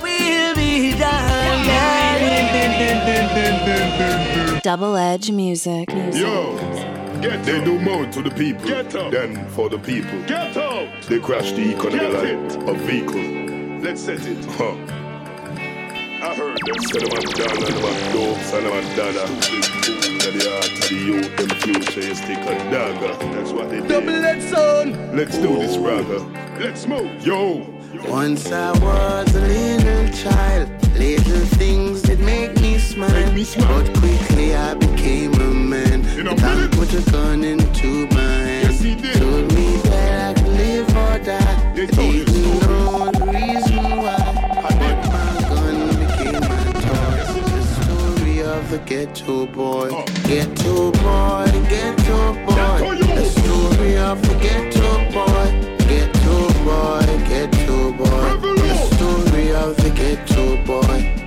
Double 4.61 4.95
Edge 4.95 5.31
Music. 5.31 5.89
Yo, 5.89 6.57
get 7.22 7.43
they 7.43 7.64
do 7.64 7.80
more 7.80 8.06
to 8.06 8.22
the 8.22 8.30
people 8.30 8.68
than 9.10 9.49
for 9.49 9.68
the 9.68 9.80
people. 9.80 10.22
Get 10.27 10.56
out! 10.56 10.88
They 11.10 11.19
crash 11.19 11.52
the 11.53 11.73
economy 11.76 12.07
like 12.07 12.68
a 12.68 12.73
vehicle. 12.76 13.81
Let's 13.81 14.02
set 14.02 14.26
it. 14.26 14.45
Huh. 14.45 14.76
I 16.23 16.35
heard 16.35 16.60
them 16.65 16.80
say 16.81 16.99
them 16.99 17.18
and 17.18 17.34
down 17.34 17.57
and 17.57 17.65
them 17.65 17.85
and 17.85 18.14
dopes 18.14 18.53
and 18.53 18.65
them 18.65 18.73
and 18.73 18.95
dada. 18.95 19.26
That 20.22 20.34
the 20.34 20.49
heart 20.49 20.72
of 20.72 20.89
the 20.89 20.95
youth, 20.95 21.38
them 21.38 21.49
future 21.60 21.99
is 22.02 22.18
stick 22.18 22.38
a 22.38 22.56
dagger. 22.69 23.14
That's 23.34 23.52
what 23.52 23.69
they 23.69 23.81
do. 23.81 23.88
Double 23.88 24.26
edged 24.26 24.49
son. 24.49 25.15
Let's 25.15 25.38
do 25.38 25.56
this, 25.57 25.77
brother. 25.77 26.19
Let's 26.60 26.85
move. 26.88 27.26
Yo. 27.26 27.74
Once 28.10 28.52
I 28.52 28.72
was 28.80 29.36
a 29.36 29.41
little 29.41 30.07
child, 30.14 30.69
little 30.98 31.45
things 31.57 32.02
that 32.03 32.19
make 32.19 32.53
me 32.61 32.77
smile. 32.77 33.10
But 33.68 33.98
quickly 33.98 34.56
I 34.56 34.73
became 34.76 35.34
a 35.34 35.52
man. 35.52 36.02
The 36.02 36.36
time 36.36 36.69
put 36.72 36.94
a 36.94 37.02
gun 37.11 37.44
into 37.44 38.07
my 38.15 38.22
hand. 38.22 38.77
Told 39.19 39.53
me 39.53 39.77
that 39.90 40.38
I 40.38 40.41
could 40.41 40.53
live 40.53 40.90
or 40.90 41.19
die. 41.19 41.40
I 41.40 41.76
didn't 41.76 42.32
know 42.61 43.11
the 43.11 43.26
reason 43.26 43.86
why. 44.03 44.18
But 44.80 44.98
my 45.14 45.34
gun 45.49 45.77
became 45.99 46.44
my 46.52 46.65
toy. 46.86 47.18
The 47.52 47.64
story 47.76 48.38
of 48.44 48.72
a 48.72 48.77
ghetto 48.80 49.45
boy. 49.48 49.90
Ghetto 50.23 50.91
boy, 50.91 51.52
ghetto 51.69 52.19
boy. 52.45 52.77
The 53.15 53.26
story 53.26 53.98
of 53.98 54.23
a 54.23 54.36
ghetto 54.45 54.90
boy. 55.11 55.48
Ghetto 55.90 56.38
boy, 56.64 57.06
ghetto 57.30 57.65
boy. 57.97 58.05
The 58.05 58.76
story 58.95 59.51
of 59.53 59.76
the 59.77 59.89
ghetto 59.89 60.57
boy. 60.65 61.22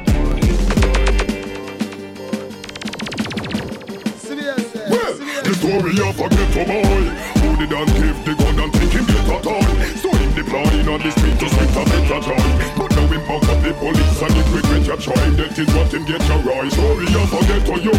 The 5.45 5.55
story 5.55 5.97
of 6.07 6.21
a 6.21 6.29
ghetto 6.29 6.65
boy 6.65 7.05
Who 7.41 7.57
did 7.57 7.71
not 7.71 7.87
give 7.87 8.19
the 8.25 8.35
gun 8.35 8.59
and 8.59 8.73
take 8.75 8.91
him 8.91 9.07
get 9.07 9.29
a 9.29 9.41
toy 9.43 9.85
So 9.97 10.11
him 10.13 10.35
deploying 10.35 10.89
on 10.89 11.01
the 11.01 11.11
street 11.11 11.39
to 11.39 11.49
spit 11.49 11.71
a 11.71 11.85
bit 11.85 12.11
of 12.11 12.88
him 13.09 13.23
buck 13.27 13.45
up 13.49 13.59
the 13.63 13.73
police 13.75 14.21
and 14.23 14.37
it 14.37 14.49
regret 14.53 14.85
your 14.85 14.97
child. 14.97 15.35
That 15.37 15.59
is 15.59 15.69
what 15.75 15.93
him 15.93 16.05
get 16.05 16.23
your 16.29 16.41
right. 16.45 16.71
Sorry, 16.73 17.07
I 17.09 17.25
forget 17.29 17.63
to 17.69 17.75
you. 17.81 17.95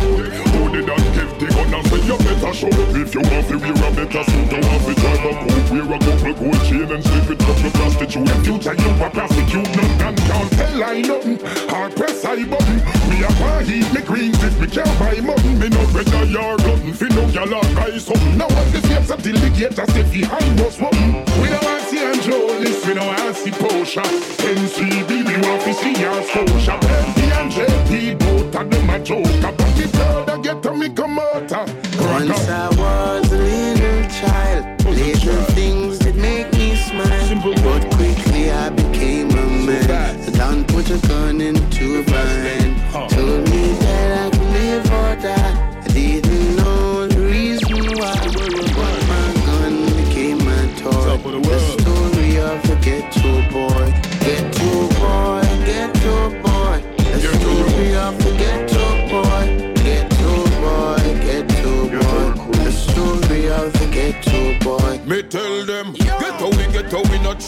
Who 0.53 0.61
did 0.69 0.85
that 0.85 1.03
give 1.13 1.33
the 1.39 1.47
gun 1.49 1.73
and 1.73 1.85
say 1.89 2.01
you 2.05 2.17
better 2.17 2.53
show? 2.53 2.69
If 2.69 3.13
you 3.13 3.21
want 3.25 3.45
to 3.49 3.55
wear 3.57 3.73
a 3.73 3.89
better 3.95 4.23
you 4.29 4.61
want 4.61 4.83
to 4.85 4.93
drive 4.95 5.25
a 5.25 5.31
coupe, 5.39 5.69
wear 5.71 5.87
a 5.89 5.97
couple 5.99 6.33
gold 6.37 6.61
chain 6.65 6.89
and 6.89 7.03
slip 7.03 7.29
it 7.33 7.41
up 7.43 7.57
to 7.57 7.69
prostitute. 7.73 8.29
In 8.29 8.39
future, 8.43 8.75
you 8.77 8.89
a 9.01 9.07
prosecute, 9.09 9.69
no 9.75 9.83
man 9.97 10.15
can't 10.15 10.51
tell 10.53 10.83
I 10.83 11.01
nothing. 11.01 11.37
Hard 11.69 11.95
press 11.95 12.25
I 12.25 12.43
button. 12.45 12.77
Me 13.09 13.17
a 13.25 13.29
want 13.41 13.65
heat 13.65 13.89
me 13.93 14.01
greens 14.01 14.41
if 14.43 14.59
me 14.59 14.67
can't 14.67 14.93
buy 14.99 15.17
mutton. 15.21 15.59
Me 15.59 15.69
no 15.69 15.83
better 15.93 16.23
your 16.25 16.57
glutton. 16.57 16.93
Fi 16.93 17.07
no 17.09 17.23
gyal 17.33 17.53
a 17.55 17.61
buy 17.75 17.97
something. 17.97 18.37
Now 18.37 18.47
what 18.47 18.67
the 18.73 18.79
steps 18.85 19.09
up 19.11 19.21
till 19.21 19.37
the 19.37 19.49
gate, 19.49 19.77
I 19.79 19.85
say 19.85 20.03
fi 20.03 20.21
hang 20.25 20.59
us 20.61 20.77
something. 20.77 21.25
We 21.41 21.49
don't 21.49 21.78
want 22.59 22.75
see 22.75 22.79
Angelis, 22.79 22.87
we 22.87 22.93
don't 22.93 23.07
want 23.07 23.35
see 23.35 23.51
Porsche. 23.51 24.03
NCB, 24.39 25.09
we 25.27 25.47
want 25.47 25.61
to 25.63 25.73
see 25.73 25.93
your 25.99 26.23
Scotia. 26.23 26.77
Plenty 26.81 27.31
and 27.31 27.51
JP, 27.51 28.19
both 28.19 28.55
of 28.55 28.69
them 28.69 28.89
a 28.89 28.99
joke. 28.99 29.23
But 29.41 29.57
the 29.57 29.87
third 29.87 30.29
I 30.29 30.41
get 30.41 30.63
to 30.63 30.73
me 30.73 30.89
come 30.89 31.19
out. 31.19 31.51
Once 31.51 32.49
I 32.49 32.69
was 32.69 33.31
a 33.31 33.37
little 33.37 34.09
child, 34.09 34.85
little 34.85 35.43
things 35.55 35.99
that 35.99 36.15
make 36.15 36.51
me 36.53 36.75
smile. 36.75 37.41
But 37.63 37.89
quickly 37.95 38.51
I 38.51 38.69
became 38.69 39.29
a 39.31 39.45
man. 39.65 40.33
Don't 40.33 40.67
put 40.67 40.89
a 40.89 40.97
gun 41.07 41.41
into 41.41 41.58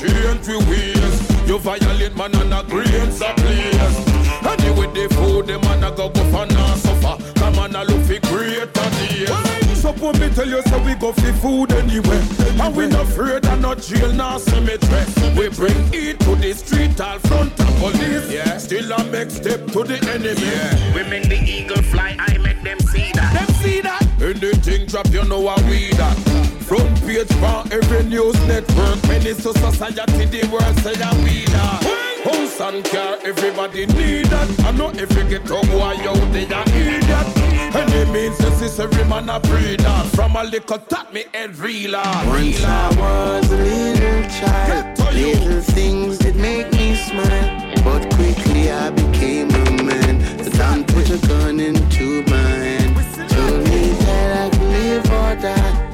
change 0.02 0.48
we 0.48 0.58
ways. 0.66 1.48
You 1.48 1.60
violate 1.60 2.16
man 2.16 2.34
and 2.36 2.54
a 2.54 2.64
grains 2.64 3.22
a 3.22 3.34
place. 3.34 4.22
Anyway, 4.42 4.88
the 4.94 5.08
food 5.16 5.48
them 5.48 5.62
man 5.62 5.84
a 5.84 5.92
go 5.92 6.10
go 6.10 6.24
for 6.32 6.46
now 6.48 6.76
suffer. 6.76 7.16
Come 7.40 7.60
on 7.60 7.76
a 7.76 7.84
look 7.84 8.02
for 8.06 8.20
greater 8.28 8.90
days. 8.98 9.30
Suppose 9.82 10.20
me 10.20 10.30
tell 10.30 10.48
you 10.48 10.62
so 10.64 10.78
we 10.84 10.96
go 10.96 11.12
for 11.12 11.34
food 11.34 11.72
anyway. 11.74 12.22
And 12.62 12.76
we 12.76 12.88
not 12.88 13.06
afraid 13.06 13.46
of 13.46 13.60
no 13.62 13.76
jail 13.76 14.12
nor 14.14 14.40
cemetery. 14.40 15.06
We 15.38 15.50
bring 15.50 15.90
it 15.94 16.20
to 16.22 16.36
the 16.36 16.54
street 16.54 17.00
all 17.02 17.20
front 17.20 17.60
of 17.60 17.68
police. 17.80 18.32
Yeah. 18.32 18.58
Still 18.58 18.92
a 18.92 19.04
make 19.06 19.32
step 19.32 19.66
to 19.68 19.84
the 19.84 19.98
enemy. 20.14 20.42
Yeah. 20.42 20.96
We 20.96 21.10
make 21.10 21.30
the 21.30 21.40
eagle 21.40 21.82
fly, 21.84 22.16
I 22.20 22.38
make 22.38 22.62
them 22.64 22.80
see 22.80 23.12
that. 23.14 23.34
Them 23.34 23.56
see 23.56 23.82
that. 23.82 24.06
Anything 24.22 24.86
drop, 24.86 25.08
you 25.08 25.24
know 25.26 25.48
how 25.48 25.58
we 25.68 25.90
that. 25.92 26.51
Front 26.72 27.02
page 27.02 27.28
for 27.34 27.64
every 27.70 28.04
news 28.06 28.40
network. 28.48 29.06
Many 29.06 29.34
so 29.34 29.52
society, 29.52 30.24
the 30.24 30.48
world 30.48 30.78
say 30.80 30.94
I'm 31.04 31.20
are. 31.60 31.84
House 32.24 32.62
and 32.62 32.86
car, 32.86 33.18
everybody 33.26 33.88
need 33.88 34.28
that. 34.28 34.48
I 34.64 34.72
know 34.72 34.90
if 34.92 35.12
you 35.18 35.26
get 35.26 35.46
home, 35.50 35.68
why 35.78 35.96
you 35.96 36.16
they 36.32 36.46
are 36.46 36.64
idiot. 36.70 37.76
Any 37.76 38.10
means 38.14 38.38
this 38.38 38.62
is 38.62 38.80
every 38.80 39.04
man 39.04 39.28
a 39.28 39.42
breeder. 39.42 39.84
From 40.16 40.38
a 40.38 40.46
little 40.46 40.78
tap 40.78 41.12
me 41.12 41.26
head 41.34 41.58
realer. 41.58 42.00
Once 42.28 42.64
I 42.64 42.88
was 43.02 43.52
a 43.52 43.58
little 43.58 44.30
child, 44.40 45.14
little 45.14 45.62
things 45.76 46.20
did 46.20 46.38
make 46.38 46.72
me 46.72 46.96
smile. 46.96 47.84
But 47.84 48.10
quickly 48.16 48.72
I 48.72 48.92
became 48.92 49.50
a 49.50 49.84
man. 49.84 50.20
The 50.38 50.50
time 50.52 50.86
put 50.86 51.10
a 51.10 51.18
gun 51.28 51.60
into 51.60 52.24
my 52.32 52.38
hand. 52.38 52.96
Told 53.30 53.62
me 53.66 53.90
that 54.06 54.46
I 54.46 54.50
could 54.58 54.68
live 54.70 55.06
or 55.12 55.36
die. 55.36 55.91